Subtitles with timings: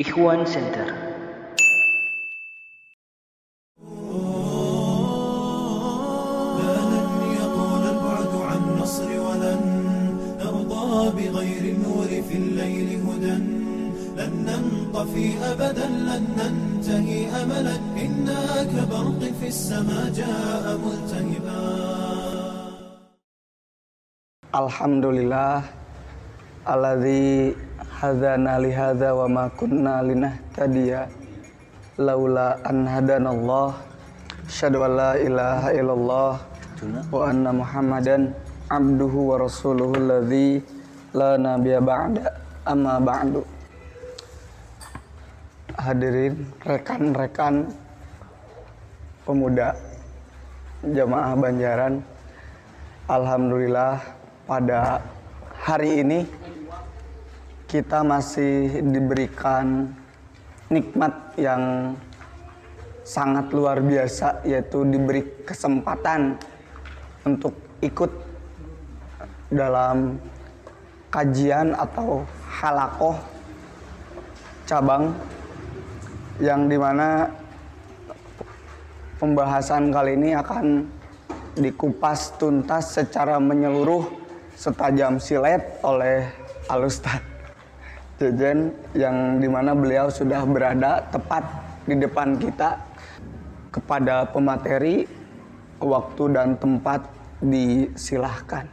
[0.00, 0.88] Ikhwan Center.
[6.58, 7.08] لن
[7.40, 9.60] يطول البعد عن نصر ولن
[10.40, 13.36] نرضى بغير النور في الليل هدى
[14.16, 21.60] لن ننطفي أبدا لن ننتهي أملا إنا كبرق في السماء جاء ملتهبا
[24.50, 25.62] Alhamdulillah
[26.66, 27.54] alladzi
[28.00, 31.04] hadzana li hadza wa ma kunna linahtadiya.
[32.00, 33.76] Laula an hadanallah
[34.48, 36.32] asyhadu an la ilaha illallah
[37.12, 38.32] wa anna muhammadan
[38.72, 40.64] abduhu wa rasuluhu alladzi
[41.12, 42.24] la nabiyya ba'da.
[42.64, 43.44] Amma ba'du.
[45.76, 47.68] Hadirin rekan-rekan
[49.24, 49.76] pemuda
[50.84, 52.00] jamaah Banjaran
[53.08, 54.00] Alhamdulillah
[54.48, 55.02] pada
[55.60, 56.24] hari ini
[57.70, 59.86] kita masih diberikan
[60.74, 61.94] nikmat yang
[63.06, 66.34] sangat luar biasa yaitu diberi kesempatan
[67.22, 68.10] untuk ikut
[69.54, 70.18] dalam
[71.14, 73.14] kajian atau halakoh
[74.66, 75.14] cabang
[76.42, 77.30] yang di mana
[79.22, 80.90] pembahasan kali ini akan
[81.54, 84.10] dikupas tuntas secara menyeluruh
[84.58, 86.26] setajam silet oleh
[86.66, 87.29] Alustad
[88.20, 91.40] Jejen yang di mana beliau sudah berada tepat
[91.88, 92.76] di depan kita
[93.72, 95.08] kepada pemateri
[95.80, 97.08] waktu dan tempat
[97.40, 98.68] disilahkan.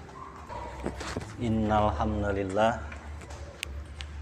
[1.39, 2.75] Innal hamdalillah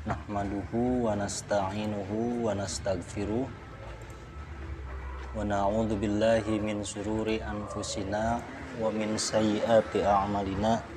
[0.06, 8.46] nahmaduhu wa nasta'inuhu wa nastaghfiruh wa na'udzu billahi min sururi anfusina
[8.78, 10.95] wa min sayyiati a'malina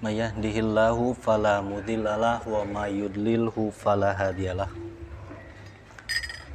[0.00, 4.72] may yahdihillahu fala mudhillalah wa may yudlilhu fala hadiyalah.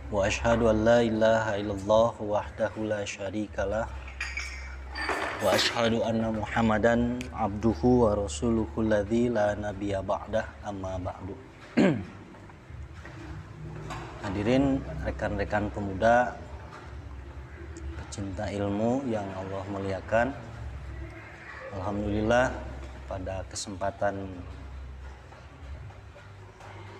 [0.10, 3.86] Wa ashhadu an la ilaha illallah wahdahu la syarikalah
[5.45, 11.38] wa ashhadu anna muhammadan abduhu wa rasuluhu alladzi la nabiyya ba'dah amma ba'du.
[14.26, 16.34] Hadirin rekan-rekan pemuda
[17.94, 20.34] pecinta ilmu yang Allah muliakan.
[21.78, 22.73] Alhamdulillah
[23.05, 24.26] pada kesempatan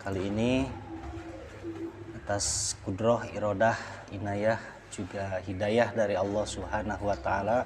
[0.05, 0.69] kali ini
[2.21, 3.77] atas kudroh irodah
[4.13, 4.61] inayah
[4.93, 7.66] juga hidayah dari Allah Subhanahu wa taala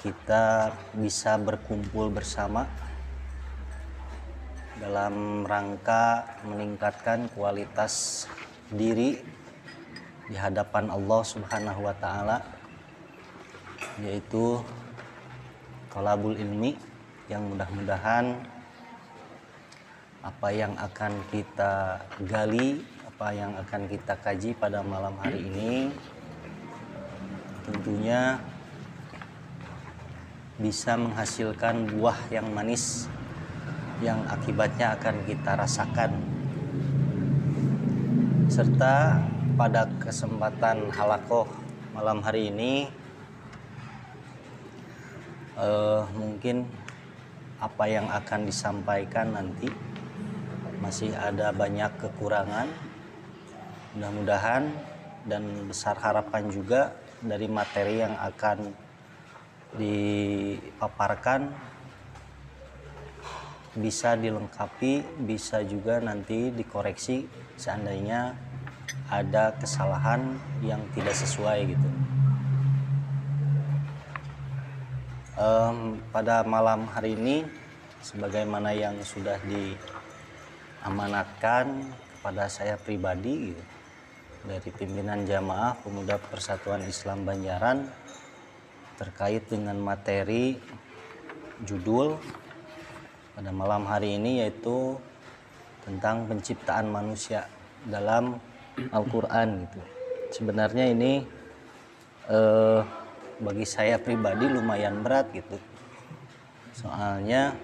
[0.00, 2.64] kita bisa berkumpul bersama
[4.80, 8.24] dalam rangka meningkatkan kualitas
[8.72, 9.18] diri
[10.28, 12.40] di hadapan Allah Subhanahu wa taala
[14.00, 14.62] yaitu
[15.92, 16.76] tolabul ilmi
[17.28, 18.36] yang mudah-mudahan
[20.24, 25.88] apa yang akan kita gali, apa yang akan kita kaji pada malam hari ini
[27.68, 28.40] tentunya
[30.58, 33.06] bisa menghasilkan buah yang manis
[34.02, 36.10] yang akibatnya akan kita rasakan.
[38.48, 39.22] Serta
[39.54, 41.46] pada kesempatan halakoh
[41.94, 42.90] malam hari ini
[45.58, 46.64] eh, mungkin
[47.58, 49.66] apa yang akan disampaikan nanti
[50.78, 52.70] masih ada banyak kekurangan.
[53.98, 54.70] Mudah-mudahan
[55.26, 58.70] dan besar harapan juga dari materi yang akan
[59.74, 61.50] dipaparkan
[63.78, 67.28] bisa dilengkapi bisa juga nanti dikoreksi
[67.60, 68.32] seandainya
[69.12, 71.88] ada kesalahan yang tidak sesuai gitu
[75.38, 77.46] Em, pada malam hari ini
[78.02, 81.78] sebagaimana yang sudah diamanatkan
[82.18, 83.62] kepada saya pribadi gitu,
[84.50, 87.86] dari pimpinan jamaah pemuda Persatuan Islam Banjaran
[88.98, 90.58] terkait dengan materi
[91.62, 92.18] judul
[93.38, 94.98] pada malam hari ini yaitu
[95.86, 97.46] tentang penciptaan manusia
[97.86, 98.42] dalam
[98.90, 99.78] Al-Qur'an gitu.
[100.34, 101.22] Sebenarnya ini
[102.26, 102.82] eh,
[103.38, 105.56] bagi saya pribadi lumayan berat gitu.
[106.74, 107.54] Soalnya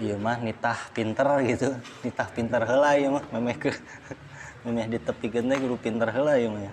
[0.00, 1.72] iya mah nitah pinter gitu.
[2.04, 3.72] Nitah pinter heula ya mah memeh ke
[4.64, 6.72] memeh ditepikeun teh guru pinter heula ya mah ya.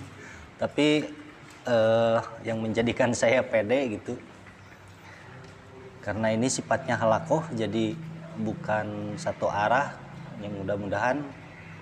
[0.62, 1.08] tapi
[1.68, 4.16] eh, yang menjadikan saya pede gitu
[6.00, 7.92] karena ini sifatnya halakoh jadi
[8.40, 9.92] bukan satu arah.
[10.38, 11.18] Yang mudah-mudahan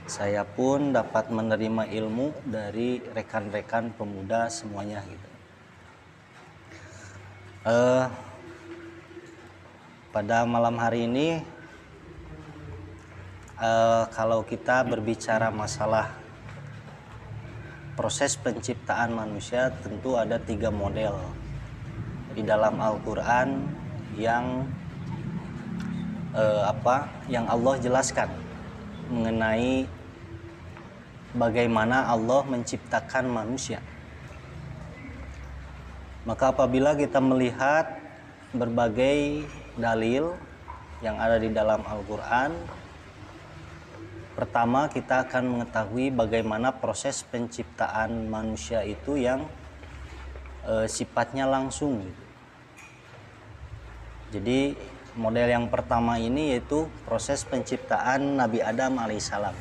[0.09, 5.26] saya pun dapat menerima ilmu dari rekan-rekan pemuda semuanya gitu
[7.67, 8.07] Eh,
[10.15, 11.43] pada malam hari ini
[13.59, 16.15] eh, kalau kita berbicara masalah
[17.99, 21.19] proses penciptaan manusia tentu ada tiga model
[22.39, 23.67] di dalam Al-Quran
[24.15, 24.63] yang
[26.39, 28.31] eh, apa yang Allah jelaskan
[29.11, 29.91] mengenai
[31.35, 33.83] bagaimana Allah menciptakan manusia.
[36.27, 37.87] Maka apabila kita melihat
[38.51, 39.47] berbagai
[39.79, 40.35] dalil
[40.99, 42.51] yang ada di dalam Al-Qur'an,
[44.35, 49.47] pertama kita akan mengetahui bagaimana proses penciptaan manusia itu yang
[50.67, 52.03] e, sifatnya langsung.
[54.35, 54.75] Jadi
[55.15, 59.55] model yang pertama ini yaitu proses penciptaan Nabi Adam alaihissalam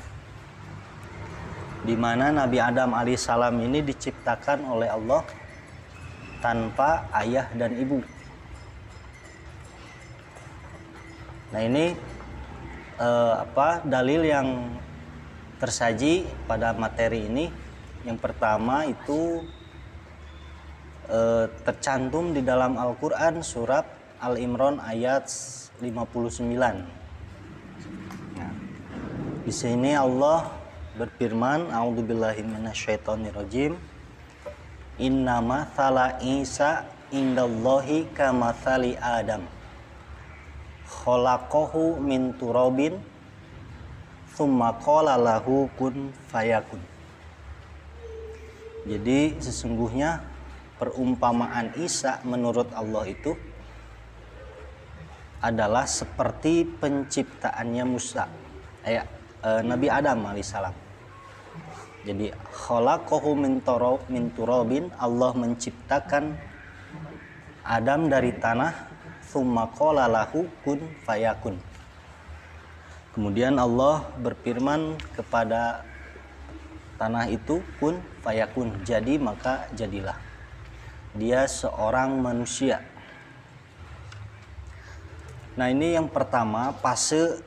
[1.86, 5.22] di mana Nabi Adam alaihissalam ini diciptakan oleh Allah
[6.46, 8.06] tanpa ayah dan ibu.
[11.50, 11.98] Nah ini
[13.02, 14.78] eh, apa dalil yang
[15.58, 17.50] tersaji pada materi ini
[18.06, 19.42] yang pertama itu
[21.10, 23.90] eh, tercantum di dalam Al-Quran surat
[24.22, 25.26] Al-Imran ayat
[25.82, 26.46] 59.
[28.38, 28.54] Nah,
[29.42, 30.46] di sini Allah
[30.96, 33.95] berfirman, "A'udzubillahi minasyaitonirrajim.
[34.96, 39.44] Innama thala Isa indallahi kamathali Adam.
[40.88, 43.04] Khalaqahu min turabin
[44.32, 46.80] thumma qala lahu kun fayakun."
[48.88, 50.24] Jadi sesungguhnya
[50.80, 53.36] perumpamaan Isa menurut Allah itu
[55.44, 58.32] adalah seperti penciptaannya Musa,
[58.88, 59.04] eh,
[59.44, 60.85] eh, Nabi Adam alaihissalam.
[62.06, 66.38] Jadi khalaqahu min turabin Allah menciptakan
[67.66, 68.94] Adam dari tanah
[69.74, 71.58] qala lahu kun fayakun.
[73.18, 75.82] Kemudian Allah berfirman kepada
[77.02, 78.86] tanah itu kun fayakun.
[78.86, 80.16] Jadi maka jadilah.
[81.18, 82.86] Dia seorang manusia.
[85.56, 87.40] Nah, ini yang pertama fase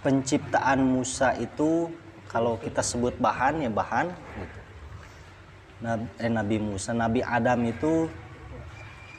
[0.00, 1.90] penciptaan Musa itu
[2.28, 4.12] kalau kita sebut bahan ya bahan.
[5.78, 8.10] Nabi, eh, Nabi Musa, Nabi Adam itu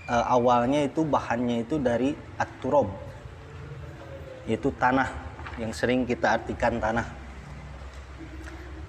[0.06, 2.92] eh, awalnya itu bahannya itu dari aturob,
[4.46, 5.10] yaitu tanah
[5.58, 7.08] yang sering kita artikan tanah.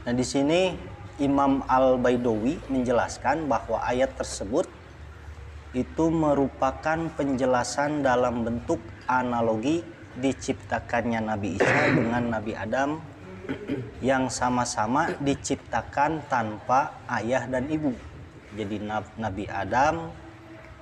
[0.06, 0.74] Nah di sini
[1.20, 4.66] Imam Al Baidowi menjelaskan bahwa ayat tersebut
[5.70, 9.86] itu merupakan penjelasan dalam bentuk analogi
[10.18, 12.98] diciptakannya Nabi Isa dengan Nabi Adam
[14.00, 17.92] yang sama-sama diciptakan tanpa ayah dan ibu.
[18.56, 18.82] Jadi
[19.18, 20.10] Nabi Adam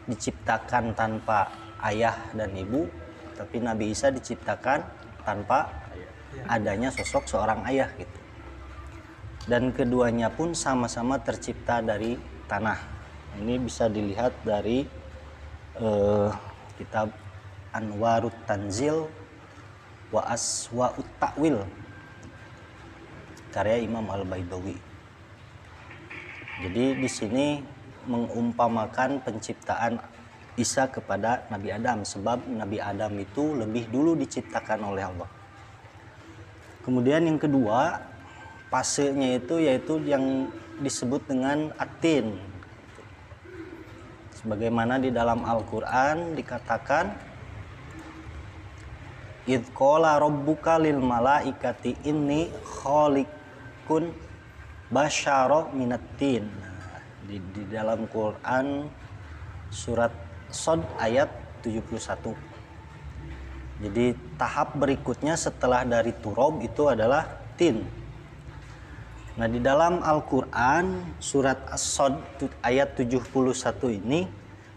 [0.09, 1.53] diciptakan tanpa
[1.85, 2.88] ayah dan ibu,
[3.37, 4.81] tapi Nabi Isa diciptakan
[5.23, 5.69] tanpa
[6.49, 8.19] adanya sosok seorang ayah gitu.
[9.49, 12.17] Dan keduanya pun sama-sama tercipta dari
[12.49, 12.76] tanah.
[13.41, 14.85] Ini bisa dilihat dari
[15.81, 16.32] uh,
[16.76, 17.12] kitab
[17.73, 19.09] Anwarut Tanzil
[20.09, 21.61] wa Aswa'ut Ta'wil
[23.50, 24.76] karya Imam Al-Baidawi.
[26.58, 27.46] Jadi di sini
[28.08, 30.00] mengumpamakan penciptaan
[30.58, 35.30] Isa kepada Nabi Adam sebab Nabi Adam itu lebih dulu diciptakan oleh Allah.
[36.82, 38.02] Kemudian yang kedua,
[38.67, 40.50] fasenya itu yaitu yang
[40.82, 42.34] disebut dengan atin.
[44.34, 47.28] Sebagaimana di dalam Al-Qur'an dikatakan
[49.48, 52.52] Idkola robbuka lil malaikati inni
[52.82, 53.37] kholik
[53.88, 54.12] kun
[54.92, 56.44] basyaro minatin
[57.24, 58.86] di, di dalam Quran
[59.72, 60.12] surat
[60.52, 61.32] Sod ayat
[61.64, 62.48] 71
[63.78, 67.86] jadi tahap berikutnya setelah dari turob itu adalah tin.
[69.38, 73.22] Nah di dalam Al-Quran surat As-Sod ayat 71
[74.02, 74.26] ini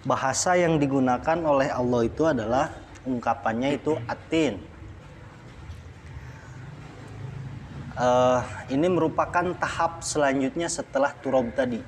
[0.05, 2.69] bahasa yang digunakan oleh Allah itu adalah
[3.01, 4.61] ungkapannya itu atin
[7.97, 11.81] uh, ini merupakan tahap selanjutnya setelah turob tadi.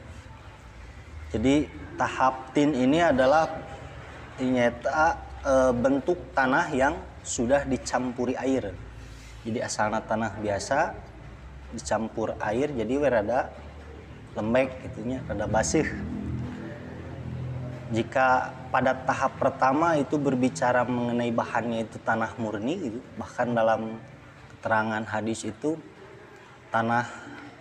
[1.31, 1.65] Jadi
[1.97, 3.49] tahap tin ini adalah
[4.37, 6.93] ternyata uh, bentuk tanah yang
[7.23, 8.73] sudah dicampuri air.
[9.43, 10.95] Jadi asalnya tanah biasa
[11.73, 13.49] dicampur air jadi rada
[14.37, 15.85] lembek gitunya, rada basih.
[17.93, 24.01] Jika pada tahap pertama itu berbicara mengenai bahannya itu tanah murni gitu, bahkan dalam
[24.49, 25.77] keterangan hadis itu
[26.73, 27.05] tanah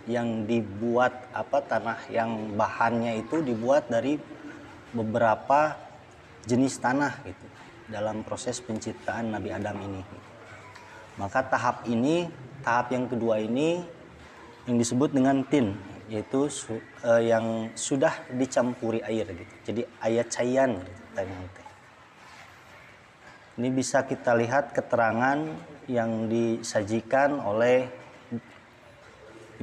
[0.09, 4.17] yang dibuat apa tanah yang bahannya itu dibuat dari
[4.91, 5.77] beberapa
[6.43, 7.45] jenis tanah gitu
[7.87, 10.01] dalam proses penciptaan Nabi Adam ini.
[11.15, 12.25] Maka tahap ini,
[12.65, 13.85] tahap yang kedua ini
[14.65, 15.77] yang disebut dengan tin,
[16.09, 19.53] yaitu su, eh, yang sudah dicampuri air gitu.
[19.71, 21.61] Jadi ayat cayan gitu.
[23.53, 25.37] Ini bisa kita lihat keterangan
[25.85, 27.85] yang disajikan oleh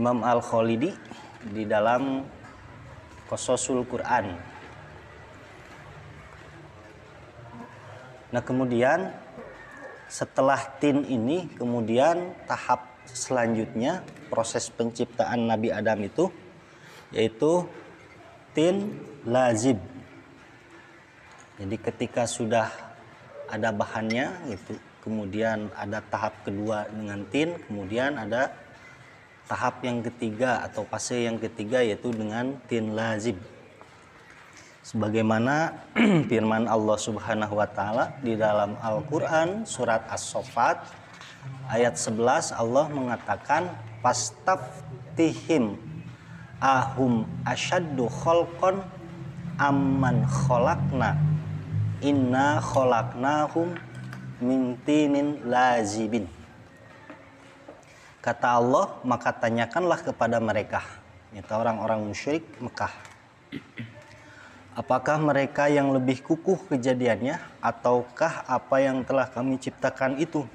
[0.00, 0.96] Imam Al-Khalidi
[1.52, 2.24] di dalam
[3.28, 4.32] Kososul Quran.
[8.32, 9.12] Nah, kemudian
[10.08, 14.00] setelah tin ini kemudian tahap selanjutnya
[14.32, 16.32] proses penciptaan Nabi Adam itu
[17.12, 17.68] yaitu
[18.56, 18.96] tin
[19.28, 19.76] lazib.
[21.60, 22.72] Jadi ketika sudah
[23.52, 28.69] ada bahannya gitu, kemudian ada tahap kedua dengan tin, kemudian ada
[29.50, 33.34] tahap yang ketiga atau fase yang ketiga yaitu dengan tin lazib
[34.86, 35.74] sebagaimana
[36.30, 40.86] firman Allah Subhanahu wa taala di dalam Al-Qur'an surat As-Saffat
[41.66, 43.74] ayat 11 Allah mengatakan
[44.06, 45.74] pastaftihim
[46.62, 48.86] ahum asyaddu khalqan
[49.58, 51.18] amman khalaqna
[52.06, 53.74] inna khalaqnahum
[54.38, 56.24] min tinin lazibin
[58.20, 60.84] kata Allah maka tanyakanlah kepada mereka
[61.32, 62.92] itu orang-orang musyrik Mekah
[64.70, 70.46] Apakah mereka yang lebih kukuh kejadiannya ataukah apa yang telah kami ciptakan itu?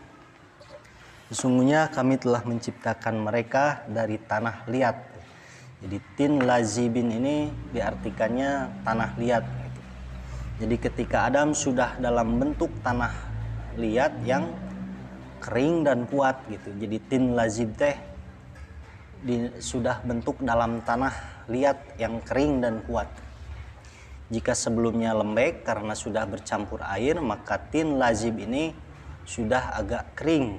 [1.27, 4.97] Sesungguhnya kami telah menciptakan mereka dari tanah liat.
[5.83, 9.45] Jadi tin lazibin ini diartikannya tanah liat.
[10.63, 13.11] Jadi ketika Adam sudah dalam bentuk tanah
[13.75, 14.47] liat yang
[15.45, 16.73] kering dan kuat gitu.
[16.73, 17.93] Jadi tin lazib teh
[19.21, 23.05] di, sudah bentuk dalam tanah liat yang kering dan kuat.
[24.33, 28.73] Jika sebelumnya lembek karena sudah bercampur air, maka tin lazib ini
[29.21, 30.57] sudah agak kering,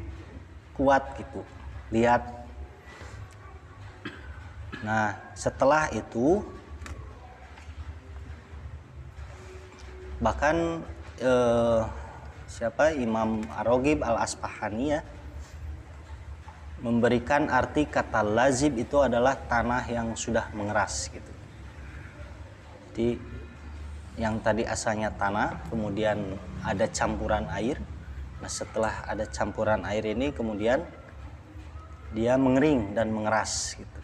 [0.78, 1.42] kuat gitu.
[1.90, 2.22] Lihat.
[4.86, 6.46] Nah, setelah itu
[10.22, 10.86] bahkan
[11.18, 11.82] eh,
[12.56, 12.96] siapa?
[12.96, 15.04] Imam Arogib Al Asfahani ya.
[16.80, 21.32] Memberikan arti kata lazib itu adalah tanah yang sudah mengeras gitu.
[22.92, 23.08] Jadi
[24.16, 27.76] yang tadi asalnya tanah kemudian ada campuran air.
[28.40, 30.80] Nah setelah ada campuran air ini kemudian
[32.16, 34.00] dia mengering dan mengeras gitu.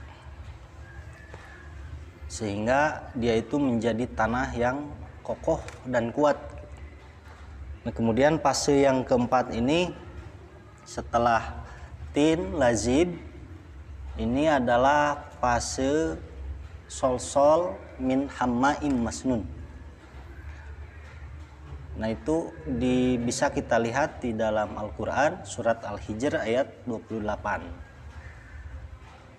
[2.28, 4.88] Sehingga dia itu menjadi tanah yang
[5.24, 6.51] kokoh dan kuat
[7.82, 9.90] nah kemudian fase yang keempat ini
[10.86, 11.66] setelah
[12.14, 13.14] tin lazib
[14.18, 16.18] ini adalah fase
[16.86, 19.42] sol-sol min hammaim masnun
[21.92, 27.20] Nah itu di, bisa kita lihat di dalam Al-Quran surat Al-Hijr ayat 28.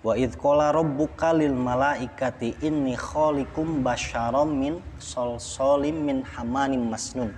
[0.04, 7.34] Wa qala rabbuka lil malaikati inni khalikum basyaram min solsolim min hamanim masnun.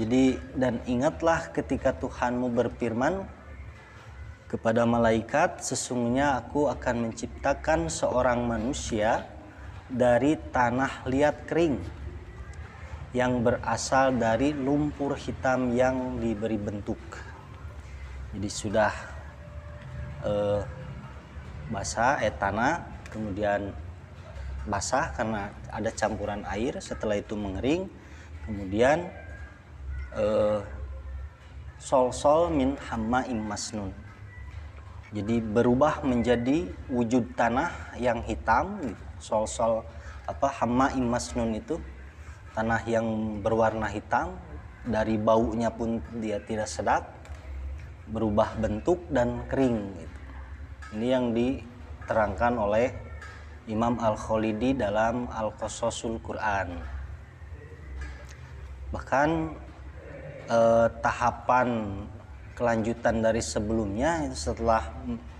[0.00, 3.20] Jadi dan ingatlah ketika Tuhanmu berfirman
[4.48, 9.28] kepada malaikat sesungguhnya aku akan menciptakan seorang manusia
[9.92, 11.76] dari tanah liat kering
[13.12, 17.20] yang berasal dari lumpur hitam yang diberi bentuk.
[18.32, 18.94] Jadi sudah
[20.24, 20.62] eh,
[21.68, 23.68] basah eh tanah, kemudian
[24.64, 26.80] basah karena ada campuran air.
[26.80, 27.84] Setelah itu mengering,
[28.48, 29.19] kemudian
[30.16, 30.58] eh,
[31.78, 33.92] sol-sol min hamma masnun.
[35.10, 39.82] Jadi berubah menjadi wujud tanah yang hitam, sol-sol
[40.30, 41.82] apa hamma masnun itu
[42.54, 44.38] tanah yang berwarna hitam
[44.86, 47.02] dari baunya pun dia tidak sedap
[48.10, 50.18] berubah bentuk dan kering gitu.
[50.98, 52.90] ini yang diterangkan oleh
[53.70, 56.74] Imam Al-Khalidi dalam Al-Qasasul Quran
[58.90, 59.54] bahkan
[60.50, 61.68] eh, tahapan
[62.58, 64.84] kelanjutan dari sebelumnya setelah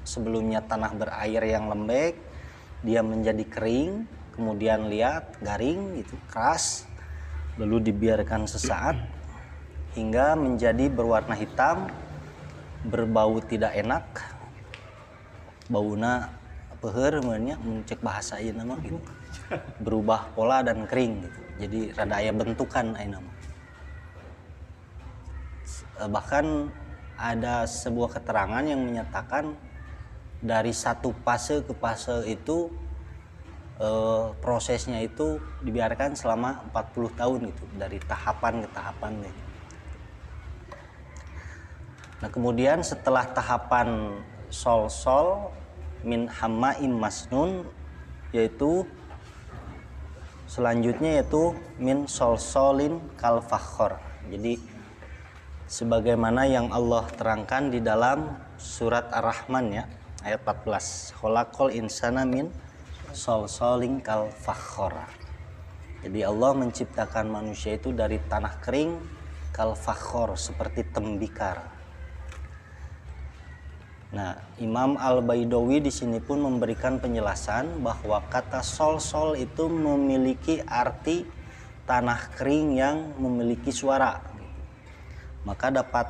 [0.07, 2.17] sebelumnya tanah berair yang lembek
[2.81, 6.88] dia menjadi kering kemudian lihat garing gitu keras
[7.61, 8.97] lalu dibiarkan sesaat
[9.93, 11.93] hingga menjadi berwarna hitam
[12.88, 14.07] berbau tidak enak
[15.69, 16.40] bauna
[16.81, 18.97] peher namanya mencek bahasa ini nama gitu.
[19.85, 21.40] Berubah pola dan kering gitu.
[21.61, 23.39] Jadi rada ayah bentukan ayah nama
[26.08, 26.72] bahkan
[27.20, 29.52] ada sebuah keterangan yang menyatakan
[30.40, 32.72] dari satu fase ke fase itu
[33.76, 39.37] eh, prosesnya itu dibiarkan selama 40 tahun itu dari tahapan ke tahapan nih.
[42.20, 44.16] Nah kemudian setelah tahapan
[44.49, 45.52] sol sol
[46.00, 47.68] min hamaim masnun
[48.32, 48.88] yaitu
[50.49, 54.00] selanjutnya yaitu min sol solin kal fakhor.
[54.32, 54.79] Jadi
[55.71, 58.27] sebagaimana yang Allah terangkan di dalam
[58.59, 59.87] surat Ar-Rahman ya
[60.27, 62.50] ayat 14 khalaqal insana min
[63.15, 64.99] sol solin kal fakhor.
[66.03, 68.99] Jadi Allah menciptakan manusia itu dari tanah kering
[69.55, 71.62] kal fakhor seperti tembikar.
[74.11, 81.23] Nah, Imam Al-Baidawi di sini pun memberikan penjelasan bahwa kata sol-sol itu memiliki arti
[81.87, 84.29] tanah kering yang memiliki suara.
[85.44, 86.06] Maka dapat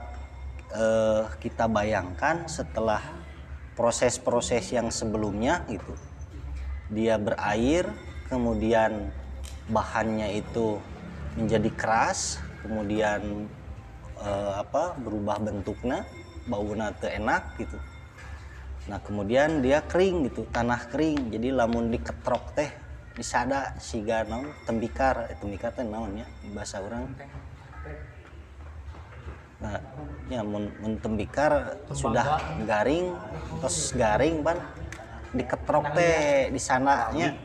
[0.75, 3.01] eh, kita bayangkan setelah
[3.79, 5.95] proses-proses yang sebelumnya gitu.
[6.91, 7.87] Dia berair,
[8.27, 9.15] kemudian
[9.71, 10.83] bahannya itu
[11.39, 13.47] menjadi keras, kemudian
[14.19, 16.03] eh, apa berubah bentuknya,
[16.51, 17.79] baunya enak gitu
[18.89, 22.71] nah kemudian dia kering gitu tanah kering jadi lamun diketrok teh
[23.13, 27.13] disada siga naon tembikar eh, tembikar teh naon ya bahasa orang
[29.61, 29.77] nah
[30.33, 32.25] ya mun, mun tembikar sudah
[32.65, 33.13] garing
[33.61, 34.57] terus garing ban
[35.37, 37.37] diketrok teh di sana nya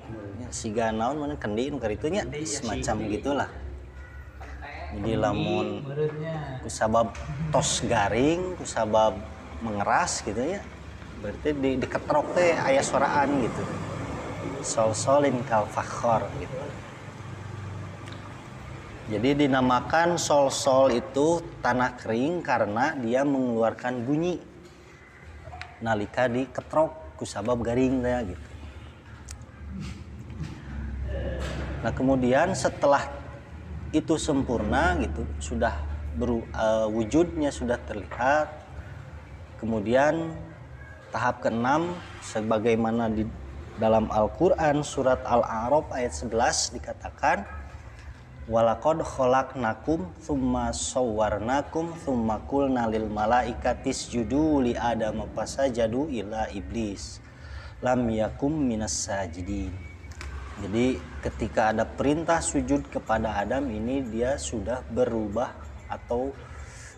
[0.50, 3.50] siga naon mana kendi nu nya semacam gitulah.
[4.96, 5.84] Jadi lamun
[6.64, 7.12] kusabab
[7.52, 9.20] tos garing kusabab
[9.60, 10.64] mengeras gitu ya.
[11.20, 13.64] Berarti di, diketrok teh ayah suaraan gitu.
[14.64, 16.55] Sol solin kal fakhor gitu
[19.06, 24.42] jadi dinamakan sol sol itu tanah kering karena dia mengeluarkan bunyi
[25.78, 28.50] nalika diketrok kusabab garing ya gitu.
[31.86, 33.06] Nah kemudian setelah
[33.94, 35.78] itu sempurna gitu sudah
[36.18, 38.50] beru, uh, wujudnya sudah terlihat
[39.62, 40.34] kemudian
[41.14, 41.94] tahap keenam
[42.26, 43.30] sebagaimana di
[43.77, 47.46] dalam Al-Qur'an surat Al-A'raf ayat 11 dikatakan
[48.46, 57.18] walaqad khalaqnakum thumma sawwarnakum thumma qulna lil malaikati isjudu li adama fasajadu ila iblis.
[57.81, 59.74] Lam yakum minas sajidin.
[60.55, 65.51] Jadi ketika ada perintah sujud kepada Adam ini dia sudah berubah
[65.92, 66.31] atau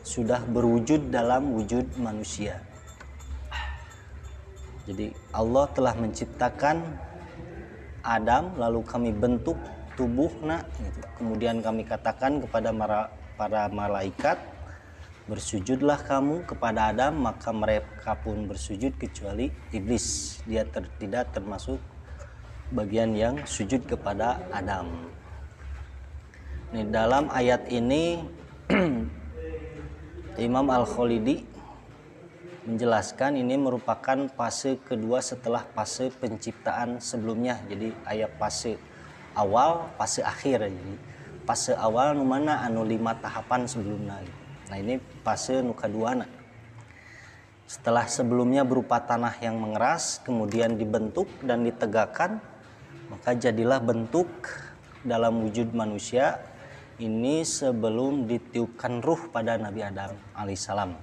[0.05, 2.62] sudah berwujud dalam wujud manusia.
[4.88, 6.79] Jadi Allah telah menciptakan
[8.05, 9.60] Adam lalu kami bentuk
[9.97, 10.99] tubuhnya gitu.
[11.17, 12.69] Kemudian kami katakan kepada
[13.36, 14.38] para malaikat
[15.27, 21.83] bersujudlah kamu kepada Adam maka mereka pun bersujud kecuali iblis dia ter, tidak termasuk
[22.71, 25.12] bagian yang sujud kepada Adam.
[26.71, 28.23] Ini dalam ayat ini
[30.47, 31.43] Imam Al-Khalidi
[32.67, 38.75] menjelaskan ini merupakan fase kedua setelah fase penciptaan sebelumnya jadi ayat fase
[39.38, 40.95] awal fase akhir jadi
[41.45, 44.26] fase awal nu mana anu lima tahapan sebelumnya
[44.67, 46.30] nah ini fase nu kedua nah.
[47.69, 52.41] setelah sebelumnya berupa tanah yang mengeras kemudian dibentuk dan ditegakkan
[53.13, 54.28] maka jadilah bentuk
[55.08, 56.41] dalam wujud manusia
[56.97, 60.97] ini sebelum ditiupkan ruh pada Nabi Adam alaihissalam.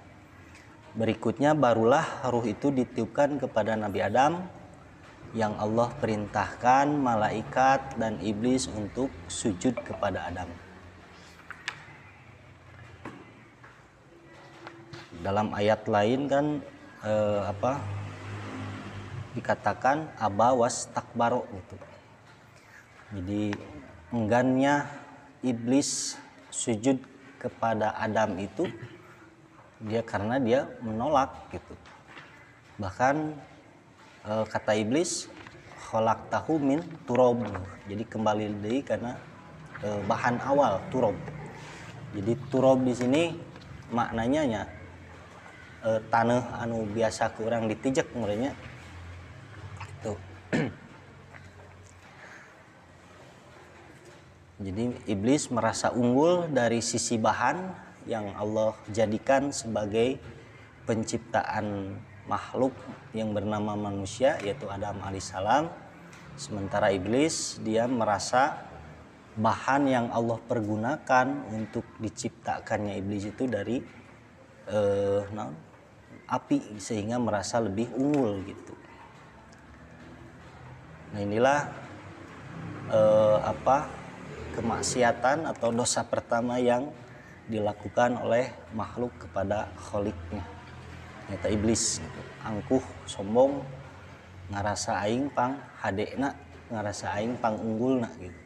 [0.94, 4.42] Berikutnya barulah ruh itu ditiupkan kepada Nabi Adam
[5.34, 10.46] yang Allah perintahkan malaikat dan iblis untuk sujud kepada Adam.
[15.26, 16.46] Dalam ayat lain kan
[17.02, 17.82] eh, apa
[19.34, 21.76] dikatakan aba was takbaro gitu.
[23.18, 23.42] Jadi
[24.14, 24.86] enggannya
[25.42, 26.14] iblis
[26.54, 27.02] sujud
[27.42, 28.70] kepada Adam itu
[29.82, 31.74] dia karena dia menolak gitu
[32.80, 33.36] bahkan
[34.24, 35.28] e, kata iblis
[35.88, 37.44] kholak tahu min turob
[37.86, 39.20] jadi kembali dari karena
[39.84, 41.16] e, bahan awal turob
[42.14, 43.22] jadi turob di sini
[43.92, 44.62] maknanya nya
[45.84, 48.56] e, tanah anu biasa kurang ditijak mulainya.
[50.00, 50.16] Itu.
[54.64, 57.68] Jadi iblis merasa unggul dari sisi bahan
[58.08, 60.16] yang Allah jadikan sebagai
[60.88, 62.72] penciptaan makhluk
[63.14, 65.70] yang bernama manusia yaitu Adam alaihissalam
[66.34, 68.66] sementara iblis dia merasa
[69.34, 73.82] bahan yang Allah pergunakan untuk diciptakannya iblis itu dari
[74.70, 75.50] eh, nah,
[76.30, 78.74] api sehingga merasa lebih unggul gitu.
[81.14, 81.60] Nah inilah
[82.90, 83.90] eh, apa
[84.54, 86.90] kemaksiatan atau dosa pertama yang
[87.50, 90.46] dilakukan oleh makhluk kepada kholiknya
[91.28, 92.33] nyata iblis gitu.
[92.44, 93.64] Angkuh sombong
[94.52, 96.36] ngarasa aing pang hadekna
[96.68, 98.40] ngarasa aing pang unggulna gitu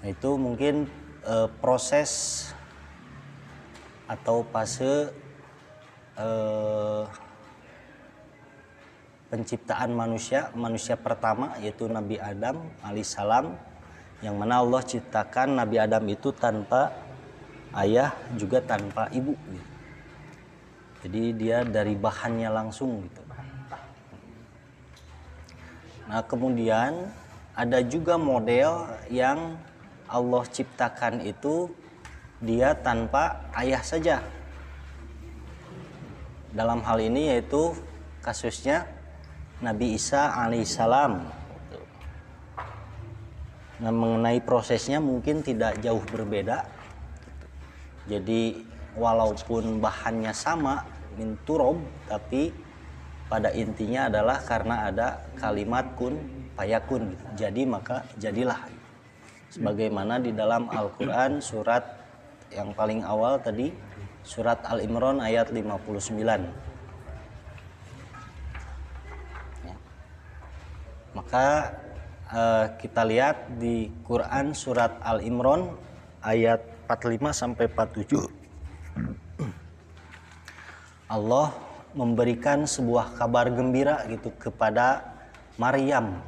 [0.00, 0.74] nah, itu mungkin
[1.28, 2.10] eh, proses
[4.08, 5.12] atau fase
[6.16, 7.04] eh,
[9.28, 13.52] penciptaan manusia manusia pertama yaitu Nabi Adam alaihissalam
[14.24, 16.94] yang mana Allah ciptakan Nabi Adam itu tanpa
[17.76, 19.65] ayah juga tanpa ibu gitu.
[21.06, 23.22] Jadi dia dari bahannya langsung gitu.
[26.10, 27.06] Nah kemudian
[27.54, 29.54] ada juga model yang
[30.10, 31.70] Allah ciptakan itu
[32.42, 34.18] dia tanpa ayah saja.
[36.50, 37.70] Dalam hal ini yaitu
[38.18, 38.90] kasusnya
[39.62, 41.46] Nabi Isa alaihissalam
[43.76, 46.64] Nah, mengenai prosesnya mungkin tidak jauh berbeda.
[48.08, 48.64] Jadi
[48.96, 50.80] walaupun bahannya sama
[51.16, 52.52] min turob, tapi
[53.26, 55.08] pada intinya adalah karena ada
[55.40, 56.14] kalimat kun
[56.54, 57.16] payakun.
[57.34, 58.60] Jadi maka jadilah.
[59.50, 61.82] Sebagaimana di dalam Al-Qur'an surat
[62.52, 63.72] yang paling awal tadi
[64.22, 66.22] surat Al-Imran ayat 59.
[69.64, 69.76] Ya.
[71.14, 71.46] Maka
[72.30, 75.74] uh, kita lihat di Quran surat Al Imran
[76.22, 79.25] ayat 45 sampai 47.
[81.06, 81.54] Allah
[81.94, 85.16] memberikan sebuah kabar gembira gitu kepada
[85.54, 86.18] Maryam.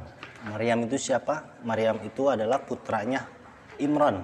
[0.47, 1.59] Maryam itu siapa?
[1.67, 3.27] Maryam itu adalah putranya
[3.75, 4.23] Imran.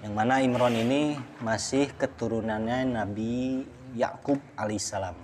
[0.00, 3.62] Yang mana Imran ini masih keturunannya Nabi
[3.94, 5.14] Yakub alaihissalam.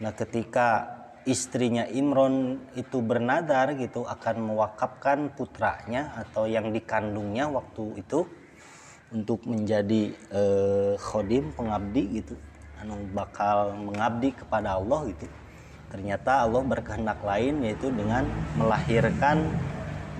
[0.00, 8.24] Nah, ketika istrinya Imron itu bernadar gitu akan mewakafkan putranya atau yang dikandungnya waktu itu
[9.10, 12.34] untuk menjadi eh, khodim pengabdi gitu.
[12.80, 15.26] Anu bakal mengabdi kepada Allah gitu.
[15.90, 18.22] Ternyata Allah berkehendak lain yaitu dengan
[18.54, 19.42] melahirkan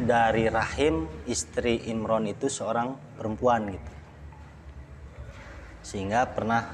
[0.03, 3.93] dari rahim istri Imron itu seorang perempuan gitu.
[5.81, 6.67] Sehingga pernah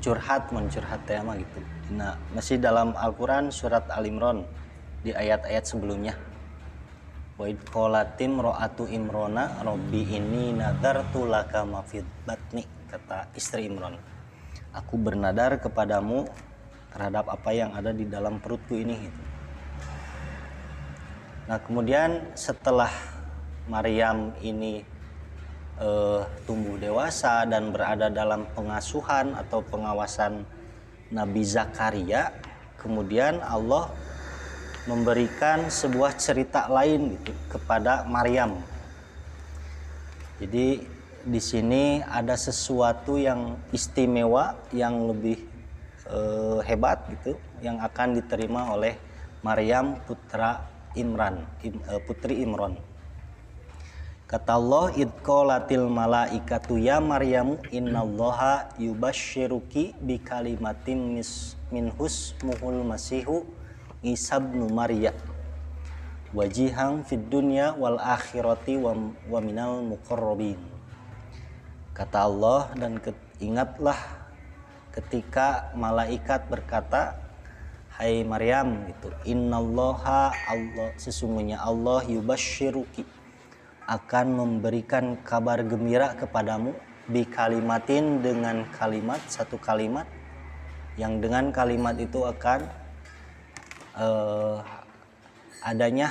[0.00, 1.60] curhat mencurhat tema gitu.
[1.92, 4.48] Nah, masih dalam Al-Quran surat Al-Imran
[5.04, 6.16] di ayat-ayat sebelumnya.
[7.40, 13.96] Wa qolatim ro'atu imrona robbi ini nadar tulaka mafid batni kata istri Imron.
[14.76, 16.28] Aku bernadar kepadamu
[16.92, 18.92] terhadap apa yang ada di dalam perutku ini.
[18.92, 19.22] Gitu.
[21.48, 22.92] Nah kemudian setelah
[23.72, 24.84] Maryam ini
[25.80, 30.44] uh, tumbuh dewasa dan berada dalam pengasuhan atau pengawasan
[31.08, 32.36] Nabi Zakaria
[32.76, 33.88] kemudian Allah
[34.90, 38.58] memberikan sebuah cerita lain gitu kepada Maryam.
[40.42, 40.82] Jadi
[41.22, 45.38] di sini ada sesuatu yang istimewa yang lebih
[46.10, 48.98] eh, hebat gitu yang akan diterima oleh
[49.46, 50.66] Maryam putra
[50.98, 52.74] Imran, im, eh, putri Imran.
[54.30, 61.18] Kata Allah, idqolatil malaikatu ya Maryamu innallaha yubashiruki bi kalimatin
[61.74, 63.42] minhus muhul masihu
[64.00, 65.16] isabnu Maryam
[66.30, 68.94] wajihang fid dunya wal akhirati wa,
[69.42, 70.58] minal muqarrabin.
[71.90, 73.02] Kata Allah dan
[73.42, 73.98] ingatlah
[74.94, 77.18] ketika malaikat berkata
[78.00, 83.04] Hai Maryam gitu innallaha Allah sesungguhnya Allah yubashiruki
[83.84, 86.72] akan memberikan kabar gembira kepadamu
[87.10, 90.08] bi kalimatin dengan kalimat satu kalimat
[90.96, 92.79] yang dengan kalimat itu akan
[94.00, 94.64] uh,
[95.60, 96.08] adanya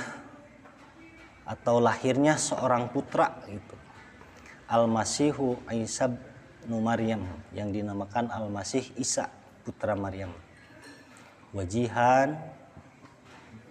[1.42, 3.74] atau lahirnya seorang putra gitu.
[4.70, 6.06] Al-Masihu Isa
[6.62, 9.26] bin Maryam yang dinamakan Al-Masih Isa
[9.66, 10.30] putra Maryam.
[11.50, 12.38] Wajihan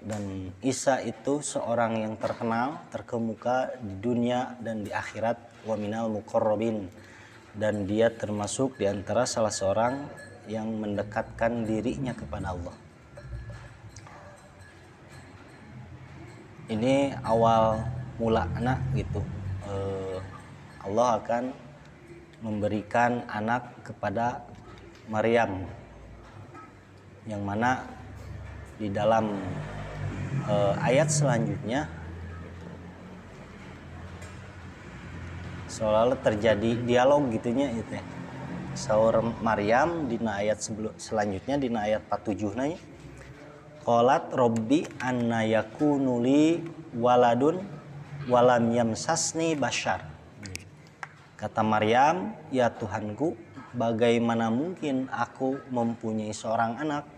[0.03, 5.63] dan Isa itu seorang yang terkenal, terkemuka di dunia dan di akhirat.
[5.63, 6.91] Wa minal muqarrabin
[7.55, 10.08] dan dia termasuk di antara salah seorang
[10.51, 12.88] yang mendekatkan dirinya kepada Allah.
[16.69, 17.82] Ini awal
[18.21, 19.25] mula anak gitu.
[19.65, 20.17] Eh,
[20.86, 21.43] Allah akan
[22.45, 24.45] memberikan anak kepada
[25.10, 25.65] Maryam
[27.27, 27.84] yang mana
[28.79, 29.36] di dalam
[30.47, 31.84] uh, ayat selanjutnya
[35.67, 38.05] seolah-olah terjadi dialog gitunya itu ya.
[38.77, 42.79] Saur Maryam di ayat sebelum selanjutnya di ayat 47 nanya
[43.89, 46.62] Qalat Robbi anna yakunuli
[46.93, 47.58] waladun
[48.30, 50.06] walam yamsasni bashar.
[51.34, 53.34] Kata Maryam, "Ya Tuhanku,
[53.73, 57.10] bagaimana mungkin aku mempunyai seorang anak?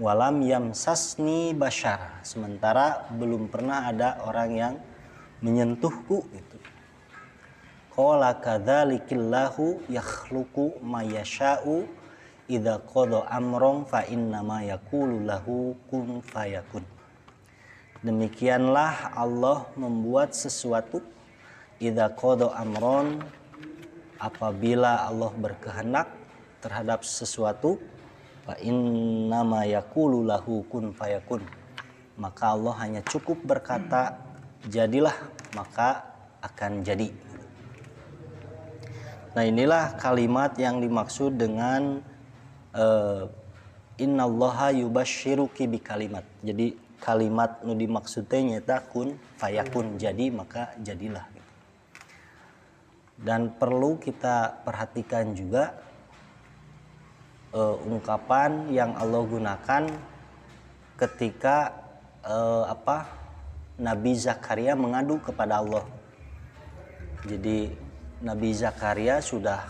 [0.00, 2.24] Walam yamsasni bashar.
[2.24, 4.74] Sementara belum pernah ada orang yang
[5.44, 6.56] menyentuhku itu.
[7.92, 11.97] Qala kadzalikillahu yakhluqu ma yasha'u
[12.48, 16.82] idza qada amron fa innama yaqulu lahu kun fayakun.
[18.00, 21.04] Demikianlah Allah membuat sesuatu.
[21.78, 23.20] Idza qada amron
[24.18, 26.08] apabila Allah berkehendak
[26.64, 27.78] terhadap sesuatu
[28.42, 31.44] fa innama yaqulu lahu kun fayakun.
[32.18, 34.18] Maka Allah hanya cukup berkata
[34.66, 35.14] jadilah
[35.54, 36.02] maka
[36.42, 37.12] akan jadi.
[39.36, 42.02] Nah inilah kalimat yang dimaksud dengan
[42.78, 43.26] uh,
[43.98, 49.96] innallaha yubashiruki bi kalimat jadi kalimat nu dimaksudnya nyata kun fayakun.
[49.98, 51.26] Jadi maka jadilah.
[53.18, 55.74] Dan perlu kita perhatikan juga
[57.50, 59.84] uh, ungkapan yang Allah gunakan
[60.94, 61.74] ketika
[62.22, 63.10] uh, apa
[63.78, 65.86] Nabi Zakaria mengadu kepada Allah.
[67.26, 67.74] Jadi
[68.22, 69.66] Nabi Zakaria sudah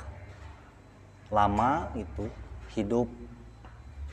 [1.33, 2.29] lama itu
[2.79, 3.11] hidup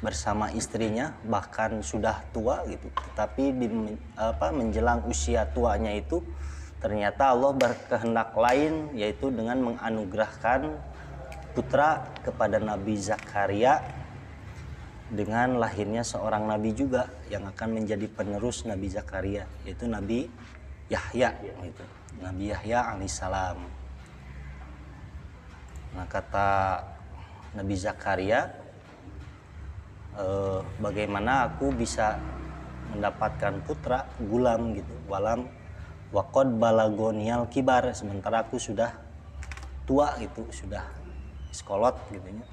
[0.03, 3.67] bersama istrinya bahkan sudah tua gitu tetapi di
[4.19, 6.19] apa menjelang usia tuanya itu
[6.83, 10.75] ternyata Allah berkehendak lain yaitu dengan menganugerahkan
[11.55, 13.79] putra kepada Nabi Zakaria
[15.05, 20.27] dengan lahirnya seorang nabi juga yang akan menjadi penerus Nabi Zakaria yaitu Nabi
[20.89, 21.85] Yahya gitu.
[22.21, 23.57] Nabi Yahya alaihissalam.
[25.95, 26.49] Nah kata
[27.55, 28.51] Nabi Zakaria
[30.19, 32.19] eh, bagaimana aku bisa
[32.91, 35.47] mendapatkan putra gulam gitu walam.
[36.13, 38.93] Wakod balagonial kibar sementara aku sudah
[39.83, 40.83] tua gitu sudah
[41.51, 42.45] sekolot gitu ya.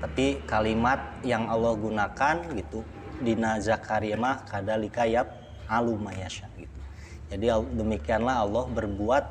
[0.00, 2.84] Tapi kalimat yang Allah gunakan gitu
[3.20, 5.28] dina Zakaria mah kadalika yab
[5.68, 6.78] alumayasya gitu.
[7.30, 9.24] Jadi demikianlah Allah berbuat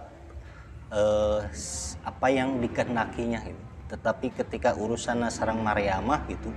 [0.93, 1.39] eh,
[2.05, 6.53] apa yang dikenakinya gitu tetapi ketika urusan sarang Maryamah gitu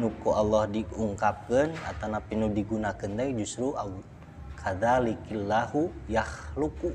[0.00, 4.00] nuku Allah diungkapkan atau napi nu digunakan justru Allah
[4.56, 6.92] kadzalikillahu yakhluqu.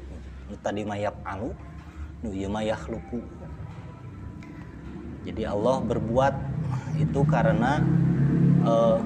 [0.49, 1.53] Nu tadi mayap anu
[2.25, 3.21] nu yakhluqu.
[5.25, 6.35] Jadi Allah berbuat
[7.01, 7.81] itu karena
[8.61, 9.01] uh,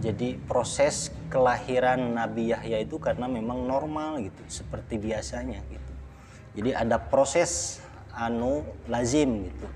[0.00, 5.92] jadi proses kelahiran Nabi Yahya itu karena memang normal gitu seperti biasanya gitu.
[6.60, 7.79] Jadi ada proses
[8.20, 8.60] anu
[8.92, 9.66] lazim gitu.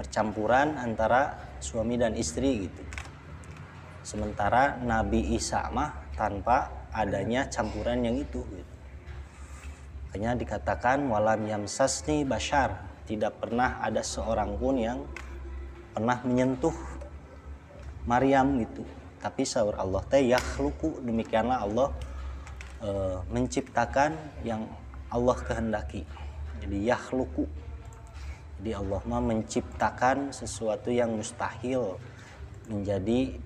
[0.00, 2.82] Percampuran antara suami dan istri gitu.
[4.00, 8.74] Sementara Nabi Isa mah tanpa adanya campuran yang itu gitu.
[10.08, 12.88] Makanya dikatakan walam yamsasni bashar.
[13.04, 15.04] Tidak pernah ada seorang pun yang
[15.92, 16.72] pernah menyentuh
[18.08, 18.84] Maryam gitu.
[19.20, 21.88] Tapi sahur Allah teh yakhluku demikianlah Allah
[22.80, 22.90] e,
[23.28, 24.14] menciptakan
[24.46, 24.64] yang
[25.08, 26.04] Allah kehendaki
[26.68, 27.48] jadi yakhluku
[28.58, 31.94] jadi Allah mah menciptakan sesuatu yang mustahil
[32.66, 33.38] menjadi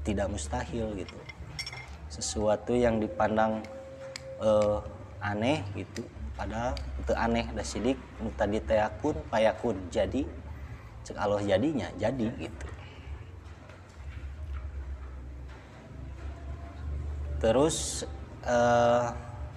[0.00, 1.18] tidak mustahil gitu.
[2.08, 3.60] Sesuatu yang dipandang
[4.40, 4.80] uh,
[5.20, 6.00] aneh gitu.
[6.32, 8.00] Padahal itu aneh dan sidik.
[8.40, 9.76] Tadi teakun payakun.
[9.92, 10.24] Jadi
[11.04, 12.66] cek Allah jadinya jadi gitu.
[17.44, 18.08] Terus
[18.48, 19.12] uh,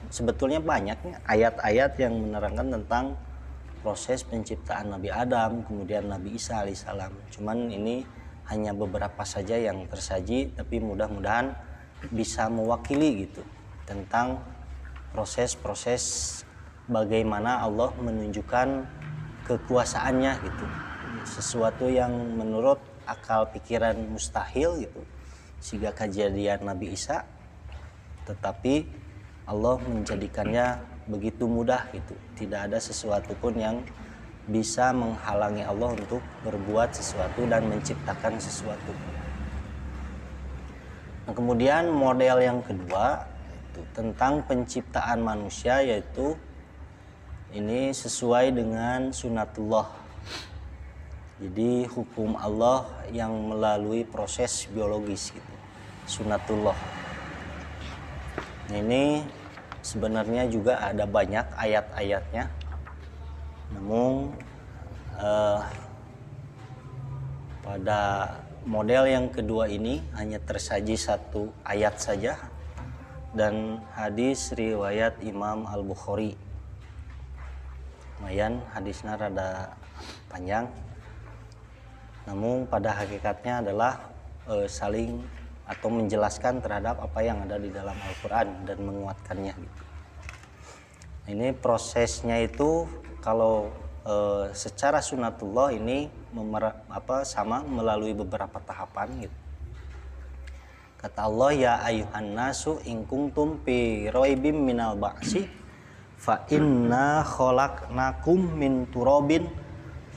[0.09, 3.05] sebetulnya banyaknya ayat-ayat yang menerangkan tentang
[3.85, 8.01] proses penciptaan Nabi Adam kemudian Nabi Isa alaihissalam cuman ini
[8.49, 11.53] hanya beberapa saja yang tersaji tapi mudah-mudahan
[12.13, 13.41] bisa mewakili gitu
[13.89, 14.41] tentang
[15.13, 16.43] proses-proses
[16.85, 18.85] bagaimana Allah menunjukkan
[19.45, 20.65] kekuasaannya gitu.
[21.25, 22.77] Sesuatu yang menurut
[23.09, 25.01] akal pikiran mustahil gitu.
[25.61, 27.25] Sehingga kejadian Nabi Isa
[28.25, 28.89] tetapi
[29.45, 33.81] Allah menjadikannya begitu mudah gitu tidak ada sesuatu pun yang
[34.45, 38.93] bisa menghalangi Allah untuk berbuat sesuatu dan menciptakan sesuatu
[41.25, 43.25] Nah, kemudian model yang kedua
[43.73, 46.37] itu tentang penciptaan manusia yaitu
[47.49, 49.89] ini sesuai dengan sunatullah.
[51.41, 55.53] Jadi hukum Allah yang melalui proses biologis gitu.
[56.05, 56.77] Sunatullah.
[58.73, 59.21] Ini
[59.85, 62.49] sebenarnya juga ada banyak ayat-ayatnya.
[63.77, 64.33] Namun
[65.21, 65.61] eh,
[67.65, 68.01] pada
[68.65, 72.33] model yang kedua ini hanya tersaji satu ayat saja
[73.35, 76.33] dan hadis riwayat Imam Al Bukhari.
[78.17, 79.75] Lumayan hadisnya rada
[80.31, 80.65] panjang.
[82.25, 84.01] Namun pada hakikatnya adalah
[84.49, 85.21] e, saling
[85.65, 89.53] atau menjelaskan terhadap apa yang ada di dalam Al-Quran dan menguatkannya.
[89.57, 89.81] Gitu.
[91.25, 92.85] Ini prosesnya itu
[93.25, 93.73] kalau
[94.05, 94.15] e,
[94.53, 99.37] secara sunatullah ini memer, apa sama melalui beberapa tahapan gitu.
[101.01, 105.49] Kata Allah ya ayuhan nasu in kuntum fi raibim minal ba'si
[106.17, 109.49] fa inna khalaqnakum min turabin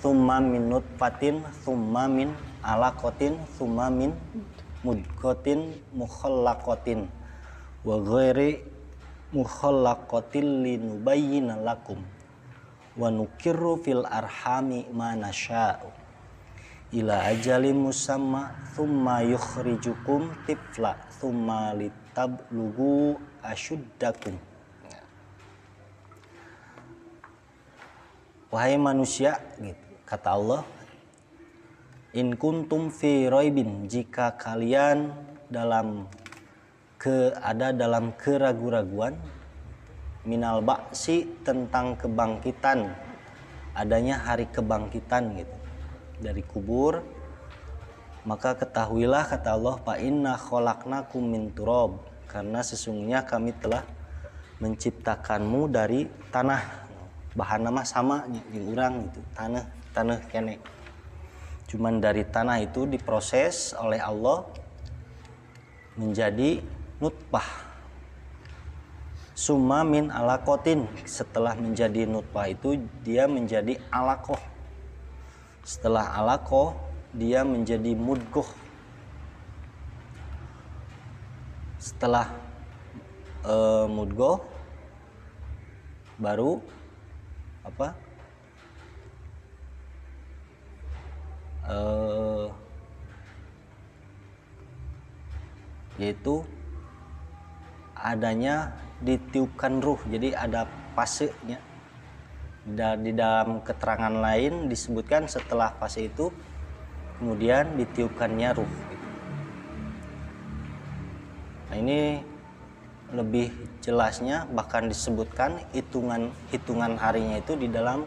[0.00, 2.32] thumma min nutfatin thumma min
[2.64, 4.12] alaqatin thumma min
[4.84, 7.10] mudghatin mukhallaqatin
[7.82, 8.62] wa ghairi
[9.34, 11.98] mukhallaqatin linubayyana lakum.
[12.98, 15.98] Wa nukirru fil arhami ma nasya'u
[16.92, 24.34] ila ajali musamma thumma yukhrijukum tifla thumma litablugu asyuddakum
[28.48, 30.64] Wahai manusia gitu kata Allah
[32.16, 35.12] In kuntum fi roibin jika kalian
[35.52, 36.08] dalam
[36.96, 39.12] ke ada dalam keraguan-raguan
[40.24, 42.96] minal baksi tentang kebangkitan
[43.76, 45.58] adanya hari kebangkitan gitu
[46.16, 47.04] dari kubur
[48.24, 53.84] maka ketahuilah kata Allah fa inna khalaqnakum min turab karena sesungguhnya kami telah
[54.60, 56.88] menciptakanmu dari tanah.
[57.32, 60.58] Bahan nama sama yang orang gitu tanah tanah kene
[61.68, 64.48] cuman dari tanah itu diproses oleh Allah
[65.94, 66.64] menjadi
[66.98, 67.46] nutpah
[69.36, 70.88] summa min alakotin.
[71.04, 74.40] Setelah menjadi nutpah itu dia menjadi alakoh.
[75.62, 76.74] Setelah alakoh
[77.12, 78.48] dia menjadi mudgoh
[81.78, 82.34] setelah
[83.46, 84.42] uh, mudgoh
[86.18, 86.58] baru
[87.62, 87.94] apa
[91.68, 92.48] uh,
[96.00, 96.42] yaitu
[97.98, 100.00] adanya ditiupkan ruh.
[100.08, 101.60] Jadi ada fasenya.
[102.68, 106.28] Di dalam keterangan lain disebutkan setelah fase itu
[107.16, 108.72] kemudian ditiupkannya ruh.
[111.68, 112.20] Nah ini
[113.08, 113.48] lebih
[113.80, 118.04] jelasnya bahkan disebutkan hitungan hitungan harinya itu di dalam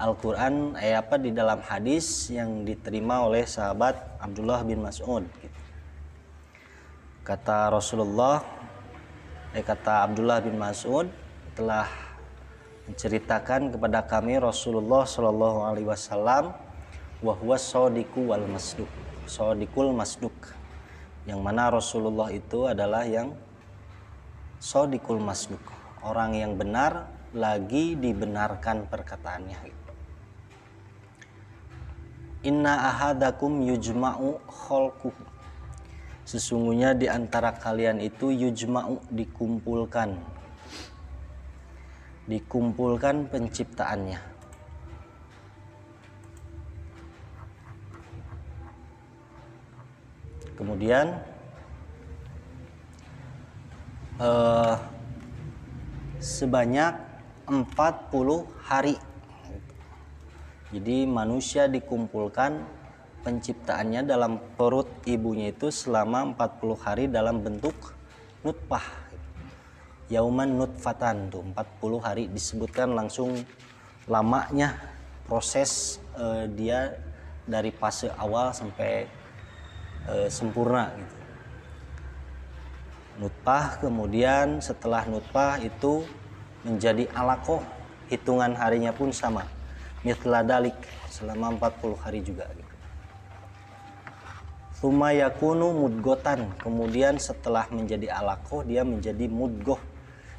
[0.00, 5.60] Al-Quran eh apa di dalam hadis yang diterima oleh sahabat Abdullah bin Mas'ud gitu.
[7.20, 8.40] kata Rasulullah
[9.52, 11.04] eh kata Abdullah bin Mas'ud
[11.52, 11.84] telah
[12.88, 16.56] menceritakan kepada kami Rasulullah Shallallahu Alaihi Wasallam
[17.20, 18.88] wahwa sodiku wal masduk
[19.28, 20.32] sodikul masduk
[21.28, 23.36] yang mana Rasulullah itu adalah yang
[24.56, 25.60] sodikul masduk
[26.00, 29.79] orang yang benar lagi dibenarkan perkataannya
[32.46, 35.30] inna ahadakum yujma'u kholkuhu
[36.30, 40.14] sesungguhnya di antara kalian itu yujma'u dikumpulkan.
[42.30, 44.22] Dikumpulkan penciptaannya.
[50.54, 51.18] Kemudian
[54.22, 54.78] uh,
[56.22, 56.94] sebanyak
[57.50, 57.66] 40
[58.62, 58.94] hari.
[60.70, 62.62] Jadi manusia dikumpulkan
[63.26, 67.74] penciptaannya dalam perut ibunya itu selama 40 hari dalam bentuk
[68.46, 68.86] nutfah.
[70.10, 73.34] Yauman nutfatan tuh 40 hari disebutkan langsung
[74.10, 74.74] lamanya
[75.26, 76.98] proses uh, dia
[77.46, 79.06] dari fase awal sampai
[80.10, 81.20] uh, sempurna gitu
[83.20, 86.08] nutpah kemudian setelah nutpah itu
[86.64, 87.60] menjadi alakoh
[88.08, 89.44] hitungan harinya pun sama
[90.00, 90.76] mitla dalik
[91.12, 92.74] selama 40 hari juga gitu.
[94.80, 99.76] Yakunu mudgotan kemudian setelah menjadi alakoh dia menjadi mudgoh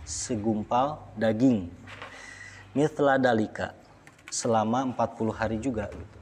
[0.01, 1.69] segumpal daging
[2.73, 3.77] mitla dalika
[4.33, 6.19] selama 40 hari juga gitu.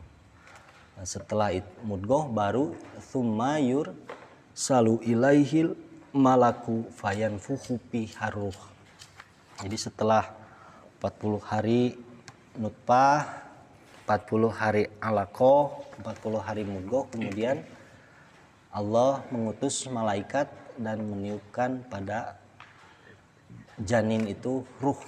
[0.99, 3.95] Nah, setelah itu mudgoh baru thumma yur
[4.51, 5.79] salu ilaihil
[6.11, 8.51] malaku fayan fuhupi haruh
[9.63, 10.27] jadi setelah
[10.99, 11.95] 40 hari
[12.59, 13.23] nutpah
[14.03, 17.63] 40 hari alako 40 hari mugo kemudian
[18.69, 20.45] Allah mengutus malaikat
[20.77, 22.37] dan meniupkan pada
[23.81, 24.99] janin itu ruh.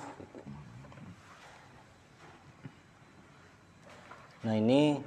[4.41, 4.97] Nah ini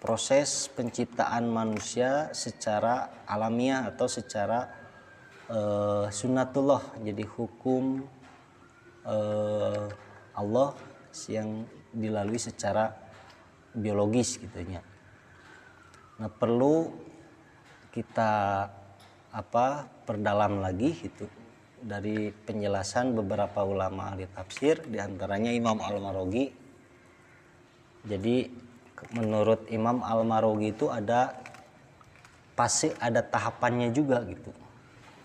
[0.00, 4.64] proses penciptaan manusia secara alamiah atau secara
[5.52, 7.04] eh, sunnatullah.
[7.04, 8.00] Jadi hukum
[9.04, 9.86] eh,
[10.32, 10.72] Allah
[11.30, 12.90] yang dilalui secara
[13.74, 14.82] biologis gitu ya.
[16.18, 16.90] Nah perlu
[17.90, 18.32] kita
[19.34, 19.66] apa
[20.06, 21.26] perdalam lagi gitu
[21.78, 26.50] dari penjelasan beberapa ulama ahli tafsir di antaranya Imam Al-Marogi.
[28.04, 28.36] Jadi
[29.14, 31.34] menurut Imam Al-Marogi itu ada
[32.54, 34.54] pasti ada tahapannya juga gitu.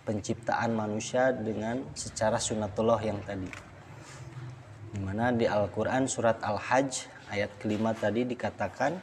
[0.09, 3.68] Penciptaan manusia dengan secara sunatullah yang tadi
[4.89, 8.97] di mana di Al-Quran surat Al-Hajj ayat kelima tadi dikatakan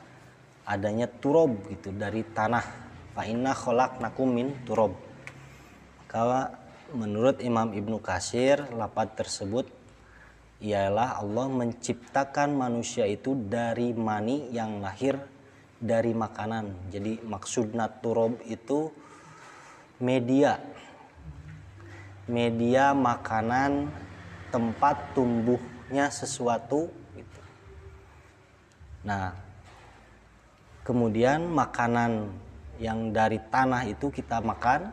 [0.67, 2.65] adanya turob gitu dari tanah.
[3.17, 5.07] Fa inna khalaqnakum min turob
[6.07, 6.49] kalau
[6.95, 9.67] menurut Imam Ibnu Kasir lapat tersebut
[10.63, 15.19] ialah Allah menciptakan manusia itu dari mani yang lahir
[15.77, 16.89] dari makanan.
[16.89, 18.89] Jadi maksudnya turob itu
[20.01, 20.57] media.
[22.31, 23.93] Media makanan
[24.49, 25.13] tempat
[25.87, 27.41] tumbuhnya sesuatu gitu.
[29.07, 29.39] Nah,
[30.83, 32.27] kemudian makanan
[32.83, 34.91] yang dari tanah itu kita makan.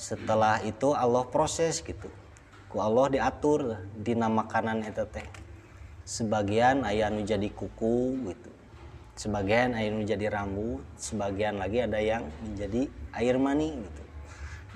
[0.00, 2.08] Setelah itu Allah proses gitu.
[2.72, 5.28] Ku Allah diatur dina makanan itu teh.
[6.08, 8.50] Sebagian ayah nu jadi kuku gitu.
[9.20, 14.02] Sebagian ayah nu jadi rambut, sebagian lagi ada yang menjadi air mani gitu.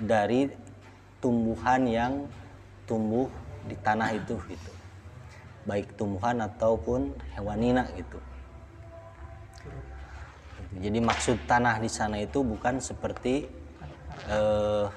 [0.05, 0.45] Dari
[1.17, 2.13] tumbuhan yang
[2.85, 4.71] tumbuh di tanah itu gitu.
[5.69, 8.17] Baik tumbuhan ataupun hewanina gitu.
[10.81, 13.45] Jadi maksud tanah di sana itu bukan seperti
[14.31, 14.87] eh,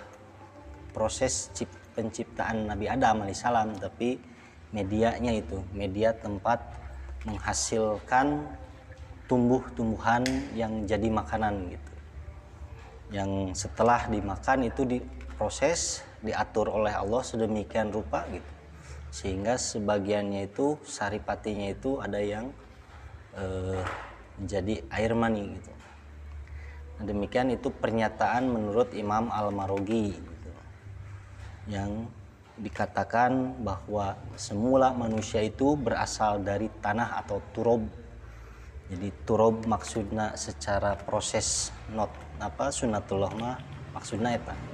[0.94, 1.50] proses
[1.92, 4.22] penciptaan Nabi Adam alaihissalam tapi
[4.70, 6.62] medianya itu media tempat
[7.26, 8.46] menghasilkan
[9.26, 10.22] tumbuh-tumbuhan
[10.54, 11.92] yang jadi makanan gitu.
[13.10, 18.53] Yang setelah dimakan itu diproses diatur oleh Allah sedemikian rupa gitu
[19.14, 22.50] sehingga sebagiannya itu saripatinya itu ada yang
[23.38, 23.78] eh,
[24.34, 25.70] menjadi air mani gitu.
[26.98, 30.50] Nah, demikian itu pernyataan menurut Imam Al-Marogi gitu,
[31.70, 32.10] yang
[32.58, 37.86] dikatakan bahwa semula manusia itu berasal dari tanah atau turob.
[38.90, 42.10] Jadi turob maksudnya secara proses not
[42.42, 43.56] apa sunatullah mah
[43.94, 44.73] maksudnya itu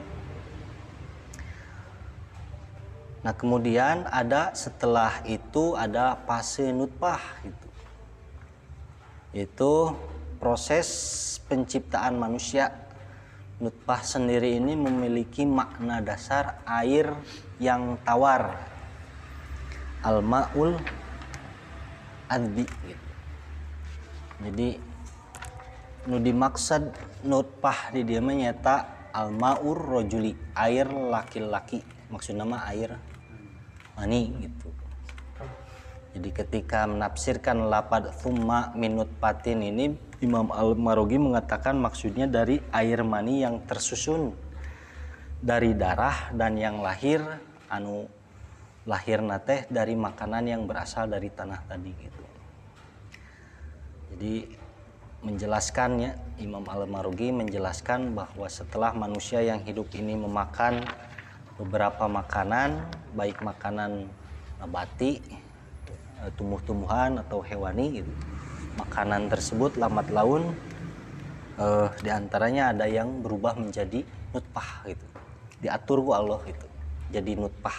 [3.21, 7.69] Nah kemudian ada setelah itu ada fase nutpah itu.
[9.37, 9.93] Itu
[10.41, 10.89] proses
[11.45, 12.73] penciptaan manusia.
[13.61, 17.13] Nutpah sendiri ini memiliki makna dasar air
[17.61, 18.57] yang tawar.
[20.01, 20.81] Al-ma'ul
[22.33, 23.09] adbi gitu.
[24.41, 24.69] Jadi
[26.09, 26.89] nu dimaksud
[27.29, 32.97] nutpah di dia menyata al-ma'ur rojuli air laki-laki maksud nama air
[34.01, 34.73] mani gitu
[36.17, 39.95] jadi ketika menafsirkan lapad thumma minut patin ini
[40.25, 44.33] Imam Al-Marogi mengatakan maksudnya dari air mani yang tersusun
[45.41, 47.23] dari darah dan yang lahir
[47.71, 48.05] anu
[48.85, 52.25] lahir nate dari makanan yang berasal dari tanah tadi gitu.
[54.13, 54.35] Jadi
[55.21, 60.81] menjelaskannya Imam Al-Marugi menjelaskan bahwa setelah manusia yang hidup ini memakan
[61.61, 64.09] beberapa makanan baik makanan
[64.61, 65.23] nabati
[66.23, 68.13] eh, tumbuh-tumbuhan atau hewani gitu.
[68.79, 70.55] Makanan tersebut lambat laun
[71.59, 75.07] eh, di antaranya ada yang berubah menjadi nutpah gitu.
[75.61, 76.71] Diatur ku Allah gitu
[77.11, 77.75] jadi nutpah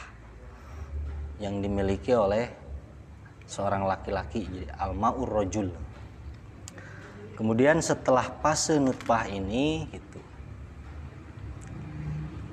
[1.40, 2.52] yang dimiliki oleh
[3.48, 5.72] seorang laki-laki jadi almaur rojul
[7.40, 10.20] kemudian setelah fase nutpah ini gitu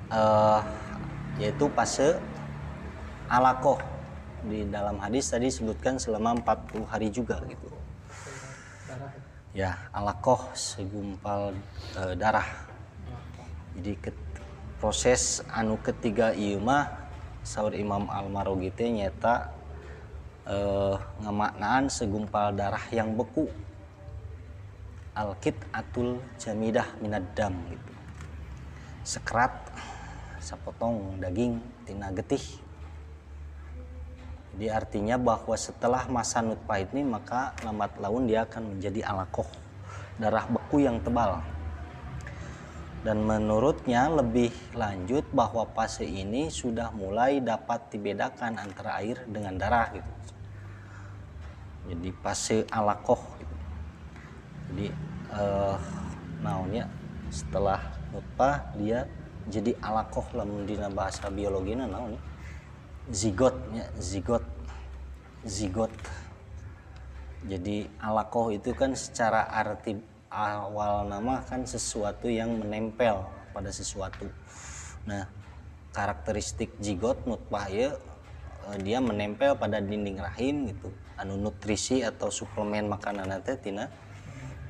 [0.09, 0.63] uh,
[1.37, 2.17] yaitu fase
[3.29, 3.77] alakoh
[4.41, 7.69] di dalam hadis tadi sebutkan selama 40 hari juga gitu.
[9.53, 11.53] Ya alakoh segumpal
[11.93, 12.45] e, darah.
[13.77, 14.11] Jadi ke,
[14.81, 16.89] proses anu ketiga mah
[17.45, 19.53] saur Imam Al-Marogi nyata
[20.49, 20.57] e,
[21.21, 23.45] ngamaknaan segumpal darah yang beku.
[25.13, 27.93] Alkit atul jamidah minadam gitu.
[29.05, 29.53] Sekrat
[30.39, 32.68] sapotong daging tina getih
[34.59, 39.47] jadi artinya bahwa setelah masa nutpah ini maka lambat laun dia akan menjadi alakoh
[40.19, 41.39] darah beku yang tebal.
[42.99, 49.87] Dan menurutnya lebih lanjut bahwa fase ini sudah mulai dapat dibedakan antara air dengan darah
[49.95, 50.11] gitu.
[51.95, 53.55] Jadi fase alakoh gitu.
[54.69, 54.87] jadi
[55.39, 55.77] eh,
[56.43, 56.91] naonnya
[57.31, 57.79] setelah
[58.11, 59.07] nutpah dia
[59.47, 62.19] jadi alakoh lamun dina bahasa biologi naon
[63.09, 64.45] zigot ya zigot
[65.45, 65.93] zigot.
[67.47, 69.95] Jadi alakoh itu kan secara arti
[70.29, 74.29] awal nama kan sesuatu yang menempel pada sesuatu.
[75.09, 75.25] Nah
[75.89, 77.97] karakteristik zigot nutfah ya
[78.69, 80.93] eh, dia menempel pada dinding rahim gitu.
[81.17, 83.89] Anu nutrisi atau suplemen makanan nanti tina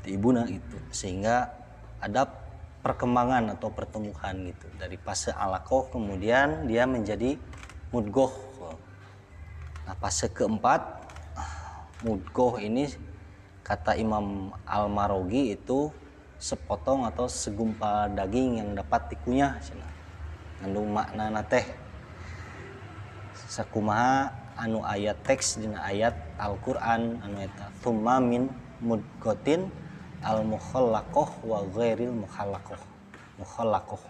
[0.05, 0.79] di ibuna gitu.
[0.93, 1.51] Sehingga
[1.99, 2.23] ada
[2.79, 4.65] perkembangan atau pertumbuhan gitu.
[4.79, 7.35] Dari fase alakoh kemudian dia menjadi
[7.89, 8.33] mudgoh.
[9.85, 9.97] Nah
[10.33, 10.81] keempat
[12.05, 12.89] mudgoh ini
[13.65, 15.89] kata Imam Al-Marogi itu
[16.39, 19.59] sepotong atau segumpal daging yang dapat dikunyah
[20.61, 21.65] ngandung makna teh.
[23.49, 24.29] Sakumaha
[24.59, 28.51] anu ayat teks dina ayat Al-Qur'an anu eta thumma min
[28.83, 29.71] mudgotin
[30.19, 32.79] al mukhallaqah wa ghairil mukhallaqah
[33.39, 34.03] mukhallaqah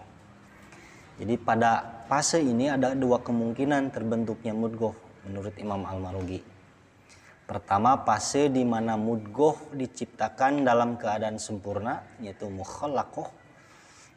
[1.22, 6.42] jadi pada fase ini ada dua kemungkinan terbentuknya mudgoh menurut Imam Al-Marugi
[7.46, 13.30] pertama fase di mana mudgoh diciptakan dalam keadaan sempurna yaitu mukhallaqah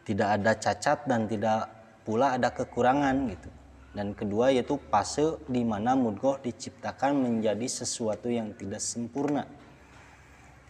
[0.04, 1.72] tidak ada cacat dan tidak
[2.04, 3.50] pula ada kekurangan gitu.
[3.94, 9.48] Dan kedua yaitu fase di mana mudgoh diciptakan menjadi sesuatu yang tidak sempurna.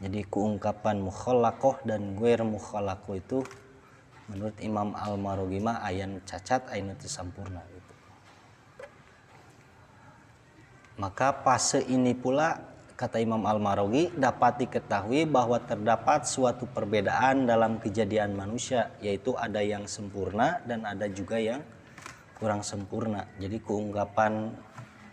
[0.04, 3.40] Jadi keungkapan mukhalakoh dan guer mukhalakoh itu
[4.32, 5.84] menurut Imam Al-Marugi mah
[6.24, 7.94] cacat ayan itu sempurna gitu.
[11.02, 18.38] Maka fase ini pula kata Imam Al-Marogi dapat diketahui bahwa terdapat suatu perbedaan dalam kejadian
[18.38, 21.66] manusia yaitu ada yang sempurna dan ada juga yang
[22.38, 24.54] kurang sempurna jadi keungkapan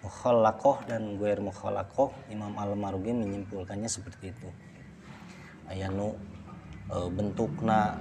[0.04, 4.48] mukhalakoh dan guer mukhalakoh Imam Al-Marogi menyimpulkannya seperti itu
[5.72, 6.16] ayanu
[6.92, 7.96] e, bentukna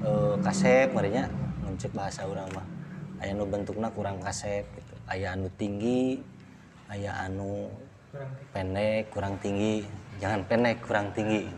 [0.00, 1.28] e, kasep marinya
[1.64, 2.66] mencek bahasa orang mah.
[3.20, 4.94] Ayanu bentukna kurang kasep gitu.
[5.04, 6.20] Aya anu tinggi
[6.90, 7.70] aya anu
[8.50, 9.84] pendek kurang tinggi.
[10.18, 11.44] Jangan pendek kurang tinggi.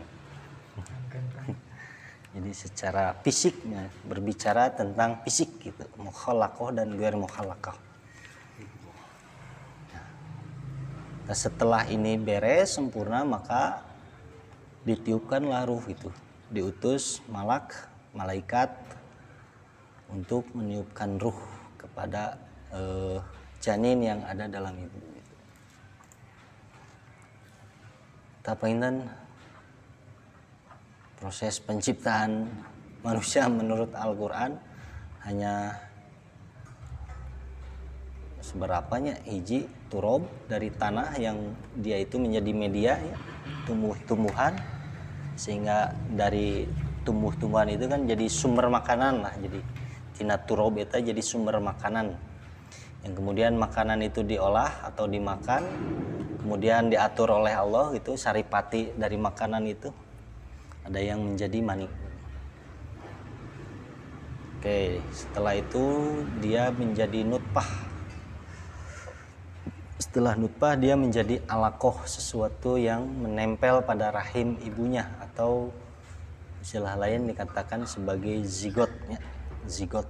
[2.33, 5.85] Jadi secara fisiknya berbicara tentang fisik gitu.
[5.97, 7.77] Mukhalakoh dan guer mukhalakoh.
[11.23, 13.79] Nah, setelah ini beres sempurna maka
[14.83, 16.11] ditiupkanlah ruh itu.
[16.51, 18.69] Diutus malak malaikat
[20.13, 21.37] untuk meniupkan ruh
[21.75, 22.37] kepada
[22.69, 23.17] eh,
[23.59, 24.99] janin yang ada dalam ibu.
[28.43, 29.07] Tapainten
[31.17, 32.45] proses penciptaan
[33.01, 34.59] manusia menurut Al-Quran
[35.25, 35.79] hanya
[38.43, 43.17] seberapanya hiji turob dari tanah yang dia itu menjadi media ya,
[43.63, 44.59] tumbuh-tumbuhan
[45.39, 46.67] sehingga dari
[47.03, 49.33] tumbuh-tumbuhan itu kan jadi sumber makanan lah.
[49.37, 49.59] Jadi
[50.17, 52.15] tina turob itu jadi sumber makanan.
[53.03, 55.63] Yang kemudian makanan itu diolah atau dimakan
[56.43, 59.87] kemudian diatur oleh Allah itu saripati dari makanan itu
[60.83, 61.87] ada yang menjadi manik
[64.63, 65.83] oke setelah itu
[66.39, 67.67] dia menjadi nutpah.
[69.99, 75.67] Setelah nutpah dia menjadi alakoh sesuatu yang menempel pada rahim ibunya atau
[76.63, 79.19] istilah lain dikatakan sebagai zigot ya.
[79.67, 80.07] zigot.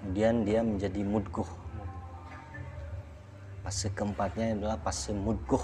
[0.00, 1.44] Kemudian dia menjadi mudguh.
[3.60, 5.60] Fase keempatnya adalah fase mudguh.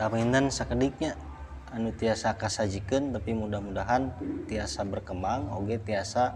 [0.00, 1.12] Tamindan sakediknya
[1.68, 4.08] anu tiasa kasajikan tapi mudah-mudahan
[4.48, 6.32] tiasa berkembang oge tiasa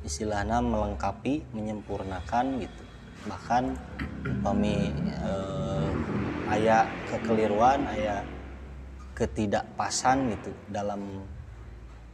[0.00, 2.82] istilahnya melengkapi menyempurnakan gitu.
[3.28, 3.76] Bahkan
[4.40, 5.90] kami eh,
[6.56, 8.24] ayah kekeliruan ayah
[9.20, 11.28] ketidakpasan gitu dalam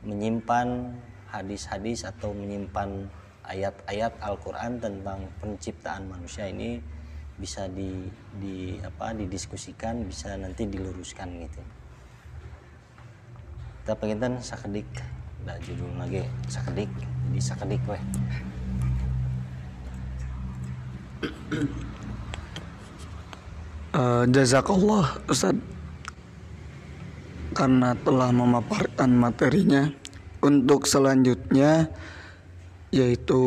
[0.02, 0.90] menyimpan
[1.30, 3.06] hadis-hadis atau menyimpan
[3.46, 6.82] ayat-ayat Al-Qur'an tentang penciptaan manusia ini
[7.38, 8.10] bisa di,
[8.42, 11.62] di apa didiskusikan bisa nanti diluruskan gitu.
[13.86, 14.88] Kita pengen sakedik
[15.46, 16.90] nah judul lagi sakedik
[17.30, 18.02] di sakedik weh.
[23.94, 25.54] Uh, jazakallah Ustaz
[27.56, 29.88] karena telah memaparkan materinya.
[30.44, 31.88] Untuk selanjutnya
[32.92, 33.42] yaitu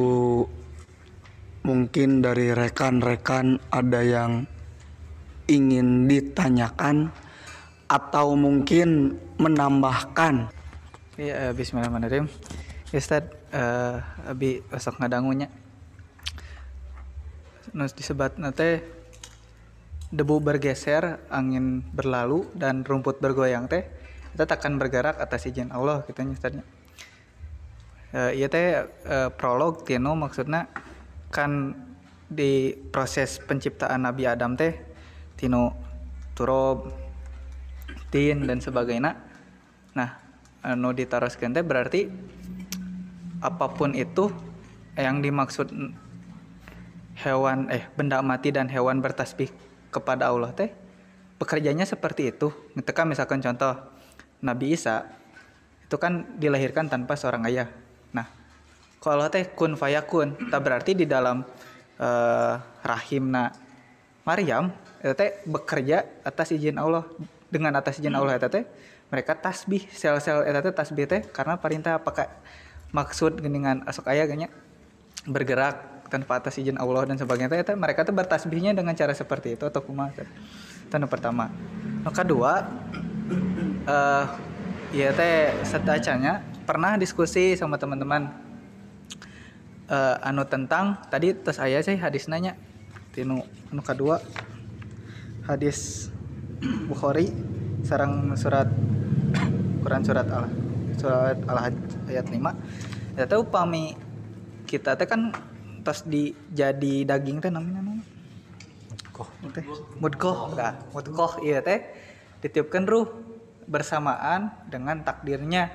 [1.62, 4.50] mungkin dari rekan-rekan ada yang
[5.46, 7.14] ingin ditanyakan
[7.86, 10.50] atau mungkin menambahkan.
[11.16, 12.28] Iya, bismillahirrahmanirrahim.
[12.90, 15.48] Ya, Ustaz, uh, abi besok ngadangunya.
[17.78, 18.82] Nus disebat nate
[20.10, 23.86] debu bergeser angin berlalu dan rumput bergoyang teh
[24.40, 26.64] kita takkan bergerak atas izin Allah kita nyatanya
[28.10, 30.66] Eh, iya teh eh, prolog tino maksudnya
[31.30, 31.78] kan
[32.26, 34.74] di proses penciptaan Nabi Adam teh
[35.38, 35.78] tino
[36.34, 36.90] turob
[38.10, 39.14] tin dan sebagainya
[39.94, 40.18] nah
[40.66, 42.10] anu ditaroskeun teh berarti
[43.46, 44.34] apa pun itu
[44.98, 45.70] yang dimaksud
[47.22, 49.54] hewan eh benda mati dan hewan bertasbih
[49.94, 50.74] kepada Allah teh
[51.38, 52.52] pekerjaannya seperti itu.
[52.76, 53.99] Ketika misalkan contoh
[54.40, 55.08] Nabi Isa
[55.90, 57.68] itu kan dilahirkan tanpa seorang ayah.
[58.14, 58.30] Nah,
[59.02, 61.42] kalau teh kun fayakun, tak berarti di dalam
[61.98, 62.54] eh,
[62.86, 63.52] rahimna
[64.24, 64.70] Maryam
[65.00, 67.08] itu teh bekerja atas izin Allah
[67.50, 68.64] dengan atas izin Allah itu teh
[69.10, 72.30] mereka tasbih sel-sel itu teh tasbih teh karena perintah apakah
[72.94, 74.48] maksud dengan asok ayah ganya
[75.26, 79.56] bergerak tanpa atas izin Allah dan sebagainya teh, teh mereka tuh bertasbihnya dengan cara seperti
[79.56, 80.30] itu atau teh.
[80.90, 81.48] itu anu pertama
[82.04, 82.66] yang kedua
[83.86, 84.26] eh
[84.90, 88.34] ya teh setacanya pernah diskusi sama teman-teman.
[89.90, 92.58] Eh anu tentang tadi tes ayah sih hadis nanya.
[93.14, 94.22] Tinu anu kedua
[95.50, 96.10] hadis
[96.92, 97.32] Bukhari
[97.82, 98.68] sarang surat
[99.80, 100.46] Quran surat al
[101.00, 101.58] surat al
[102.12, 103.96] ayat 5 ya tahu upami
[104.68, 105.32] kita teh kan
[105.82, 108.04] tos di jadi daging teh namanya?
[109.16, 109.64] Kok teh
[109.98, 110.54] mudkoh.
[110.54, 111.82] Nah mudkoh iya teh.
[112.44, 113.08] Ditiupkan ruh
[113.70, 115.70] bersamaan dengan takdirnya.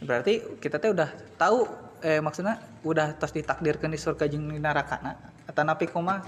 [0.00, 1.68] Berarti kita teh udah tahu
[2.00, 5.18] eh maksudnya udah tos ditakdirkan di surga jeung di neraka nah
[5.50, 6.22] atau napi koma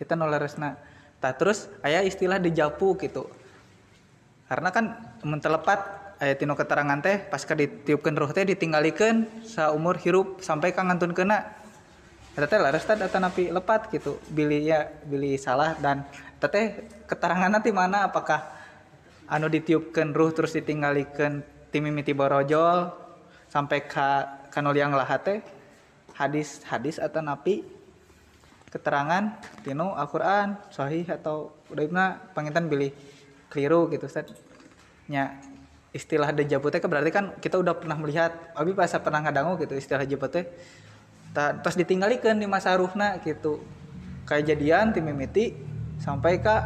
[0.00, 0.80] kita nolaresna
[1.20, 3.30] tak terus ayah istilah dijapu gitu.
[4.48, 5.80] Karena kan mentelepat
[6.18, 11.46] ayat tino keterangan teh pas ditiupkan ruh teh ditinggalikeun saumur hirup sampai ka ngantun kena
[12.34, 16.02] eta teh laras teh data napi lepat gitu bilih ya bilih salah dan
[16.38, 16.66] eta teh
[17.06, 18.57] keterangan nanti mana apakah
[19.28, 22.88] anu ditiupkan ruh terus ditinggalikeun ti mimiti borojol
[23.48, 25.38] sampai ka kanul yang lahat teh
[26.16, 27.64] hadis hadis atau napi
[28.68, 32.92] keterangan tino Al-Qur'an sahih atau udah pangintan bilih
[33.48, 34.28] keliru gitu Ustaz.
[35.08, 35.40] nya
[35.92, 40.04] istilah dejavu teh berarti kan kita udah pernah melihat abi pas pernah ngadangu gitu istilah
[40.04, 40.44] dejavu teh
[41.36, 43.60] terus ditinggalikeun di masa ruhna gitu
[44.28, 45.56] kayak jadian tim mimiti
[46.00, 46.56] sampai ke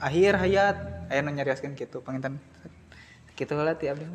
[0.00, 2.42] akhir hayat aya nu nyarioskeun gitu panginten
[3.36, 4.06] gitu lah ti abdi.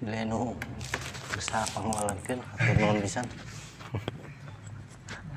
[0.00, 0.56] Bila nu
[1.30, 3.26] berusaha pengelolaan atur nuhun pisan.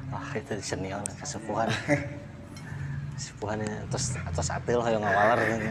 [0.09, 1.69] Wah itu senior kesepuhan.
[3.13, 5.69] Kesepuhan ini atas atas atil hoyong ngawalar gitu.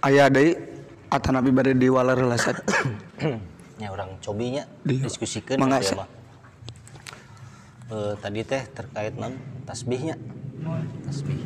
[0.00, 0.56] Ayah deui
[1.12, 2.56] atanapi bade diwalar heula Sat.
[3.80, 6.04] Ya orang cobinya Di- diskusikan Mangga, ya.
[7.90, 9.34] Eh, tadi teh terkait non
[9.66, 10.14] tasbihnya.
[11.02, 11.42] Tasbih.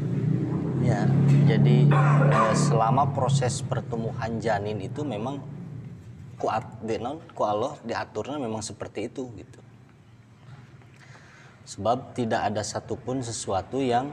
[0.85, 1.09] Ya
[1.49, 5.41] jadi eh, selama proses pertumbuhan janin itu memang
[6.37, 9.61] ku at- di non ku Allah diaturnya memang seperti itu gitu.
[11.65, 14.13] Sebab tidak ada satupun sesuatu yang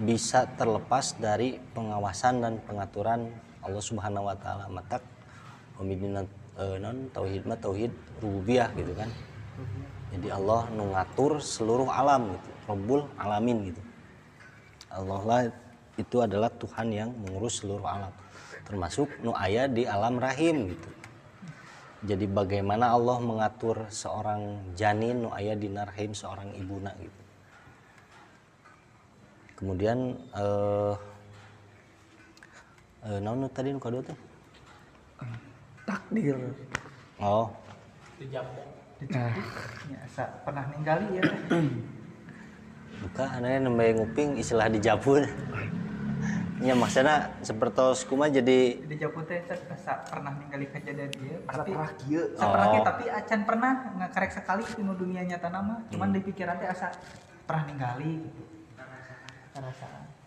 [0.00, 3.28] bisa terlepas dari pengawasan dan pengaturan
[3.60, 4.72] Allah Subhanahu wa taala.
[4.72, 5.04] Matak
[5.76, 6.24] pemimpin
[6.80, 7.92] non tauhid mah tauhid
[8.24, 9.12] rububiyah gitu kan
[10.08, 13.82] jadi Allah nu ngatur seluruh alam gitu Rabbul alamin gitu.
[14.88, 15.40] Allah lah
[16.00, 18.12] itu adalah Tuhan yang mengurus seluruh alam
[18.68, 20.90] termasuk nu aya di alam rahim gitu.
[21.98, 27.22] Jadi bagaimana Allah mengatur seorang janin nu aya di rahim seorang ibuna gitu.
[29.56, 30.94] Kemudian eh
[33.08, 34.18] eh naon tadi nu kadua teh
[35.88, 36.36] Takdir.
[37.18, 37.48] oh
[38.98, 39.30] Nah,
[39.86, 41.22] ya, asa pernah ninggali ya.
[42.98, 45.22] Buka anaknya nembe nguping istilah dijabun
[46.58, 49.38] ya maksudnya seperti kuma jadi di Japu teh
[50.10, 51.38] pernah ninggali kejadian dia.
[51.46, 52.22] Tapi pernah kieu.
[52.34, 52.82] Pernah Oh.
[52.82, 53.72] tapi acan pernah
[54.02, 55.78] ngakarek sekali di dunia nyata nama.
[55.94, 56.90] Cuman di pikiran teh asa
[57.46, 58.42] pernah ninggali gitu.
[59.54, 60.18] Perasaan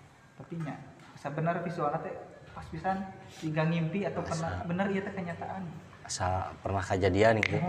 [0.41, 0.73] tapi nya
[1.13, 2.15] asa bener visualnya teh
[2.51, 2.97] pas pisan
[3.39, 5.63] tiga ngimpi atau pernah bener ieu teh kenyataan.
[6.01, 7.61] asa pernah kejadian gitu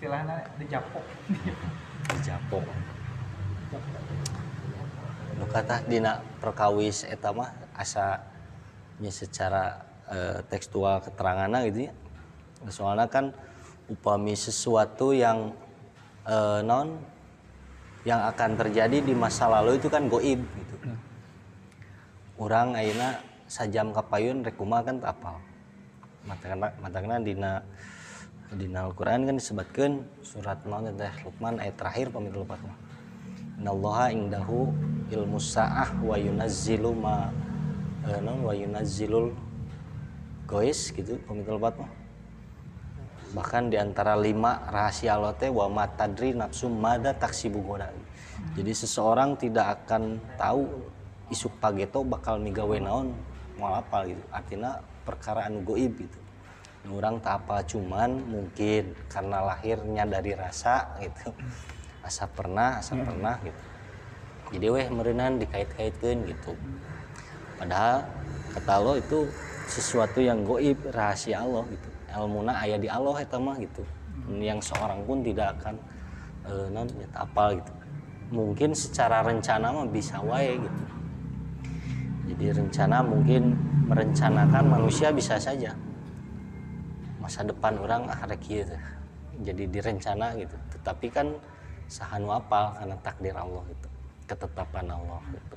[0.00, 1.04] istilahnya di dijapok
[5.36, 8.24] nu kata dina perkawis eta mah asa
[8.96, 11.92] nya secara eh, tekstual keteranganna gitu ya.
[12.72, 13.36] Soalnya kan
[13.92, 15.52] upami sesuatu yang
[16.24, 16.96] eh, non
[18.08, 20.74] yang akan terjadi di masa lalu itu kan goib gitu.
[22.40, 23.20] Orang ayeuna
[23.52, 25.36] sajam kapayun rekuma kan tak apal
[26.24, 27.52] matangna matangna dina
[28.50, 32.58] dina Al-Qur'an kan disebutkan surat naon teh Luqman ayat terakhir pamit lupa
[33.60, 34.74] Innallaha indahu
[35.12, 37.30] ilmu sa'ah wa yunazzilu ma
[38.10, 39.30] eh, non wa yunazzilul
[40.50, 41.92] gois gitu komitul lebat mah
[43.30, 47.94] bahkan di antara lima rahasia Allah teh wa matadri nafsu mada taksibu goda.
[48.58, 50.66] Jadi seseorang tidak akan tahu
[51.30, 53.14] isuk pageto bakal migawe naon
[53.54, 54.24] mau apa gitu.
[54.34, 56.18] Artinya perkara anu goib gitu
[56.88, 61.36] orang tak apa cuman mungkin karena lahirnya dari rasa gitu.
[62.00, 63.62] Asa pernah asa pernah gitu.
[64.56, 66.56] Jadi weh merenan dikait-kaitkan gitu.
[67.60, 68.08] Padahal
[68.56, 69.28] kata lo itu
[69.68, 71.88] sesuatu yang goib rahasia Allah gitu.
[72.10, 73.84] Ilmuna ayah di Allah eta mah gitu.
[74.32, 75.76] Yang seorang pun tidak akan
[76.48, 77.72] eh, non apal gitu.
[78.32, 80.82] Mungkin secara rencana mah bisa wae gitu.
[82.32, 85.74] Jadi rencana mungkin merencanakan manusia bisa saja
[87.20, 88.82] masa depan orang ah rek ieu teh.
[89.44, 91.28] jadi direncana gitu tetapi kan
[91.86, 93.88] sahanu apal karena takdir Allah gitu
[94.24, 95.56] ketetapan Allah gitu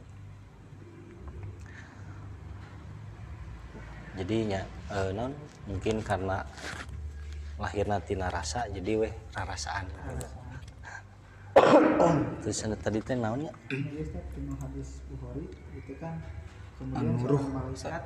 [4.14, 4.61] jadinya
[4.91, 5.32] eh, non
[5.66, 6.43] mungkin karena
[7.57, 10.28] lahirna tina rasa jadi weh rarasaan gitu.
[12.43, 14.03] terus anu tadi teh naonnya Iya,
[14.59, 15.45] hadis Bukhari
[15.78, 16.18] itu kan
[16.82, 18.03] kemudian malaikat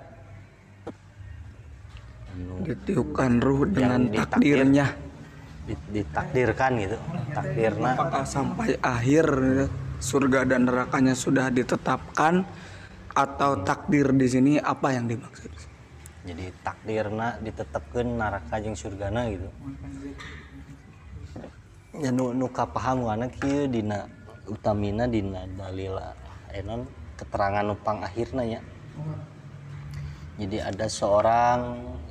[2.67, 4.63] Ditiupkan ruh dengan ditakdir.
[4.63, 4.87] takdirnya.
[5.67, 6.97] di- ditakdirkan gitu
[7.35, 9.25] takdirna Apakah sampai akhir
[9.99, 12.47] surga dan nerakanya sudah ditetapkan
[13.11, 15.51] atau takdir di sini apa yang dimaksud?
[16.27, 19.47] jadi takdirna ditetapkan neraka jeung surgana gitu
[22.03, 24.11] ya nu, nu kapaham wana kieu dina
[24.47, 26.11] utamina dina dalila
[26.51, 26.83] enon
[27.15, 28.59] keterangan nupang akhirna ya
[30.35, 31.59] jadi ada seorang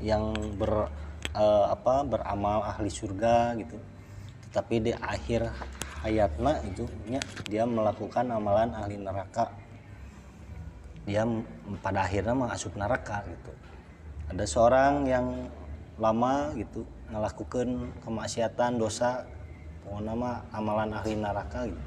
[0.00, 0.88] yang ber
[1.36, 3.76] eh, apa beramal ahli surga gitu.
[4.48, 5.52] Tetapi di akhir
[6.04, 6.88] hayatna itu
[7.48, 9.52] dia melakukan amalan ahli neraka.
[11.06, 11.22] Dia
[11.80, 13.52] pada akhirnya masuk neraka gitu.
[14.26, 15.26] Ada seorang yang
[15.96, 19.22] lama gitu melakukan kemaksiatan dosa
[19.86, 21.82] pokoknya mah amalan ahli neraka gitu.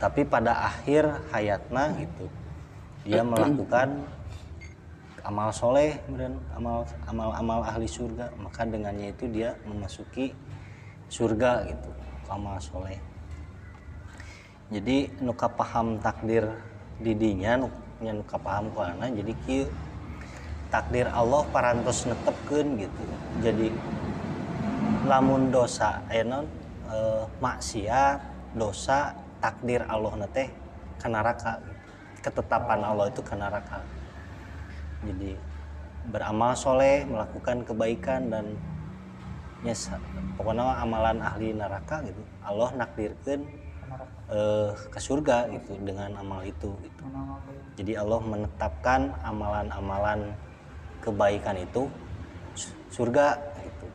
[0.00, 2.26] Tapi pada akhir hayatna gitu
[3.08, 4.04] dia melakukan
[5.24, 8.30] amal soleh kemudian amal amal amal ahli surga.
[8.38, 10.34] Maka dengannya itu dia memasuki
[11.08, 11.90] surga gitu
[12.28, 12.98] amal soleh.
[14.68, 16.44] Jadi nuka paham takdir
[17.00, 19.32] didinya nu nya nuka paham kuana jadi
[20.68, 23.02] takdir Allah parantos netepkeun gitu.
[23.40, 23.68] Jadi
[25.08, 26.44] lamun dosa enon
[26.92, 28.20] eh, maksiat
[28.54, 30.52] dosa takdir Allah nate
[31.00, 31.58] ke neraka.
[31.64, 31.76] Gitu.
[32.18, 33.78] ketetapan Allah itu ke neraka
[35.04, 35.38] jadi
[36.08, 38.56] beramal soleh melakukan kebaikan dan
[39.62, 39.74] ya
[40.38, 42.22] pokoknya amalan ahli neraka gitu.
[42.42, 43.42] Allah nakdirkan
[44.30, 47.02] eh, ke surga gitu dengan amal itu gitu.
[47.78, 50.32] jadi Allah menetapkan amalan-amalan
[51.02, 51.90] kebaikan itu
[52.54, 53.86] su- surga gitu.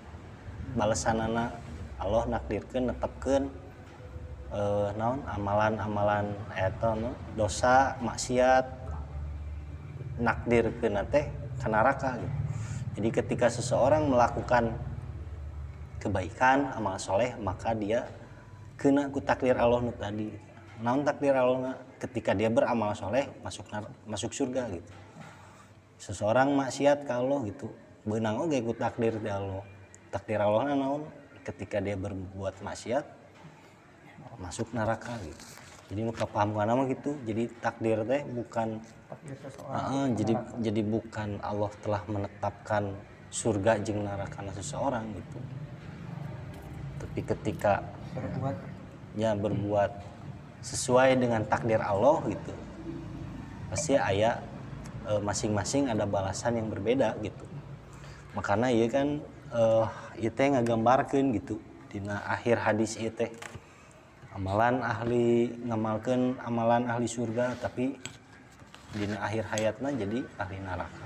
[0.73, 1.53] Balasanana
[2.01, 3.47] Allah nakdirkan netepkan
[4.51, 5.23] eh, naon?
[5.27, 6.35] Amalan-amalan
[6.99, 8.82] no, dosa maksiat
[10.23, 11.27] nakdir ke teh
[11.59, 12.37] ke neraka gitu.
[12.93, 14.71] Jadi ketika seseorang melakukan
[15.99, 18.07] kebaikan amal soleh maka dia
[18.79, 20.31] kena ku takdir Allah nu tadi.
[20.79, 23.67] Naon takdir Allah ketika dia beramal soleh masuk
[24.07, 24.91] masuk surga gitu.
[25.99, 27.67] Seseorang maksiat ke Allah gitu.
[28.03, 29.63] Benang oge ku takdir di Allah.
[30.11, 31.03] Takdir Allah na naon
[31.43, 33.05] ketika dia berbuat maksiat
[34.37, 35.62] masuk neraka gitu.
[35.93, 37.13] Jadi nu paham kana mah gitu.
[37.21, 38.81] Jadi takdir teh bukan
[39.69, 42.97] Heeh, jadi jadi bukan Allah telah menetapkan
[43.29, 45.37] surga jeung neraka seseorang gitu.
[46.97, 47.85] Tapi ketika
[48.17, 48.57] berbuat
[49.13, 49.91] ya berbuat
[50.65, 52.57] sesuai dengan takdir Allah gitu.
[53.69, 54.41] Pasti aya
[55.05, 57.45] eh, masing-masing ada balasan yang berbeda gitu.
[58.33, 59.21] Makanya ieu kan
[59.53, 59.85] eh
[60.25, 61.61] ieu teh ngagambarkeun gitu
[61.93, 63.29] dina akhir hadis teh.
[64.33, 67.93] Amalan ahli ngamalkeun amalan ahli surga tapi
[68.97, 71.05] dina akhir hayatna jadi ahli neraka.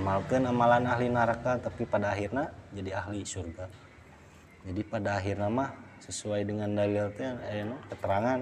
[0.00, 3.68] Amalkan amalan ahli neraka tapi pada akhirnya jadi ahli surga.
[4.64, 8.40] Jadi pada akhirnya mah sesuai dengan dalil teh aya nu keterangan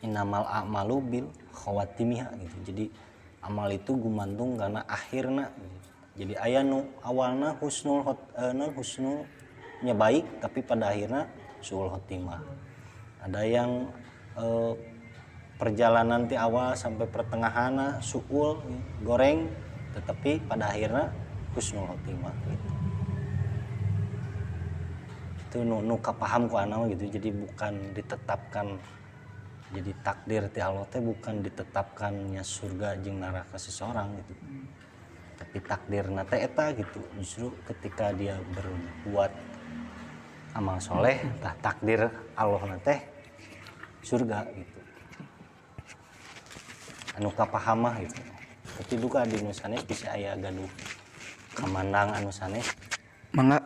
[0.00, 2.56] inamal a'malu bil khawatimiha gitu.
[2.72, 2.84] Jadi
[3.44, 5.78] amal itu gumantung karena akhirnya gitu.
[6.24, 11.28] jadi aya nu awalna husnul hot, eh, husnulnya baik tapi pada akhirnya
[11.64, 12.44] suul khotimah.
[13.24, 13.88] Ada yang
[14.36, 14.72] eh,
[15.56, 18.60] perjalanan ti awal sampai pertengahan suul
[19.00, 19.48] goreng
[19.96, 21.08] tetapi pada akhirnya
[21.56, 22.70] husnul khotimah gitu.
[25.48, 27.16] Itu nu, nu kapaham ku anak gitu.
[27.16, 28.76] Jadi bukan ditetapkan
[29.74, 34.34] jadi takdir ti Allah teh bukan ditetapkannya surga jeung neraka seseorang gitu.
[35.34, 37.00] Tapi takdir nate eta gitu.
[37.18, 39.53] Justru ketika dia berbuat
[40.54, 42.06] amal soleh tah takdir
[42.38, 43.02] Allah nate
[44.06, 44.78] surga gitu.
[47.18, 48.22] Anu kapahamah gitu.
[48.74, 50.70] Tapi duka di nusanes bisa aya gaduh
[51.54, 52.70] kamandang anu sanes.
[53.34, 53.58] Mangga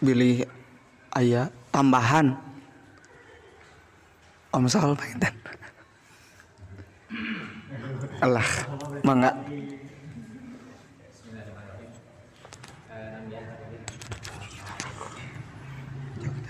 [0.00, 0.44] pilih
[1.12, 2.36] aya tambahan.
[4.54, 5.34] Om Sol panginten
[8.22, 8.46] Allah
[9.02, 9.34] mangga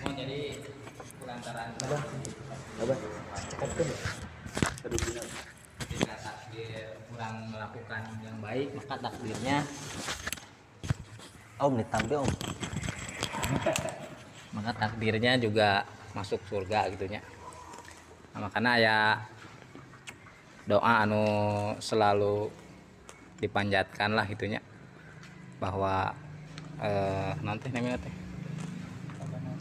[0.05, 0.61] Oh, jadi
[1.17, 1.73] kulantaran
[3.65, 5.25] ketika
[6.21, 9.65] takdir kurang melakukan yang baik maka takdirnya
[11.57, 12.29] om ditampi om
[14.53, 17.25] maka takdirnya juga masuk surga gitunya
[18.37, 18.99] nah, makanya ya
[20.69, 21.25] doa anu
[21.81, 22.53] selalu
[23.41, 24.61] dipanjatkan lah gitunya
[25.61, 26.13] bahwa
[26.81, 28.15] eh, nanti namanya teh?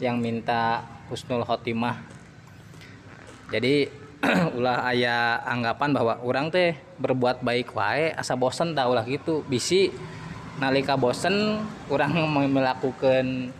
[0.00, 2.13] Yang minta husnul khotimah
[3.52, 3.88] jadi
[4.56, 9.44] ulah aya anggapan bahwa orang teh berbuat baik wae asa bosen dah ulah gitu.
[9.44, 9.92] Bisi
[10.56, 11.60] nalika bosen
[11.92, 12.12] orang
[12.56, 13.52] melakukan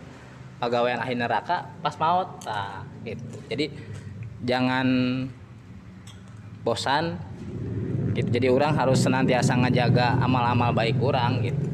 [0.57, 3.37] pegawaian akhir neraka pas maut nah, gitu.
[3.51, 3.65] Jadi
[4.41, 4.87] jangan
[6.65, 7.19] bosan
[8.17, 8.29] gitu.
[8.31, 11.65] Jadi orang harus senantiasa ngejaga amal-amal baik orang gitu.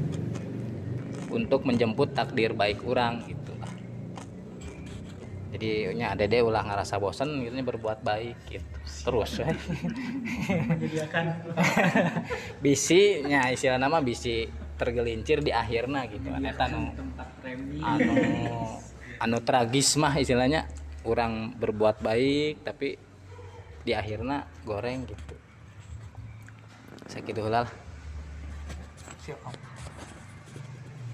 [1.32, 3.41] Untuk menjemput takdir baik orang gitu.
[3.41, 3.41] lah
[5.52, 8.72] jadi nya dede ulah ngerasa bosan gitu nya berbuat baik gitu.
[9.04, 9.44] Terus.
[9.44, 9.52] We.
[12.64, 14.48] bisi nya istilah nama bisi
[14.80, 16.32] tergelincir di akhirnya gitu.
[16.32, 16.96] Eta nu
[17.84, 18.16] anu
[19.20, 20.72] anu tragis mah istilahnya.
[21.02, 22.94] Orang berbuat baik tapi
[23.84, 25.36] di akhirnya goreng gitu.
[27.12, 27.68] Segitu lah.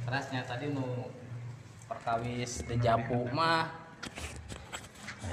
[0.06, 1.10] Terusnya tadi nu
[1.88, 3.87] perkawis dejapu mah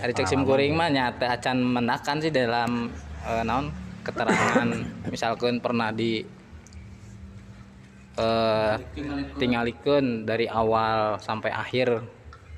[0.00, 2.92] hari cek sim kuring mah nyata acan menakan sih dalam
[3.24, 3.72] eh, naon
[4.04, 4.68] keterangan.
[5.12, 6.24] Misalkan pernah di
[8.14, 8.74] eh
[9.40, 12.04] tingalikeun dari awal sampai akhir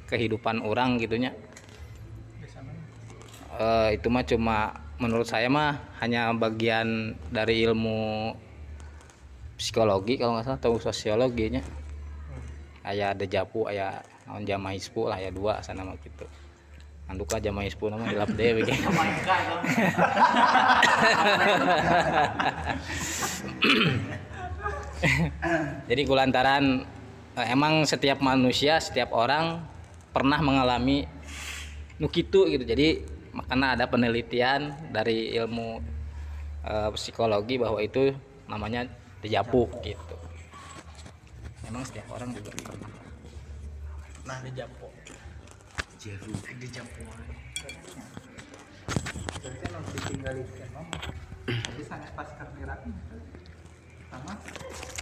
[0.06, 1.32] kehidupan orang gitunya
[3.56, 4.68] Eh, itu mah cuma
[5.00, 8.32] menurut saya mah hanya bagian dari ilmu
[9.56, 11.64] psikologi kalau nggak salah atau sosiologinya
[12.84, 16.26] aya dejapu aya naon jamaispu lah ya dua sana mah gitu.
[17.06, 18.74] Anduka jamaispu nama dilap dewe ge
[25.86, 26.82] jadi kulantaran
[27.38, 29.62] eh, emang setiap manusia setiap orang
[30.10, 31.06] pernah mengalami
[32.02, 32.66] nukitu gitu.
[32.66, 35.78] Jadi makanya ada penelitian dari ilmu
[36.66, 38.10] eh, psikologi bahwa itu
[38.50, 38.90] namanya
[39.22, 40.16] dejapu gitu.
[41.70, 42.50] Memang setiap orang juga
[44.26, 44.90] nah dejapu
[46.02, 46.34] jeru.
[46.58, 47.02] Dejapu
[49.38, 50.46] jadi kan harus ditinggalkan
[51.46, 52.74] jadi sangat pas kerja
[54.10, 54.32] sama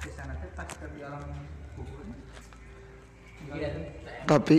[0.05, 1.25] di sana teh pas di alam
[1.73, 2.05] kubur
[4.29, 4.57] tapi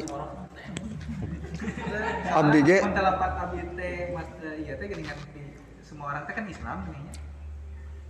[2.33, 5.43] abdi ge Pentelapat abdi teh mas eh, iya teh geuningan di
[5.85, 6.97] semua orang teh kan Islam nih.
[6.97, 7.13] Nya.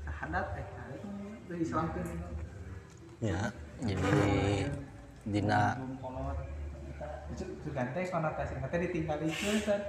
[0.07, 1.11] Sahadat teh ada tuh
[1.51, 2.03] dari Islam teh
[3.23, 3.39] ya
[3.83, 4.23] jadi
[5.25, 5.73] dina.
[7.33, 9.81] Itu sugan teh konotasi teh ditinggalikeun Ustaz.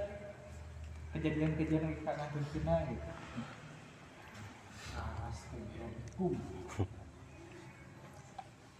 [1.13, 3.09] Kejadian-kejadian kana duntuna gitu.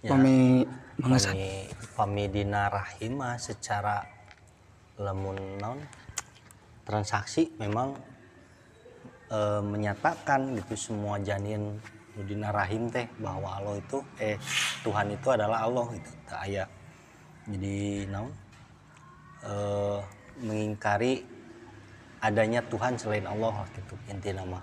[0.01, 0.65] ya, Mami
[0.97, 4.01] mengesan pami pami dina rahim mah secara
[4.97, 5.77] lamun non
[6.81, 7.93] transaksi memang
[9.29, 11.77] eh, menyatakan gitu semua janin
[12.17, 14.41] nu dina rahim teh bahwa Allah itu eh
[14.81, 16.11] Tuhan itu adalah Allah gitu.
[16.25, 16.65] Tak aya.
[17.45, 18.33] Jadi naon?
[19.45, 19.99] Eh,
[20.41, 21.21] mengingkari
[22.17, 24.57] adanya Tuhan selain Allah gitu inti nama.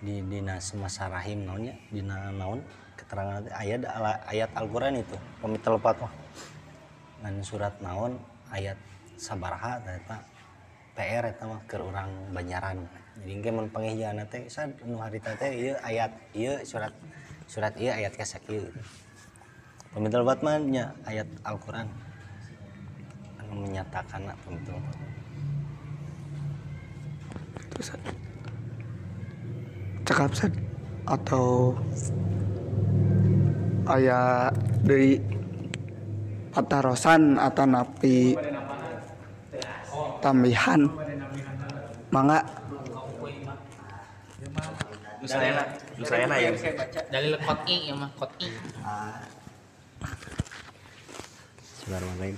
[0.00, 1.76] Di dina semasa rahim naonnya?
[1.92, 2.64] Dina naon?
[2.96, 3.84] Keterangan ayat
[4.32, 6.12] ayat Al-Qur'an itu pamit lepat mah.
[7.20, 8.16] Ngan surat naon?
[8.48, 8.80] Ayat
[9.20, 10.16] sabaraha eta
[10.96, 15.74] PR eta mah keur urang Banyaran jadi mun pangihjana teh sad nu harita teh ieu
[15.86, 16.90] ayat ieu surat
[17.46, 18.80] surat ieu ayat kasakieu gitu.
[19.94, 21.86] pamit lepat mah nya ayat Al-Qur'an.
[23.38, 24.96] Anu menyatakan pamit lepat
[30.04, 30.52] cekap sad
[31.08, 31.72] atau
[33.88, 34.52] aya
[34.84, 35.20] dari
[36.52, 38.36] patarosan atau napi
[40.20, 40.86] tambihan.
[42.12, 42.46] Mangga
[45.24, 45.64] Nusayana,
[45.96, 46.52] Nusayana ya.
[47.08, 48.52] Dalil kot i ya mah kot i.
[51.56, 52.36] Bismillahirrahmanirrahim.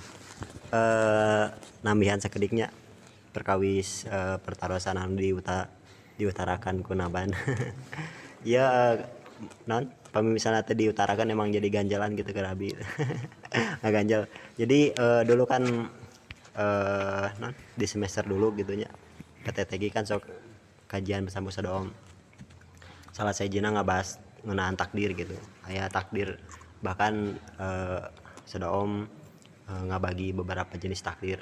[0.71, 1.45] Eh
[1.83, 2.71] nambihan sakediknya
[3.35, 5.67] perkawis eh, pertarosan anu di uta
[6.15, 7.35] diutarakan ku naban.
[8.55, 8.95] ya
[9.67, 9.91] non
[10.23, 12.71] misalnya teh diutarakan emang jadi ganjalan gitu ke Rabi.
[13.83, 14.21] Nggak ganjal.
[14.55, 15.91] Jadi eh, dulu kan
[16.55, 18.87] eh non di semester dulu gitunya
[19.43, 20.23] PTTG kan sok
[20.87, 22.06] kajian bersama doom
[23.17, 25.33] salah saya jina bahas ngenaan takdir gitu.
[25.65, 26.37] Ayah takdir
[26.85, 28.05] bahkan eh,
[28.45, 29.09] sedoom
[29.65, 31.41] eh, ngabagi beberapa jenis takdir.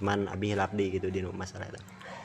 [0.00, 1.80] Cuman abi hilap di gitu di masalah itu.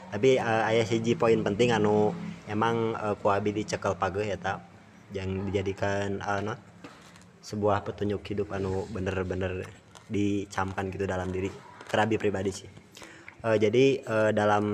[0.08, 2.16] Tapi eh, ayah siji poin penting anu
[2.48, 4.64] emang ku abi dicekel pageh ya tak?
[5.12, 6.56] Yang dijadikan eh, non,
[7.44, 9.68] sebuah petunjuk hidup anu bener-bener
[10.08, 11.52] dicamkan gitu dalam diri.
[11.92, 12.70] Kerabi pribadi sih.
[13.44, 14.64] Eh, jadi eh, dalam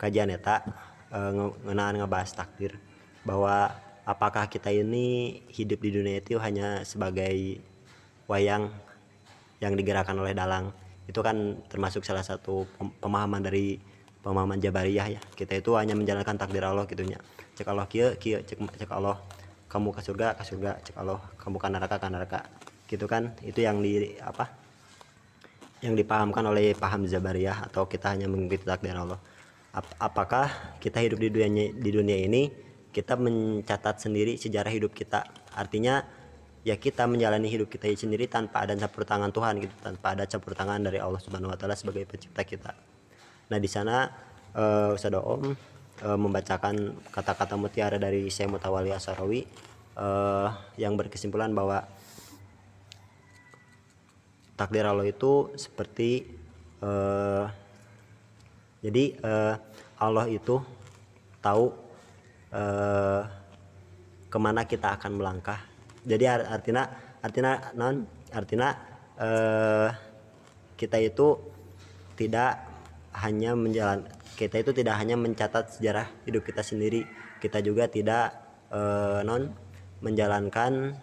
[0.00, 0.64] kajian eta
[1.12, 2.80] eh, nge- ngenaan ngebahas takdir
[3.22, 3.70] bahwa
[4.02, 7.62] apakah kita ini hidup di dunia itu hanya sebagai
[8.26, 8.72] wayang
[9.62, 10.74] yang digerakkan oleh dalang.
[11.06, 13.78] Itu kan termasuk salah satu pem- pemahaman dari
[14.22, 15.22] pemahaman Jabariyah ya.
[15.38, 17.18] Kita itu hanya menjalankan takdir Allah gitunya
[17.52, 19.20] cek Allah kia kia cek, cek Allah.
[19.70, 20.82] Kamu ke surga ke surga.
[20.84, 22.40] Cek Allah kamu ke neraka ke neraka.
[22.88, 23.32] Gitu kan?
[23.40, 24.50] Itu yang di apa?
[25.80, 29.18] Yang dipahamkan oleh paham Jabariyah atau kita hanya mengikuti takdir Allah.
[29.72, 32.52] Ap- apakah kita hidup di dunia di dunia ini
[32.92, 35.24] kita mencatat sendiri sejarah hidup kita?
[35.56, 36.04] Artinya
[36.60, 40.52] ya kita menjalani hidup kita sendiri tanpa ada campur tangan Tuhan gitu, tanpa ada campur
[40.52, 42.76] tangan dari Allah Subhanahu wa taala sebagai pencipta kita.
[43.48, 44.12] Nah, di sana
[44.52, 45.56] eh Ustaz Om
[46.04, 49.48] eh, membacakan kata-kata mutiara dari Syekh Mutawali Asarawi
[49.96, 51.88] eh, yang berkesimpulan bahwa
[54.60, 56.28] takdir Allah itu seperti
[56.84, 57.44] eh,
[58.82, 59.54] jadi eh,
[60.02, 60.58] Allah itu
[61.38, 61.70] tahu
[62.50, 63.22] eh,
[64.26, 65.62] ke mana kita akan melangkah.
[66.02, 66.90] Jadi ar- artinya
[67.22, 68.02] artinya non
[68.34, 68.74] artinya
[69.22, 69.88] eh,
[70.74, 71.38] kita itu
[72.18, 72.58] tidak
[73.22, 74.02] hanya menjalan
[74.34, 77.06] kita itu tidak hanya mencatat sejarah hidup kita sendiri.
[77.38, 78.34] Kita juga tidak
[78.74, 79.54] eh, non
[80.02, 80.98] menjalankan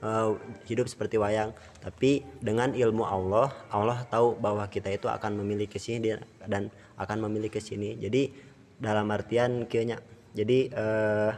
[0.00, 0.30] eh,
[0.64, 1.52] hidup seperti wayang.
[1.84, 6.16] Tapi dengan ilmu Allah Allah tahu bahwa kita itu akan memiliki sini
[6.48, 6.72] dan
[7.02, 7.98] akan memiliki sini.
[7.98, 8.30] Jadi
[8.78, 9.98] dalam artian kieunya
[10.32, 11.30] jadi eh,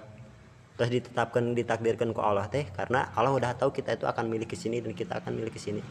[0.74, 4.56] terus ditetapkan ditakdirkan ke Allah teh karena Allah udah tahu kita itu akan milih ke
[4.58, 5.82] sini dan kita akan milih ke sini.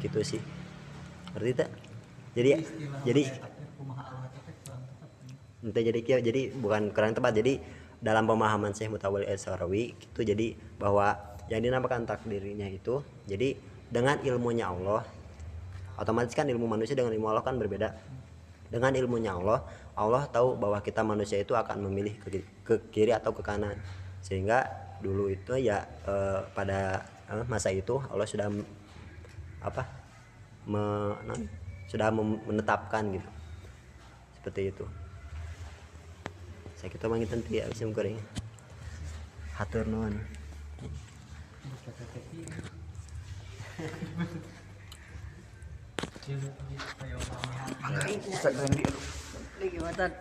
[0.00, 0.42] Gitu sih.
[1.34, 1.68] Berarti tak
[2.38, 2.62] jadi
[3.02, 3.22] jadi
[5.58, 7.34] Ente jadi kia jadi bukan kurang tepat.
[7.34, 7.58] Jadi
[7.98, 11.18] dalam pemahaman Syekh Mutawalli Al-Sarawi itu jadi bahwa
[11.50, 13.58] yang dinamakan takdirnya itu jadi
[13.90, 15.02] dengan ilmunya Allah
[15.98, 17.90] otomatis kan ilmu manusia dengan ilmu Allah kan berbeda
[18.68, 19.64] dengan ilmunya Allah
[19.98, 23.74] Allah tahu bahwa kita manusia itu akan memilih ke, ke kiri atau ke kanan.
[24.22, 24.62] Sehingga
[25.02, 28.46] dulu itu ya eh, pada eh, masa itu Allah sudah
[29.58, 29.82] apa
[30.70, 31.40] me- non,
[31.90, 33.28] sudah menetapkan gitu.
[34.38, 34.86] Seperti itu.
[36.78, 38.14] Saya kita manggil tentu ya bisa goreng?
[39.58, 39.82] Hatur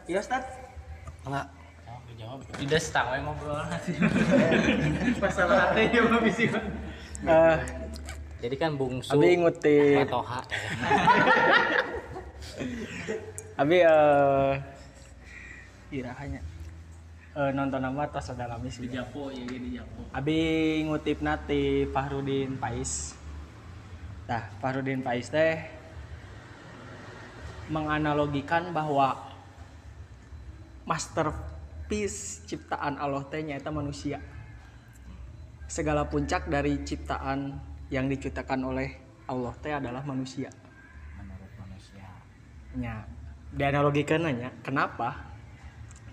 [0.08, 0.44] iya Ustaz
[2.58, 3.94] Tidak setang we ngobrol nanti.
[5.24, 6.52] Masalah hati ya Bisi.
[7.24, 7.58] Eh,
[8.44, 9.16] Jadi kan bungsu.
[9.16, 10.44] Abi ngutip Matoha.
[13.62, 14.54] Abi eh
[15.88, 16.44] irahanya
[17.32, 18.88] eh, nonton nama tos ada lami sih.
[18.88, 20.12] Di Japo ya di Japo.
[20.12, 20.40] Abi
[20.84, 23.16] ngutip nati Fahrudin Pais.
[24.28, 25.77] Nah, Fahrudin Pais teh
[27.68, 29.16] menganalogikan bahwa
[30.88, 34.24] masterpiece ciptaan Allah teh nyata manusia.
[35.68, 37.60] Segala puncak dari ciptaan
[37.92, 38.90] yang diciptakan oleh
[39.28, 40.48] Allah teh adalah manusia.
[41.20, 42.08] Menurut manusia.
[42.80, 43.04] Ya,
[43.52, 45.28] dianalogikan nanya, kenapa?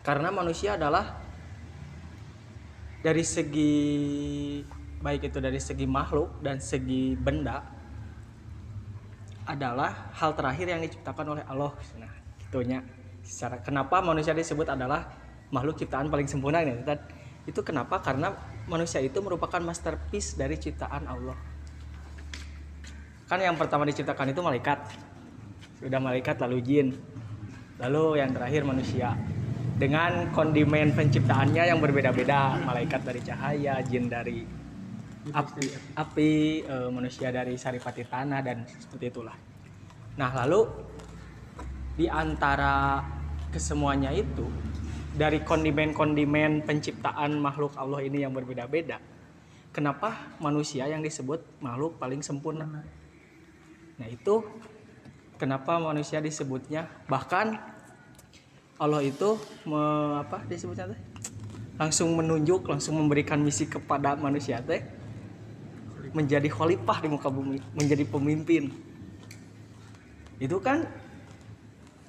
[0.03, 1.23] Karena manusia adalah
[3.05, 3.73] dari segi
[5.05, 7.74] baik itu dari segi makhluk dan segi benda
[9.45, 11.73] adalah hal terakhir yang diciptakan oleh Allah.
[12.01, 12.81] Nah, itunya.
[13.25, 15.09] Secara kenapa manusia disebut adalah
[15.49, 16.77] makhluk ciptaan paling sempurna ini?
[16.77, 17.01] Ustaz?
[17.45, 18.01] Itu kenapa?
[18.01, 18.33] Karena
[18.69, 21.37] manusia itu merupakan masterpiece dari ciptaan Allah.
[23.25, 24.81] Kan yang pertama diciptakan itu malaikat.
[25.81, 26.89] Sudah malaikat lalu jin.
[27.81, 29.17] Lalu yang terakhir manusia.
[29.75, 32.61] Dengan kondimen penciptaannya yang berbeda-beda.
[32.65, 34.64] Malaikat dari cahaya, jin dari
[35.33, 35.65] api,
[35.97, 36.31] api
[36.67, 39.37] eh, manusia dari saripati tanah dan seperti itulah.
[40.21, 40.67] Nah, lalu
[41.95, 43.01] di antara
[43.55, 44.51] kesemuanya itu
[45.15, 48.99] dari kondimen-kondimen penciptaan makhluk Allah ini yang berbeda-beda
[49.71, 52.67] kenapa manusia yang disebut makhluk paling sempurna
[53.95, 54.43] nah itu
[55.39, 57.63] kenapa manusia disebutnya bahkan
[58.75, 59.39] Allah itu
[59.71, 59.79] me,
[60.19, 60.99] apa disebutnya
[61.79, 64.83] langsung menunjuk langsung memberikan misi kepada manusia teh
[66.15, 68.71] menjadi khalifah di muka bumi menjadi pemimpin.
[70.39, 70.87] Itu kan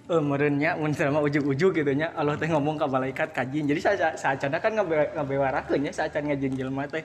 [0.05, 2.13] eh merenya mun sama ujug-ujug gitu nya.
[2.13, 6.53] Allah teh ngomong ke malaikat kajin jadi saya saacana kan ngabe ngabewarakeun nya saacan ngajin
[6.53, 7.01] jelema teh.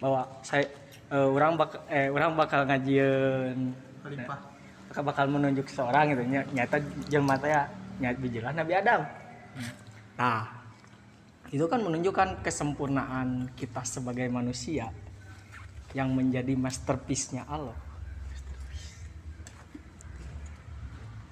[0.00, 0.64] Bahwa saya
[1.12, 4.40] eh, orang bak eh orang bakal ngajieun Khalifah.
[4.88, 6.40] bakal bakal menunjuk seorang gitu nya.
[6.56, 6.80] Nyata
[7.12, 7.62] jelema teh ya
[8.00, 9.00] nyata bijilah Nabi Adam.
[10.16, 10.60] Nah
[11.50, 14.88] itu kan menunjukkan kesempurnaan kita sebagai manusia
[15.96, 17.76] yang menjadi masterpiece-nya Allah.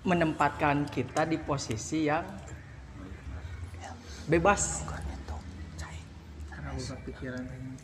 [0.02, 2.24] Menempatkan kita di posisi yang
[4.26, 4.84] bebas.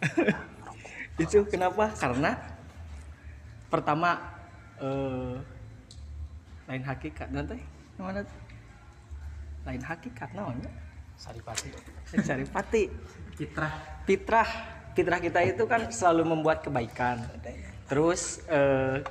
[1.23, 1.95] Itu kenapa?
[1.95, 2.35] Karena
[3.71, 4.19] pertama
[4.79, 5.37] eh,
[6.71, 7.29] lain hakikat.
[7.31, 7.59] Nanti
[7.99, 8.27] mana
[9.65, 10.71] lain hakikat namanya
[11.15, 11.71] Saripati.
[12.21, 12.83] saripati.
[13.35, 13.73] Fitrah.
[14.07, 14.51] fitrah
[14.95, 17.21] fitrah kita itu kan selalu membuat kebaikan.
[17.91, 19.03] Terus eh,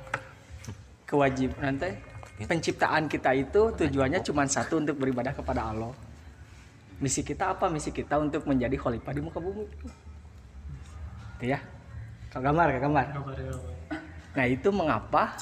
[1.04, 1.94] kewajiban nanti
[2.42, 5.92] penciptaan kita itu tujuannya cuma satu untuk beribadah kepada Allah.
[6.98, 7.68] Misi kita apa?
[7.68, 9.68] Misi kita untuk menjadi khalifah di muka bumi.
[11.38, 11.60] Itu ya.
[12.32, 13.06] Ke kamar ke kamar
[14.34, 15.38] nah itu mengapa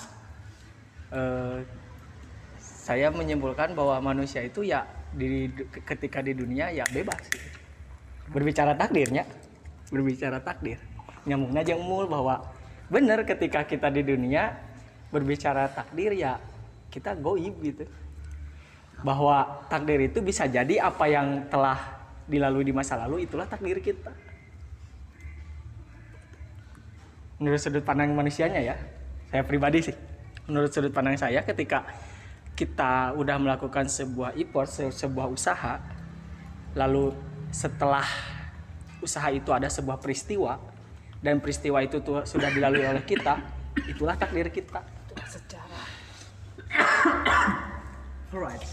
[1.08, 1.64] eh,
[2.60, 4.84] saya menyimpulkan bahwa manusia itu ya
[5.16, 5.48] di
[5.88, 7.24] ketika di dunia ya bebas.
[8.28, 9.24] Berbicara takdirnya
[9.92, 10.80] berbicara takdir.
[11.28, 12.40] Nyambung aja umul bahwa
[12.88, 14.56] benar ketika kita di dunia
[15.12, 16.40] berbicara takdir ya
[16.88, 17.84] kita goib gitu.
[19.04, 21.76] Bahwa takdir itu bisa jadi apa yang telah
[22.24, 24.10] dilalui di masa lalu itulah takdir kita.
[27.36, 28.76] Menurut sudut pandang manusianya ya
[29.32, 29.96] saya pribadi sih
[30.44, 31.88] menurut sudut pandang saya ketika
[32.52, 35.80] kita udah melakukan sebuah import se- sebuah usaha
[36.76, 37.16] lalu
[37.48, 38.04] setelah
[39.02, 40.62] usaha itu ada sebuah peristiwa
[41.22, 43.38] dan peristiwa itu tuh sudah dilalui oleh kita
[43.88, 44.82] itulah takdir kita.
[48.32, 48.64] Alright.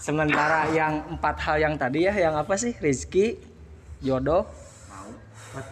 [0.00, 2.72] sementara yang empat hal yang tadi ya yang apa sih?
[2.80, 3.36] Rizki
[4.00, 4.48] jodoh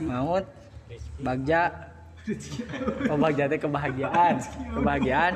[0.05, 0.45] maut
[1.21, 1.93] bagja.
[3.09, 4.37] Oh bagja teh kebahagiaan
[4.77, 5.33] kebahagiaan.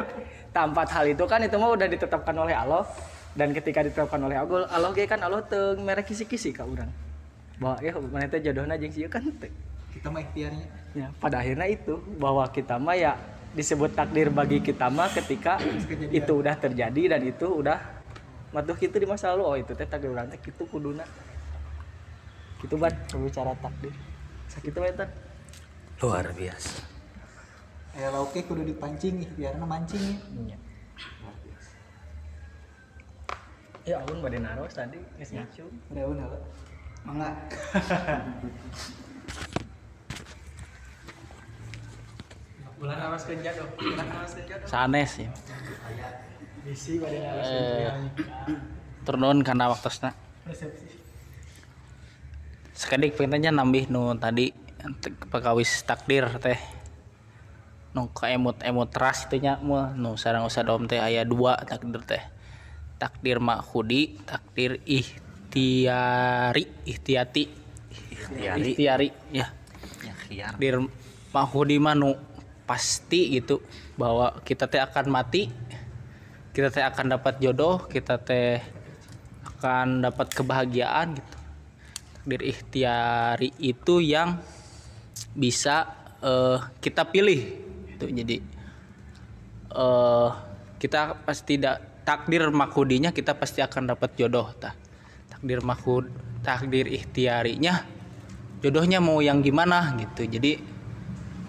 [0.52, 2.84] Empat hal itu kan itu mah udah ditetapkan oleh Allah.
[3.32, 6.92] Dan ketika ditetapkan oleh Allah Allah kan Allah teu merek kisi-kisi ka urang
[7.62, 9.46] bahwa ya mana teh jodohna jeung sieu kan teu
[9.92, 10.66] Kita mah ikhtiarnya.
[10.98, 13.12] ya pada akhirnya itu bahwa kita mah ya
[13.54, 15.62] disebut takdir bagi kita mah ketika
[16.18, 17.78] itu udah terjadi dan itu udah
[18.50, 21.06] matuh gitu di masa lalu oh itu teh takdir urang teh kitu kuduna
[22.58, 23.92] gitu ban berbicara takdir
[24.48, 25.10] sakit banget Tan.
[26.02, 26.90] luar biasa
[27.92, 30.16] Ya lauke kudu dipancing ikhtiarna mancing ya.
[30.32, 30.56] Iya.
[33.84, 35.68] Ya ampun badai naros tadi geus ngacu.
[35.92, 36.26] Udah udah.
[37.02, 37.30] Mangga.
[42.78, 43.70] Bulan naros kerja dong.
[43.78, 44.68] Bulan naros kerja dong.
[44.70, 45.30] Sanes ya.
[46.62, 47.92] Bisi naros Eh, kerja.
[49.02, 50.14] turun karena waktosna.
[50.46, 50.86] Resepsi.
[52.74, 54.50] Sekedik pengennya nambih nu tadi
[55.30, 56.58] pegawis takdir teh
[57.94, 61.54] nu ke emut emut ras itu nya mah nu sarang usah dom teh aya dua
[61.62, 62.24] takdir teh
[62.98, 64.82] takdir makhudi takdir
[65.52, 67.44] ikhtiari ikhtiati
[67.92, 68.72] Ikhtiari.
[68.72, 69.52] ikhtiari ya.
[70.00, 70.80] Ya khiar takdir
[71.36, 72.16] makhudi mah nu
[72.64, 73.60] pasti gitu
[74.00, 75.52] bahwa kita teh akan mati
[76.56, 78.64] kita teh akan dapat jodoh kita teh
[79.44, 81.36] akan dapat kebahagiaan gitu.
[82.16, 84.40] Takdir ikhtiari itu yang
[85.36, 85.92] bisa
[86.24, 87.40] eh, kita pilih
[87.92, 88.36] itu jadi
[89.72, 90.30] eh
[90.80, 94.72] kita pasti tidak takdir makhudinya kita pasti akan dapat jodoh tah
[95.42, 96.06] takdir makhud
[96.46, 97.82] takdir ikhtiarinya
[98.62, 100.22] jodohnya mau yang gimana gitu.
[100.22, 100.54] Jadi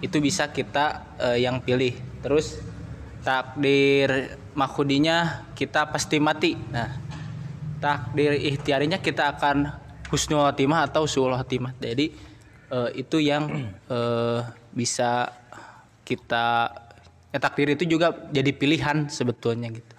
[0.02, 1.94] itu bisa kita eh, yang pilih.
[2.26, 2.58] Terus
[3.22, 6.58] takdir makhudinya kita pasti mati.
[6.58, 6.90] Nah
[7.78, 9.70] takdir ikhtiarinya kita akan
[10.10, 12.10] husnul khotimah atau suul khotimah jadi
[12.74, 13.46] eh, itu yang
[13.94, 14.42] eh,
[14.74, 15.30] bisa
[16.02, 16.74] kita
[17.30, 19.94] ya, takdir itu juga jadi pilihan sebetulnya gitu.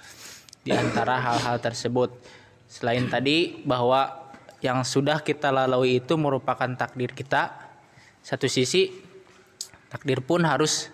[0.67, 2.43] Di antara hal-hal tersebut
[2.75, 7.55] selain tadi bahwa yang sudah kita lalui itu merupakan takdir kita
[8.19, 8.91] satu sisi
[9.93, 10.91] takdir pun harus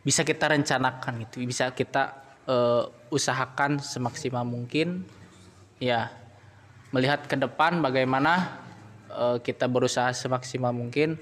[0.00, 5.04] bisa kita rencanakan gitu bisa kita eh, usahakan semaksimal mungkin.
[5.82, 6.14] Ya
[6.94, 8.62] melihat ke depan bagaimana
[9.10, 11.20] eh, kita berusaha semaksimal mungkin.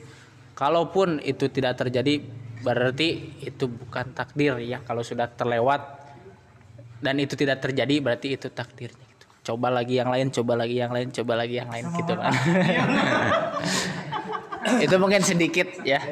[0.52, 2.20] Kalaupun itu tidak terjadi
[2.60, 4.84] berarti itu bukan takdir ya.
[4.84, 5.80] Kalau sudah terlewat
[7.02, 9.11] dan itu tidak terjadi berarti itu takdirnya.
[9.42, 12.30] Coba lagi yang lain coba lagi yang lain coba lagi yang lain gitu kan
[14.84, 15.98] itu mungkin sedikit ya.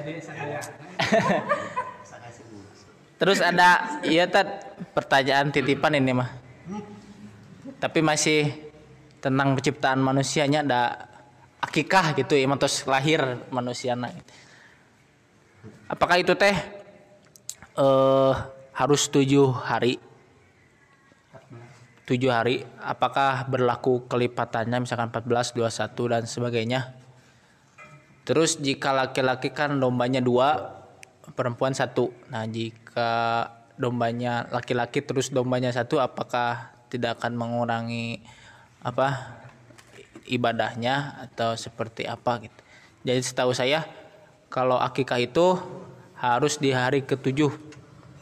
[3.20, 6.30] Terus ada iya tat pertanyaan titipan ini mah.
[7.76, 8.48] Tapi masih
[9.20, 10.82] tentang penciptaan manusianya ada
[11.60, 13.20] akikah gitu ya terus lahir
[13.52, 13.92] manusia
[15.92, 16.56] apakah itu teh
[17.76, 18.32] eh
[18.72, 20.00] harus tujuh hari
[22.10, 26.80] tujuh hari apakah berlaku kelipatannya misalkan 14 21 dan sebagainya?
[28.26, 30.74] Terus jika laki-laki kan dombanya dua
[31.38, 32.10] perempuan satu.
[32.34, 33.46] Nah jika
[33.78, 38.26] dombanya laki-laki terus dombanya satu apakah tidak akan mengurangi
[38.82, 39.38] apa
[40.26, 42.60] ibadahnya atau seperti apa gitu?
[43.06, 43.86] Jadi setahu saya
[44.50, 45.62] kalau akikah itu
[46.18, 47.54] harus di hari ketujuh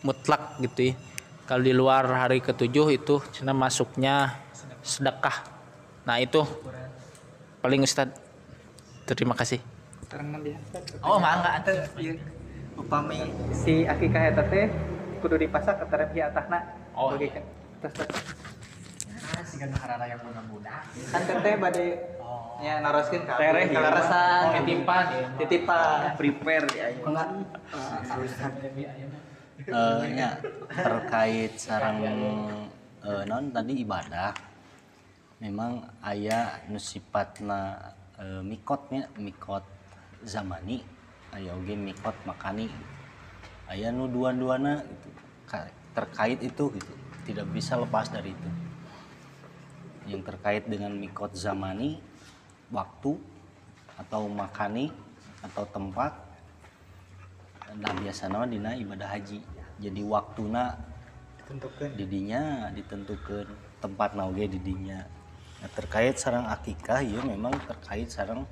[0.04, 1.07] mutlak gitu ya
[1.48, 4.36] kalau di luar hari ketujuh itu cina masuknya
[4.84, 5.40] sedekah
[6.04, 6.44] nah itu
[7.64, 8.12] paling ustad
[9.08, 9.64] terima kasih
[11.00, 12.20] oh mangga atuh Ieu
[12.78, 14.70] upami si akikah eta teh
[15.18, 16.62] kudu dipasak ke tarep atahna.
[16.94, 17.10] Oh.
[19.38, 20.86] Singkat harara yang muda-muda.
[21.10, 21.86] Kan teteh bade
[22.58, 23.74] nya naroskeun ka Tereh, iya.
[23.74, 25.30] kalarasan Oh, titipan, iya.
[25.38, 26.90] titipan Prepare ya.
[26.90, 27.28] enggak
[29.68, 30.40] Eh, nya
[30.72, 34.32] terkait sarang eh, non tadi ibadah.
[35.44, 37.76] Memang ayah nu sifatna
[38.16, 39.60] eh, mikotnya mikot
[40.24, 40.80] zamani.
[41.36, 42.72] Aya oge mikot makani.
[43.68, 45.08] Aya nu dua-duana gitu.
[45.44, 46.92] Ka- terkait itu gitu.
[47.28, 48.50] Tidak bisa lepas dari itu.
[50.08, 52.00] Yang terkait dengan mikot zamani
[52.72, 53.20] waktu
[54.00, 54.88] atau makani
[55.44, 56.28] atau tempat
[57.78, 59.44] nah biasanya dina ibadah haji
[59.78, 60.74] jadi waktuna
[61.38, 62.42] ditentukeun didinya
[62.74, 63.46] ditentukan
[63.78, 65.06] tempat nauge didinya.
[65.58, 68.46] Nah, terkait sarang akikah ya memang terkait sarang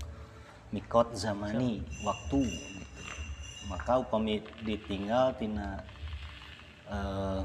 [0.74, 3.02] mikot zamani waktu gitu.
[3.70, 5.82] maka upami ditinggal tina
[6.90, 7.42] eh,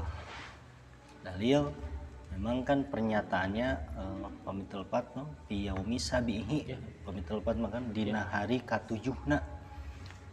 [1.22, 1.70] dalil
[2.34, 5.30] memang kan pernyataannya eh, pamit telpat no?
[5.46, 6.74] Piyaumi sabihi.
[7.06, 9.38] Pamit telpat makan dina hari katujuhna.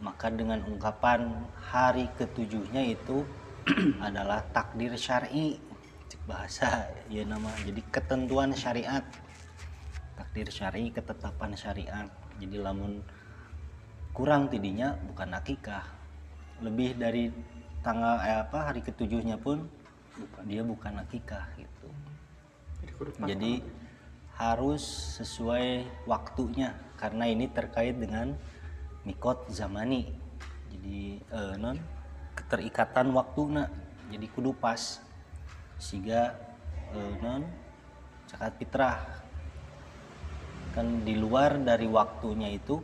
[0.00, 3.20] Maka dengan ungkapan hari ketujuhnya itu
[4.06, 5.58] adalah takdir syar'i.
[6.10, 7.50] Cek bahasa ya nama.
[7.62, 9.04] Jadi ketentuan syariat.
[10.18, 12.08] Takdir syar'i ketetapan syariat.
[12.40, 13.04] Jadi lamun
[14.10, 15.86] kurang tidinya bukan akikah
[16.60, 17.32] lebih dari
[17.80, 19.64] tanggal eh, apa hari ketujuhnya pun
[20.44, 21.88] dia bukan akikah gitu.
[23.24, 23.64] Jadi
[24.36, 24.82] harus
[25.20, 26.76] sesuai waktunya.
[27.00, 28.36] Karena ini terkait dengan
[29.08, 30.12] mikot zamani.
[30.68, 31.99] Jadi eh, non
[32.40, 33.68] keterikatan waktu
[34.10, 34.98] jadi kudu pas.
[35.76, 36.34] Sehingga
[36.96, 37.44] eh, non
[38.26, 38.98] zakat fitrah.
[40.72, 42.78] Kan di luar dari waktunya itu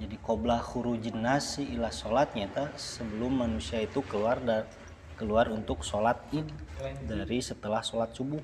[0.00, 4.64] jadi koblah khurujin nasi ila sholatnya ta sebelum manusia itu keluar da,
[5.18, 6.46] keluar untuk sholat id
[7.04, 8.40] dari setelah sholat subuh.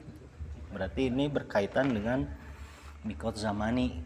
[0.74, 2.28] Berarti ini berkaitan dengan
[3.06, 4.05] mikot zamani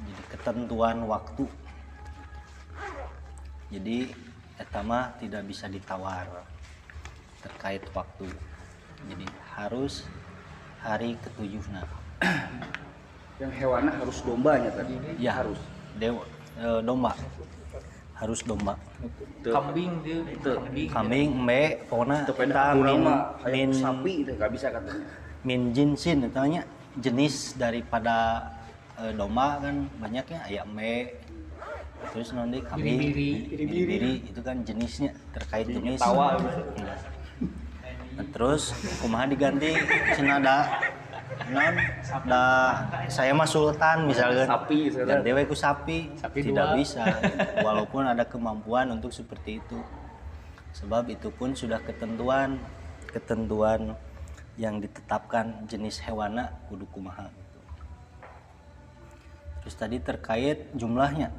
[0.00, 1.44] jadi ketentuan waktu.
[3.66, 4.14] Jadi
[4.56, 6.26] etama tidak bisa ditawar
[7.44, 8.26] terkait waktu.
[9.06, 10.08] Jadi harus
[10.80, 11.84] hari ketujuhna
[13.42, 14.96] Yang hewannya harus dombanya tadi.
[15.20, 15.60] ya harus.
[16.00, 16.24] dewa
[16.56, 17.12] eh, domba.
[18.16, 18.80] Harus domba.
[19.44, 20.24] Kambing dia
[20.88, 21.36] kambing.
[21.36, 23.04] Embe pokoknya Itu kita min,
[23.52, 25.04] min, sapi itu nggak bisa katanya.
[25.44, 26.62] min jinsin katanya.
[26.96, 28.40] Jenis daripada
[28.96, 31.25] eh, domba kan banyaknya ayam embe
[32.12, 32.98] terus nanti kambing.
[33.12, 35.98] Biri itu kan jenisnya terkait jenis.
[36.00, 36.38] Tawa.
[38.16, 38.72] Nah, terus
[39.04, 39.76] kumaha diganti?
[40.16, 40.80] Senada
[41.52, 41.76] non
[42.24, 42.42] da
[43.12, 44.48] saya mah sultan misalkan.
[44.48, 46.76] Sapi, dan dewa ku sapi, Sapi tidak dua.
[46.80, 47.04] bisa.
[47.60, 49.78] Walaupun ada kemampuan untuk seperti itu.
[50.72, 52.56] Sebab itu pun sudah ketentuan
[53.12, 53.96] ketentuan
[54.56, 57.60] yang ditetapkan jenis hewana kudu kumaha gitu.
[59.60, 61.32] terus tadi terkait jumlahnya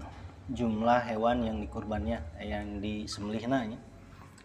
[0.51, 3.79] jumlah hewan yang dikurbannya eh, yang disembelihnya nya.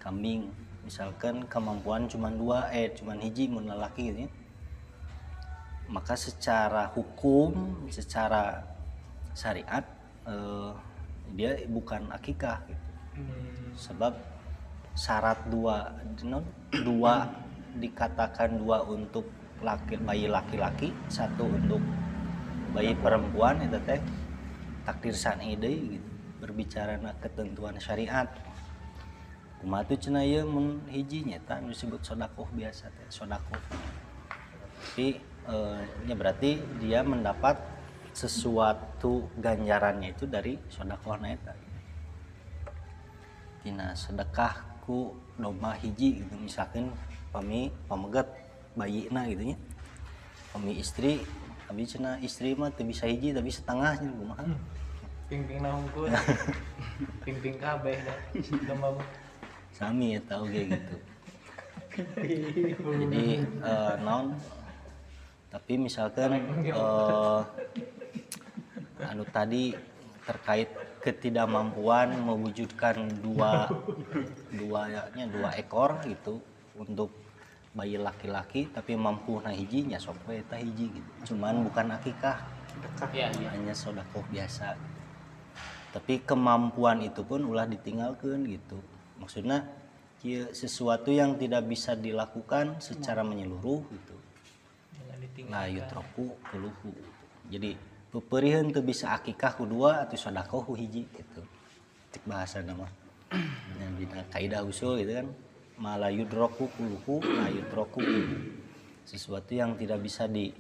[0.03, 0.51] kambing
[0.83, 4.31] misalkan kemampuan cuma dua eh cuma hiji mun lalaki gitu ya.
[5.87, 8.67] maka secara hukum secara
[9.31, 9.87] syariat
[10.27, 10.73] eh,
[11.39, 12.83] dia bukan akikah gitu
[13.79, 14.13] sebab
[14.99, 15.95] syarat dua
[16.27, 16.45] non
[16.85, 17.31] dua
[17.79, 19.25] dikatakan dua untuk
[19.63, 21.81] laki bayi laki-laki satu untuk
[22.75, 24.01] bayi perempuan itu teh
[24.83, 25.15] takdir
[25.47, 26.09] ide gitu
[26.43, 28.27] berbicara na ketentuan syariat.
[29.63, 33.63] Kumaha tuh cenah ieu mun hiji nyata disebut sodakoh biasa teh sodakoh.
[34.83, 37.63] Tapi eh, nya berarti dia mendapat
[38.11, 41.55] sesuatu ganjarannya itu dari sodakoh eta.
[43.63, 46.91] Tina sedekahku domba hiji gitu misalkan
[47.31, 48.27] pami pamegat
[48.75, 49.57] bayi na gitu nya.
[50.51, 51.23] Pami istri
[51.73, 54.45] abi cina istri mah teu bisa hiji tapi setengah nya kumaha
[55.33, 56.13] ping-ping na hungkul
[57.25, 58.19] ping-ping kabeh dah.
[58.77, 59.01] Mah.
[59.73, 60.97] sami ya tahu kayak gitu.
[63.01, 64.37] Jadi eh, non
[65.49, 66.37] tapi misalkan
[66.69, 67.41] eh,
[69.09, 69.73] anu tadi
[70.29, 70.69] terkait
[71.01, 73.73] ketidakmampuan mewujudkan dua
[74.61, 76.45] dua ya dua ekor gitu
[76.77, 77.22] untuk
[77.73, 81.11] bayi laki-laki tapi mampu nah hijinya sok we eta hiji gitu.
[81.33, 82.45] Cuman bukan akikah.
[83.13, 83.49] Iya, iya.
[83.53, 84.93] hanya sodakoh biasa
[85.93, 88.81] tapi kemampuan itu pun ulah ditinggalkan gitu.
[89.21, 89.69] Maksudnya
[90.19, 94.17] kieu sesuatu yang tidak bisa dilakukan secara menyeluruh gitu.
[95.53, 96.93] Lah yutroku kuluhu
[97.53, 97.77] jadi
[98.09, 101.45] peperihan tuh bisa akikah kedua atau sodakoh hiji gitu.
[102.13, 102.89] Cek bahasa nama
[103.81, 105.29] yang dina kaidah usul gitu kan
[105.83, 108.39] malah yudroku kuluhu la yudroku kuluhu.
[109.03, 110.55] sesuatu yang tidak bisa di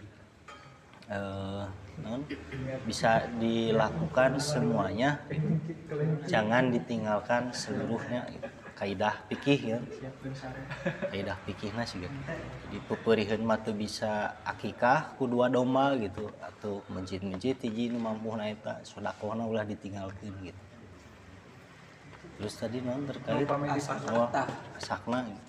[1.06, 1.64] eh,
[2.02, 2.26] non,
[2.82, 5.22] bisa dilakukan semuanya.
[6.26, 8.26] Jangan ditinggalkan seluruhnya.
[8.74, 9.78] Kaidah pikih ya.
[11.06, 12.18] Kaidah pikihna sih gitu.
[12.66, 16.34] jadi peperihan mah teu bisa akikah ku dua domba gitu.
[16.42, 20.71] Atau masjid-masjid hiji nu mampu na eta sedekahna ulah ditinggalkeun gitu
[22.42, 23.46] terus tadi non terkait
[24.74, 25.22] asakna.
[25.30, 25.42] gitu.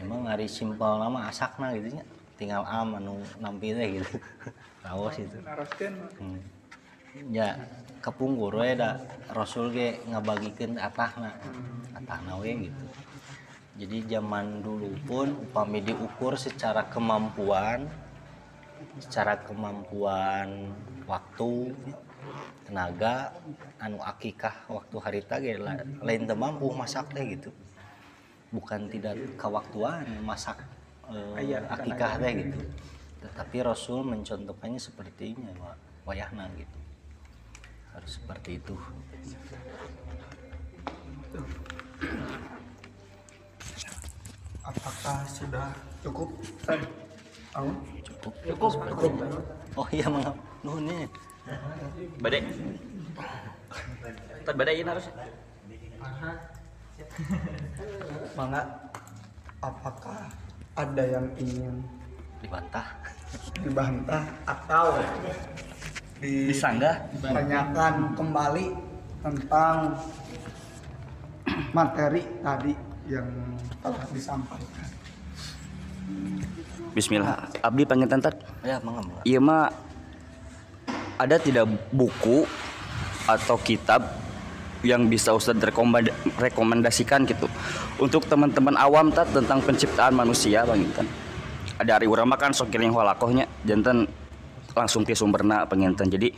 [0.00, 2.04] emang hari simpel nama asakna gitu nya.
[2.40, 4.16] Tinggal am anu nampi teh gitu.
[4.88, 5.36] Raos itu.
[6.16, 6.40] Hmm.
[7.28, 7.60] ya
[8.00, 8.96] kepungkur we da
[9.36, 11.36] Rasul ge ngabagikeun atahna
[11.92, 12.84] atahna we gitu.
[13.78, 17.84] Jadi zaman dulu pun upami diukur secara kemampuan
[18.96, 20.72] secara kemampuan
[21.04, 21.76] waktu
[22.68, 23.32] tenaga
[23.80, 27.48] anu akikah waktu harita ge la- lain teu mampu masak teh gitu.
[28.52, 30.60] Bukan tidak kewaktuan masak
[31.08, 32.58] eh, akikah teh gitu.
[33.24, 36.78] Tetapi Rasul mencontohkannya sepertinya wa- wayahna gitu.
[37.96, 38.76] Harus seperti itu.
[44.60, 45.72] Apakah sudah
[46.04, 46.28] cukup?
[46.36, 48.32] Cukup.
[48.44, 48.72] Cukup.
[48.92, 49.12] Cukup
[49.78, 50.34] oh iya mangga
[50.66, 51.06] nuhunnya
[52.22, 52.40] Badai.
[54.44, 55.06] Tad badai ini harus.
[58.38, 58.62] Mangga,
[59.58, 60.30] apakah
[60.78, 61.82] ada yang ingin
[62.38, 62.86] dibantah
[63.66, 65.02] dibantah atau
[66.18, 67.06] Disanggah.
[67.14, 68.66] ditanyakan kembali
[69.22, 69.94] tentang
[71.70, 72.74] materi tadi
[73.06, 73.26] yang
[73.78, 74.86] telah disampaikan.
[76.90, 77.46] Bismillah.
[77.62, 78.34] Abdi panggilkan tad.
[78.66, 79.70] ya mangga mangga Iya mah
[81.18, 82.46] ada tidak buku
[83.26, 84.06] atau kitab
[84.86, 87.50] yang bisa Ustadz rekomenda- rekomendasikan gitu?
[87.98, 91.06] Untuk teman-teman awam tat tentang penciptaan manusia bang Intan.
[91.78, 94.06] Ada hari urama kan sok kiring halakohnya jantan
[94.74, 96.30] langsung ti sumberna penginten jadi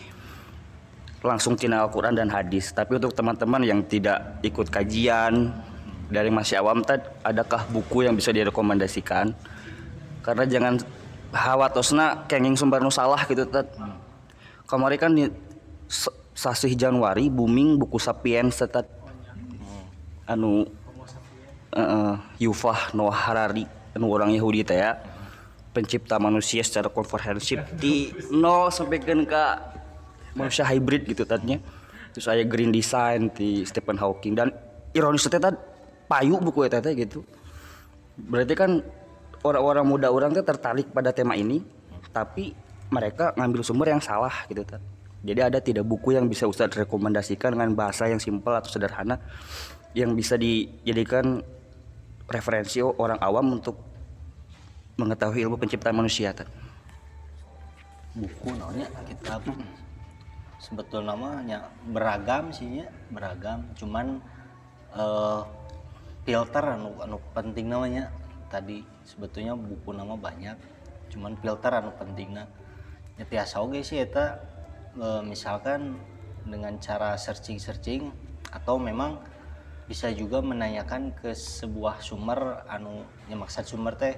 [1.21, 2.73] langsung tina Al-Quran dan hadis.
[2.73, 5.53] Tapi untuk teman-teman yang tidak ikut kajian
[6.09, 9.37] dari masih awam tad adakah buku yang bisa direkomendasikan?
[10.25, 10.81] Karena jangan
[11.33, 13.69] hawatosna kenging sumber nu salah gitu tad
[14.71, 15.27] kemarin kan di
[16.31, 18.87] sasih Januari booming buku sapiens tad
[20.31, 20.63] anu
[21.75, 23.67] eh, Yufah Noah Harari
[23.99, 24.95] anu orang Yahudi teh ya
[25.75, 29.45] pencipta manusia secara komprehensif di nol sampai ke
[30.35, 31.59] manusia hybrid gitu tadinya.
[32.11, 34.51] Terus saya green design di Stephen Hawking dan
[34.95, 35.59] ironis teh tad
[36.11, 37.23] payu buku eta teh gitu.
[38.19, 38.83] Berarti kan
[39.47, 41.63] orang-orang muda orang teh tertarik pada tema ini
[42.11, 42.51] tapi
[42.91, 44.83] mereka ngambil sumber yang salah gitu Tad.
[45.23, 49.19] jadi ada tidak buku yang bisa Ustadz rekomendasikan dengan bahasa yang simpel atau sederhana
[49.95, 51.43] yang bisa dijadikan
[52.31, 53.79] referensi orang awam untuk
[54.99, 56.51] mengetahui ilmu penciptaan manusia Tad.
[58.15, 59.43] buku namanya kitab.
[60.61, 63.65] Sebetul namanya beragam sih ya beragam.
[63.81, 64.21] Cuman
[64.93, 65.41] eh,
[66.29, 68.13] filter anu anu penting namanya.
[68.51, 70.59] Tadi sebetulnya buku nama banyak
[71.11, 72.47] cuman filter anu pentingnya
[73.21, 74.41] ya tiasa oge sih eta
[74.97, 76.01] eh, misalkan
[76.49, 78.09] dengan cara searching searching
[78.49, 79.21] atau memang
[79.85, 84.17] bisa juga menanyakan ke sebuah sumber anu yang maksud sumber teh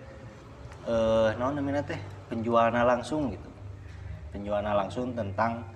[0.87, 2.01] eh non namanya teh?
[2.31, 3.51] Penjualan langsung gitu.
[4.31, 5.67] Penjualan langsung tentang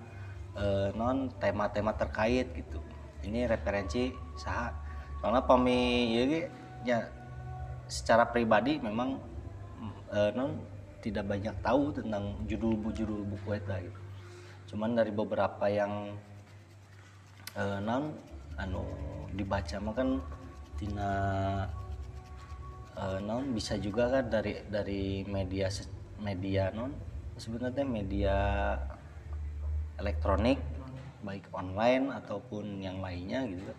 [0.55, 2.79] eh, non tema-tema terkait gitu.
[3.27, 4.71] Ini referensi saha.
[5.19, 5.79] Soalnya pami
[6.15, 6.25] ya
[6.87, 6.99] ya
[7.91, 9.19] secara pribadi memang
[10.15, 14.01] eh, non tidak banyak tahu tentang judul-judul buku itu gitu.
[14.75, 16.17] Cuman dari beberapa yang
[17.55, 18.15] eh, non
[18.57, 18.83] anu
[19.37, 20.09] dibaca mah kan
[20.81, 21.11] tina
[22.97, 25.69] eh, non bisa juga kan dari dari media
[26.19, 26.91] media non
[27.37, 28.37] sebenarnya media
[30.01, 30.61] elektronik
[31.21, 33.79] baik online ataupun yang lainnya gitu kan.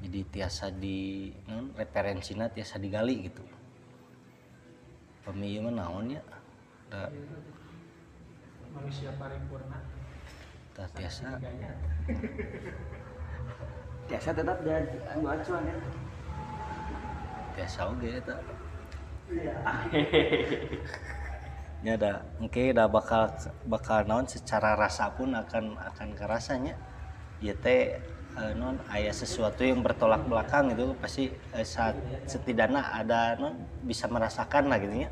[0.00, 3.44] Jadi tiasa di non referensinya tiasa digali gitu
[5.26, 6.22] pemiyu mah naon ya?
[6.90, 7.06] Da,
[8.72, 9.78] manusia paripurna.
[10.76, 11.36] Da tiasa
[14.10, 15.76] Biasa tetap jadi anu acuan ya.
[17.60, 18.36] tiasa oge eta
[21.84, 23.28] ya da engke da bakal
[23.68, 26.72] bakal naon secara rasa pun akan akan kerasanya
[27.40, 28.00] ya teh
[28.38, 31.98] eh, non ayah sesuatu yang bertolak belakang itu pasti eh, saat
[32.30, 35.10] setidaknya ada non bisa merasakan lah gitu ya.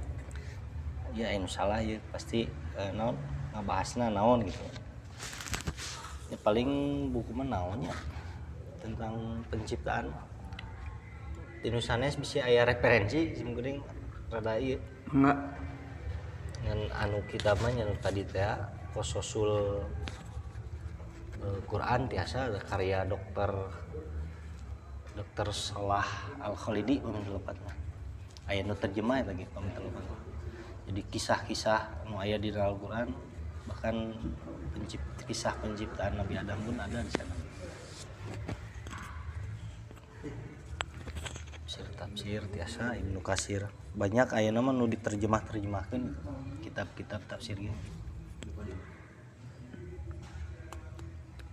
[1.17, 2.47] Ya insya Allah ya pasti
[2.79, 3.19] eh, non
[3.57, 4.63] ngebahasnya naon gitu.
[6.29, 6.69] Ya paling
[7.11, 7.95] buku mah naonnya
[8.79, 10.13] tentang penciptaan.
[11.59, 13.83] Di nusanes bisa ayah referensi sim geuning
[14.31, 14.79] rada ieu
[15.11, 15.39] enggak.
[16.63, 18.47] Ngan anu kita mah tadi teh
[18.95, 19.83] kososul
[21.69, 23.51] Quran tiasa karya dokter
[25.15, 26.07] dokter Salah
[26.43, 27.73] Al Khalidi pamit lepatna
[28.49, 30.17] aya nu terjemah lagi pamit lepatna
[30.89, 33.09] jadi kisah-kisah nu aya di dalam Al-Qur'an
[33.69, 34.17] bahkan
[34.73, 37.37] pencipt, kisah penciptaan Nabi Adam pun ada di sana.
[41.69, 43.69] Tafsir tafsir tiasa Ibnu Kasir.
[43.93, 46.17] Banyak aya nama nu diterjemah terjemahkan
[46.65, 47.61] kitab-kitab tafsir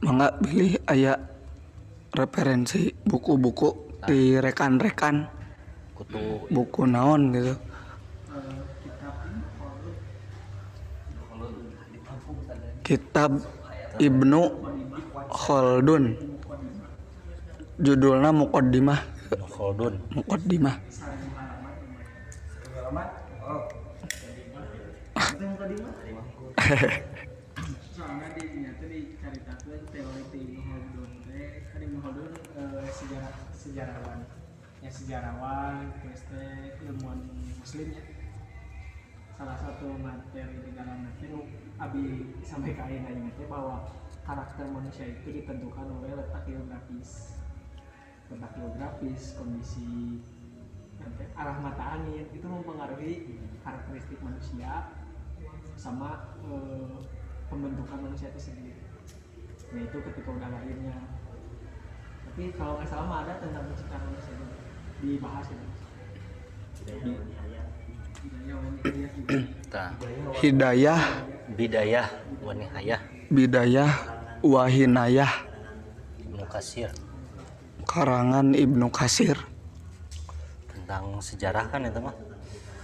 [0.06, 1.18] mangga pilih aya
[2.14, 5.26] referensi buku-buku di rekan-rekan.
[5.98, 6.45] Kutu.
[6.53, 7.57] Buku naon gitu.
[12.86, 13.41] Kitab
[13.98, 14.41] Ibnu
[15.34, 16.14] Khaldun.
[17.82, 19.02] Judulnya Muqaddimah.
[19.49, 19.98] Khaldun.
[20.14, 20.76] Muqaddimah.
[25.15, 25.44] Di
[29.65, 31.41] caritakeun teori
[31.73, 34.21] kan Ibnu Khaldun eh, sejarah sejarawan
[34.85, 37.17] ya sejarawan terus teh ilmuwan
[37.57, 38.03] muslim ya.
[39.35, 41.49] Salah satu materi di dalam nu
[41.81, 43.89] abi sampai ayeuna ingat teh bahwa
[44.21, 47.41] karakter manusia itu ditentukan oleh letak geografis.
[48.29, 50.21] Letak geografis kondisi
[51.01, 54.93] nanti arah mata angin itu mempengaruhi karakteristik manusia
[55.73, 57.01] sama eh,
[57.49, 58.74] pembentukan manusia itu sendiri
[59.76, 60.95] nah itu ketika udah lahirnya
[62.31, 64.45] tapi kalau nggak salah mah ada tentang penciptaan manusia itu
[65.03, 65.68] dibahas itu
[70.41, 71.02] Hidayah
[71.53, 72.07] bidayah
[72.41, 72.99] wa nihayah.
[73.30, 73.91] Bidayah
[74.41, 75.31] Wahinayah
[76.19, 76.89] Ibnu Kasir
[77.85, 79.38] karangan Ibnu Kasir
[80.68, 82.15] tentang sejarah kan itu mah.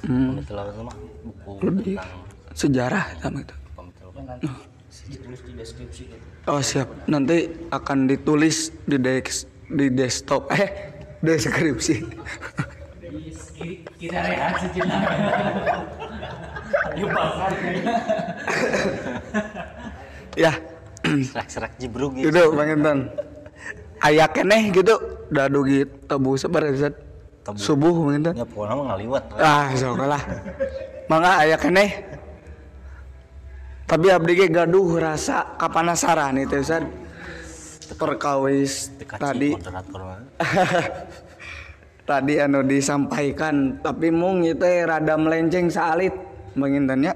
[0.02, 0.98] Hmm, itu mah.
[1.22, 1.98] Buku Lebih.
[2.00, 2.12] tentang
[2.58, 3.56] sejarah sama itu.
[3.78, 4.34] Pamit lepatna
[4.92, 6.28] Terus di deskripsi gitu.
[6.50, 10.70] Oh siap, nanti akan ditulis di desk di desktop eh
[11.22, 12.02] deskripsi.
[14.02, 15.02] Kita rehat sejenak.
[20.34, 20.58] Ya,
[21.06, 22.98] serak-serak jibruk gitu itu Bang Intan.
[24.02, 24.98] Aya keneh gitu,
[25.30, 26.98] dadu gitu tebu sebar Zat.
[27.46, 27.58] Tebu.
[27.62, 28.34] Subuh Bang Intan.
[28.34, 30.24] ya pokoknya mah ngaliwat Ah, sok lah.
[31.06, 32.02] Mangga aya keneh.
[33.92, 36.88] Tapi abdi ge gaduh rasa kapanasaran itu Ustaz.
[38.00, 38.88] Perkawis
[39.20, 39.52] tadi
[42.10, 46.16] tadi anu disampaikan tapi mung itu rada melenceng salit
[46.56, 47.12] mengintannya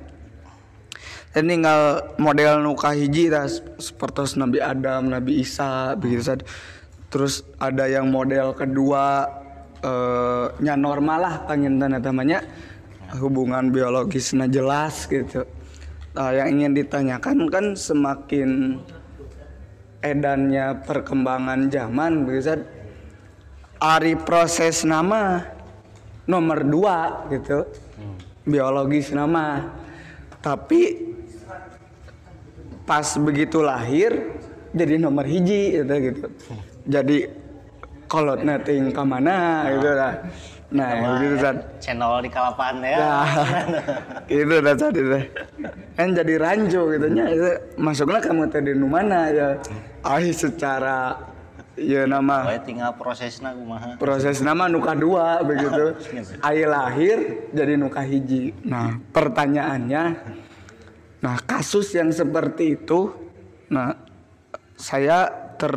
[1.32, 6.44] dan tinggal model nuka hiji tas seperti Nabi Adam, Nabi Isa begitu sad.
[7.08, 9.32] Terus ada yang model kedua
[9.80, 12.44] eh, nya normal lah pengintan namanya
[13.20, 15.44] hubungan biologisnya jelas gitu.
[16.16, 18.80] Nah, yang ingin ditanyakan kan semakin
[20.00, 22.64] edannya perkembangan zaman sad.
[23.84, 25.44] Ari proses nama
[26.24, 27.68] nomor dua gitu.
[28.48, 29.76] Biologis nama.
[30.40, 31.12] Tapi
[32.88, 34.40] pas begitu lahir
[34.72, 36.26] jadi nomor hiji gitu gitu.
[36.88, 37.28] Jadi
[38.08, 40.14] kolotnya ting ke mana gitu lah
[40.74, 41.56] nah Sama gitu ya, San.
[41.78, 42.98] channel di Kalapan ya.
[42.98, 43.14] Ya,
[44.42, 45.24] itu dah tadi teh.
[45.94, 47.26] Kan jadi rancu gitu nya.
[47.78, 49.50] Masuknya kamu tadi di mana ya?
[50.02, 51.22] Ah secara
[51.76, 54.00] ya nama Pokoknya tinggal prosesnya kumaha.
[54.00, 55.94] proses nama nuka dua begitu.
[56.50, 57.18] Air lahir
[57.54, 58.56] jadi nuka hiji.
[58.66, 60.04] Nah pertanyaannya,
[61.22, 63.14] nah kasus yang seperti itu,
[63.70, 63.94] nah
[64.76, 65.74] saya ter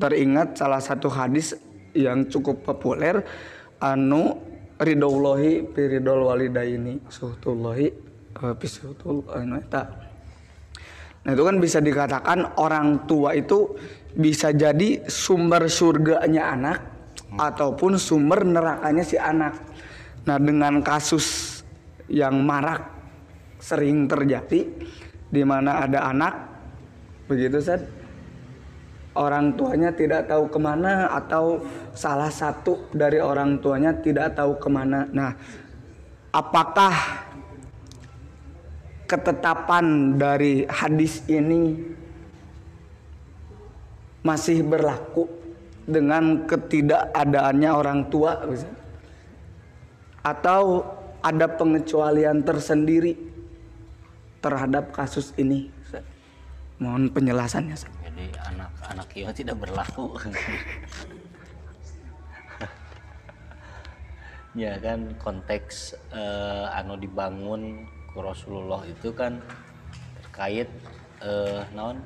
[0.00, 1.52] teringat salah satu hadis
[1.94, 3.22] yang cukup populer
[3.80, 4.36] anu
[4.80, 7.86] ridaullahi piridol walidaini suhtullahi
[8.36, 9.82] eh, pisuhtul anu eta.
[11.20, 13.76] Nah itu kan bisa dikatakan orang tua itu
[14.16, 16.78] bisa jadi sumber surganya anak
[17.36, 19.60] ataupun sumber nerakanya si anak.
[20.24, 21.60] Nah dengan kasus
[22.08, 22.88] yang marak
[23.60, 24.64] sering terjadi
[25.30, 26.34] di mana ada anak
[27.28, 27.99] begitu Sad
[29.18, 31.62] orang tuanya tidak tahu ke mana atau
[31.96, 35.06] salah satu dari orang tuanya tidak tahu ke mana.
[35.10, 35.34] Nah,
[36.30, 36.94] apakah
[39.10, 41.74] ketetapan dari hadis ini
[44.22, 45.26] masih berlaku
[45.90, 48.38] dengan ketidakadaannya orang tua,
[50.22, 50.86] atau
[51.18, 53.18] ada pengecualian tersendiri
[54.38, 55.72] terhadap kasus ini?
[56.78, 57.99] Mohon penjelasannya.
[58.20, 60.12] Jadi anak-anak itu tidak berlaku.
[64.60, 69.40] ya kan konteks eh, anu dibangun ku Rasulullah itu kan
[70.20, 70.68] terkait
[71.24, 72.04] eh, naon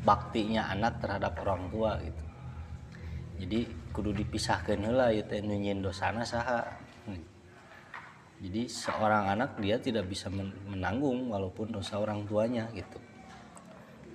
[0.00, 2.24] baktinya anak terhadap orang tua gitu.
[3.44, 5.44] Jadi kudu dipisahkan heula ieu teh
[5.76, 6.64] dosana saha.
[8.40, 12.96] Jadi seorang anak dia tidak bisa men- menanggung walaupun dosa orang tuanya gitu.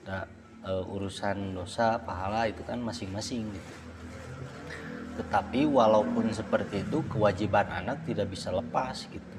[0.10, 3.74] Nah, eh, urusan dosa pahala itu kan masing-masing gitu.
[5.20, 9.36] Tetapi walaupun seperti itu kewajiban anak tidak bisa lepas gitu.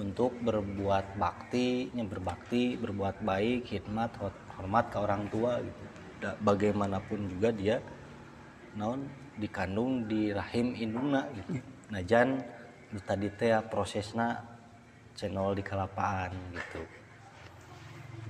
[0.00, 5.82] Untuk berbuat bakti, berbakti, berbuat baik, khidmat, hor- hormat ke orang tua gitu.
[6.40, 7.76] Bagaimanapun juga dia
[8.72, 9.04] naon
[9.36, 11.60] dikandung di rahim indungna gitu.
[11.92, 12.40] Najan
[13.04, 14.40] tadi teh prosesna
[15.16, 16.82] channel di kalapaan gitu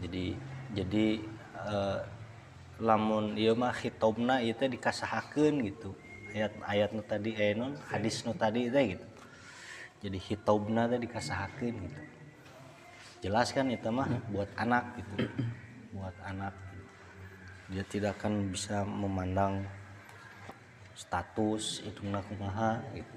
[0.02, 0.34] jadi
[0.74, 1.06] jadi
[1.68, 2.00] eh,
[2.82, 5.94] lamun ieu mah hitobna ieu teh dikasahakeun gitu.
[6.32, 9.06] Ayat ayat nu tadi eh non hadis nu tadi teh gitu.
[10.02, 12.02] Jadi hitobna teh dikasahakeun gitu.
[13.22, 15.30] Jelas kan itu mah buat anak gitu.
[15.94, 16.54] Buat anak
[17.70, 19.64] dia tidak akan bisa memandang
[20.98, 23.16] status itu kumaha gitu.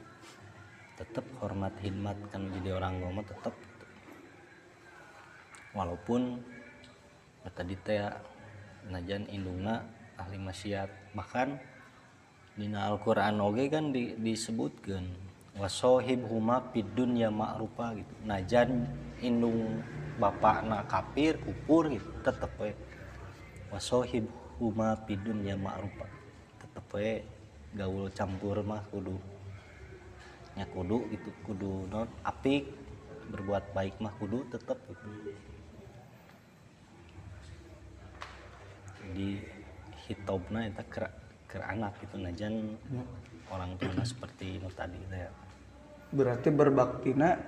[0.95, 3.85] Tetap hormat khidmat kan jadi orang tua tetap gitu.
[5.75, 6.39] Walaupun
[7.43, 7.99] ya tadi teh
[8.89, 9.85] najan indungna
[10.15, 11.59] ahli maksiat bahkan
[12.55, 15.03] dina Al-Qur'an oge kan di, disebutkan
[15.59, 18.13] wasohib huma fid dunya ma'rufa gitu.
[18.23, 18.87] Najan
[19.19, 19.83] indung
[20.19, 22.71] bapakna kafir kufur gitu tetep we.
[23.71, 24.27] Wasohib
[24.59, 26.07] huma fid dunya ma'rufa
[26.63, 27.23] tetep we.
[27.75, 29.19] Gaul campur mah kudu
[30.55, 32.71] nya kudu gitu kudu non apik
[33.27, 35.35] berbuat baik mah kudu tetep gitu
[39.15, 39.39] di
[40.05, 41.07] hitobna eta ke,
[41.47, 42.75] ke anak gitu najan
[43.47, 45.31] orang tua seperti itu tadi teh.
[46.11, 47.39] Berarti berbaktina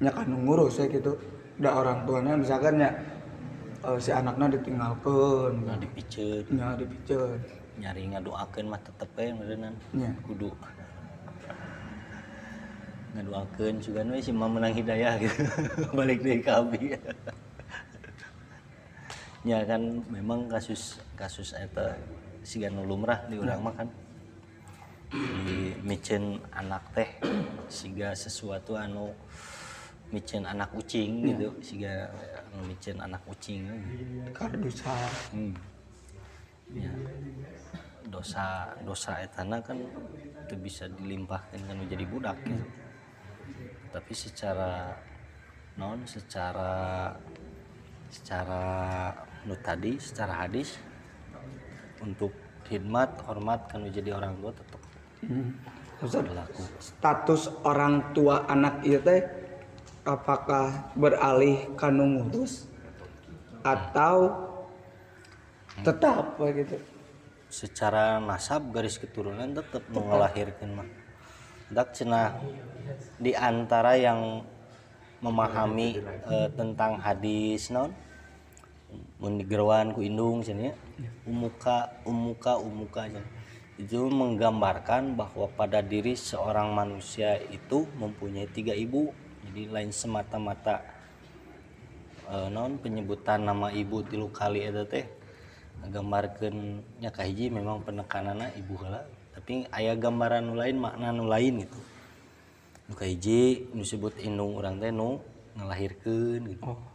[0.00, 1.12] nya kan ngurus ya gitu
[1.60, 2.88] da orang tuanya misalkan ya
[3.84, 7.36] eh, si anaknya ditinggalkan nah dipiceun nya dipiceun
[7.76, 10.08] nyari ngadoakeun mah tetep we meureunnan nya.
[10.24, 10.48] Kudu.
[13.12, 15.42] Ngadoakeun juga we si menang hidayah gitu.
[15.98, 16.96] Balik dari kabi
[19.40, 21.96] ya kan memang kasus kasus eta
[22.44, 23.88] siga nu lumrah di urang mah kan
[25.10, 27.10] di micin anak teh
[27.72, 29.10] siga sesuatu anu
[30.12, 32.12] micin anak ucing gitu siga
[32.52, 34.28] anu micin anak ucing gitu.
[34.36, 34.92] kardusa
[35.32, 35.54] Hmm.
[36.70, 36.92] Ya.
[38.06, 39.74] Dosa dosa etana kan
[40.46, 42.62] itu bisa dilimpahkan kan menjadi budak gitu.
[43.90, 44.94] Tapi secara
[45.74, 47.10] non secara
[48.10, 48.62] secara
[49.48, 50.76] nu tadi secara hadis
[52.04, 52.32] untuk
[52.68, 54.80] khidmat hormat kan menjadi orang tua tetap
[56.00, 56.62] Ustaz, berlaku.
[56.80, 59.20] status orang tua anak itu teh
[60.08, 62.68] apakah beralih kanu ngurus
[63.60, 64.48] atau
[65.84, 66.76] tetap kayak gitu
[67.50, 69.82] secara nasab garis keturunan tetap.
[69.90, 70.88] mengelahirkan mah.
[71.70, 72.38] Dak cenah
[73.18, 74.42] di antara yang
[75.20, 76.00] memahami
[76.30, 77.92] eh, tentang hadis non
[79.20, 80.74] mun digerwan ku indung cenah ya.
[81.28, 83.38] Umuka umuka umuka cenah.
[83.80, 89.08] itu menggambarkan bahwa pada diri seorang manusia itu mempunyai tiga ibu.
[89.48, 90.84] Jadi lain semata-mata
[92.28, 95.08] eh, non penyebutan nama ibu tilu kali itu teh
[95.80, 99.00] gambarkan nya kahiji memang penekanana ibu lah
[99.32, 101.80] tapi ayah gambaran lain makna lain gitu.
[102.84, 105.24] Nu kahiji disebut indung orang teh nu
[105.56, 106.89] ngelahirkan gitu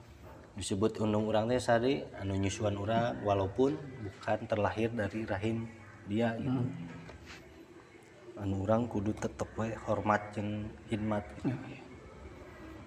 [0.55, 5.67] disebut undung orang teh sari anu nyusuan orang walaupun bukan terlahir dari rahim
[6.07, 6.63] dia gitu.
[8.39, 11.51] anu orang kudu tetep we hormat jeung hikmat gitu.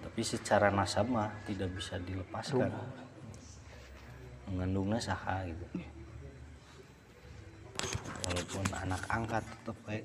[0.01, 2.73] tapi secara nasab mah tidak bisa dilepaskan.
[4.49, 5.65] Mengandungnya saha gitu.
[8.25, 9.97] Walaupun anak angkat tetep we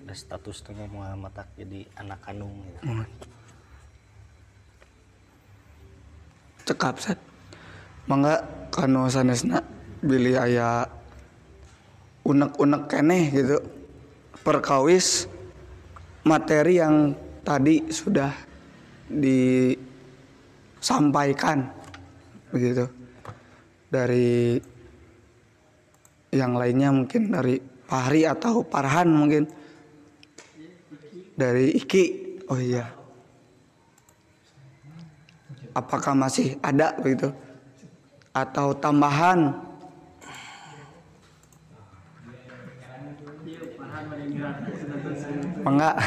[0.00, 3.04] ada status tengah Muhammad jadi anak kandung gitu.
[6.64, 7.18] Cekap set
[8.10, 8.42] mangga
[8.74, 9.62] kanu sanesna
[10.00, 10.88] bilih aya
[12.24, 13.60] unek-unek keneh gitu.
[14.40, 15.28] Perkawis
[16.24, 17.12] materi yang
[17.44, 18.32] tadi sudah
[19.10, 21.68] disampaikan
[22.48, 22.88] begitu.
[23.90, 24.54] Dari
[26.30, 29.50] yang lainnya mungkin dari Pahri atau Parhan mungkin.
[31.34, 32.04] Dari Iki.
[32.50, 32.99] Oh iya
[35.74, 37.32] apakah masih ada begitu
[38.34, 39.54] atau tambahan?
[45.60, 45.96] Enggak?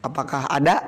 [0.00, 0.80] Apakah ada?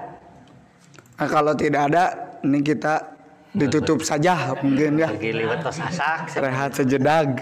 [1.21, 3.13] Nah, kalau tidak ada ini kita
[3.53, 5.13] ditutup saja mungkin ya.
[5.61, 6.33] Tos asak.
[6.41, 7.29] Rehat sejedag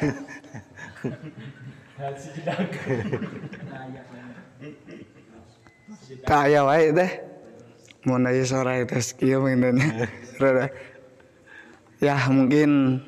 [6.27, 7.11] Kaya wae teh.
[8.09, 9.77] Mun aya sore tes kieu mungkin
[10.41, 10.73] Rada.
[12.01, 13.03] Ya mungkin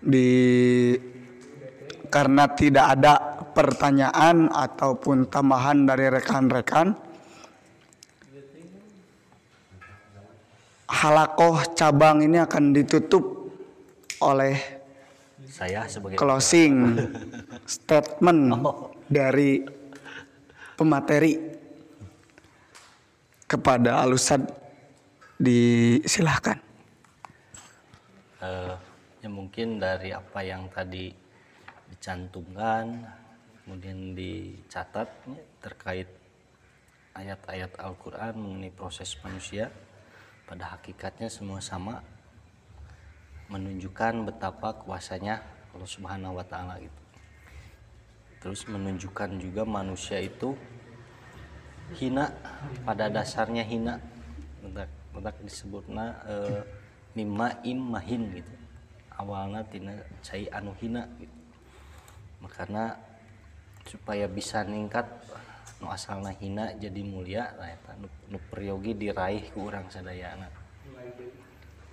[0.00, 0.28] di
[2.08, 3.14] karena tidak ada
[3.52, 6.96] pertanyaan ataupun tambahan dari rekan-rekan
[10.88, 13.52] halakoh cabang ini akan ditutup
[14.24, 14.56] oleh
[15.44, 16.96] saya sebagai closing
[17.68, 18.56] statement
[19.06, 19.60] dari
[20.78, 21.34] pemateri
[23.50, 24.46] kepada alusan
[25.34, 26.62] disilahkan.
[28.38, 28.74] eh,
[29.18, 31.10] ya mungkin dari apa yang tadi
[31.90, 33.02] dicantumkan
[33.66, 36.08] kemudian dicatat ya, terkait
[37.18, 39.74] ayat-ayat Al-Quran mengenai proses manusia
[40.46, 41.98] pada hakikatnya semua sama
[43.50, 45.42] menunjukkan betapa kuasanya
[45.74, 46.97] Allah Subhanahu wa taala gitu.
[48.38, 50.54] Terus menunjukkan juga manusia itu
[51.98, 52.30] hina
[52.86, 53.98] pada dasarnya hina.
[54.62, 56.62] Mentak, mentak disebutna eh,
[57.18, 57.58] mimma
[58.34, 58.54] gitu.
[59.18, 61.38] Awalnya tina cai anu hina gitu.
[62.38, 62.94] Makanya
[63.82, 65.08] supaya bisa ningkat
[65.78, 68.38] nu asalna hina jadi mulia nah eta nu, nu
[68.98, 70.50] diraih ku urang sadayana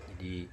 [0.09, 0.49] jadi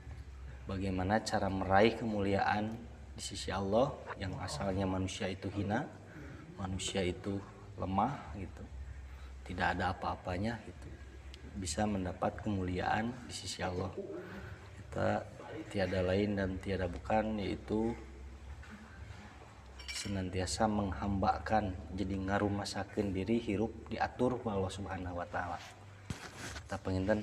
[0.69, 2.77] bagaimana cara meraih kemuliaan
[3.23, 3.87] di sisi Allah
[4.19, 5.87] yang asalnya manusia itu hina
[6.59, 7.39] manusia itu
[7.79, 8.67] lemah gitu
[9.47, 10.91] tidak ada apa-apanya gitu
[11.55, 13.95] bisa mendapat kemuliaan di sisi Allah
[14.75, 15.23] kita
[15.71, 17.95] tiada lain dan tiada bukan yaitu
[19.87, 25.63] senantiasa menghambakan jadi ngarumasakeun diri hirup diatur ku Allah Subhanahu wa taala.
[26.67, 27.23] Kita penginten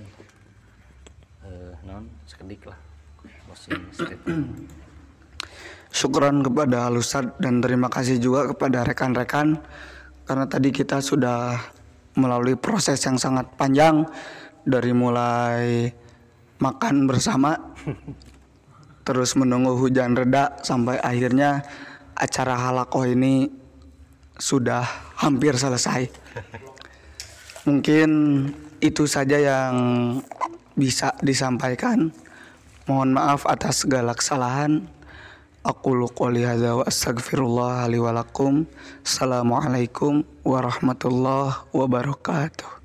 [1.44, 2.80] eh non sekedik lah
[3.20, 4.88] closing statement.
[5.90, 9.58] Syukron kepada Alusad dan terima kasih juga kepada rekan-rekan
[10.30, 11.58] karena tadi kita sudah
[12.14, 14.06] melalui proses yang sangat panjang
[14.62, 15.90] dari mulai
[16.62, 17.58] makan bersama
[19.08, 21.66] terus menunggu hujan reda sampai akhirnya
[22.14, 23.50] acara halakoh ini
[24.40, 24.84] sudah
[25.20, 26.08] hampir selesai.
[27.68, 28.10] Mungkin
[28.80, 29.76] itu saja yang
[30.76, 32.12] bisa disampaikan.
[32.88, 34.88] Mohon maaf atas segala kesalahan.
[35.60, 38.64] Aku qouli hadza wa astaghfirullah li wa lakum.
[39.04, 42.79] Assalamualaikum warahmatullahi wabarakatuh.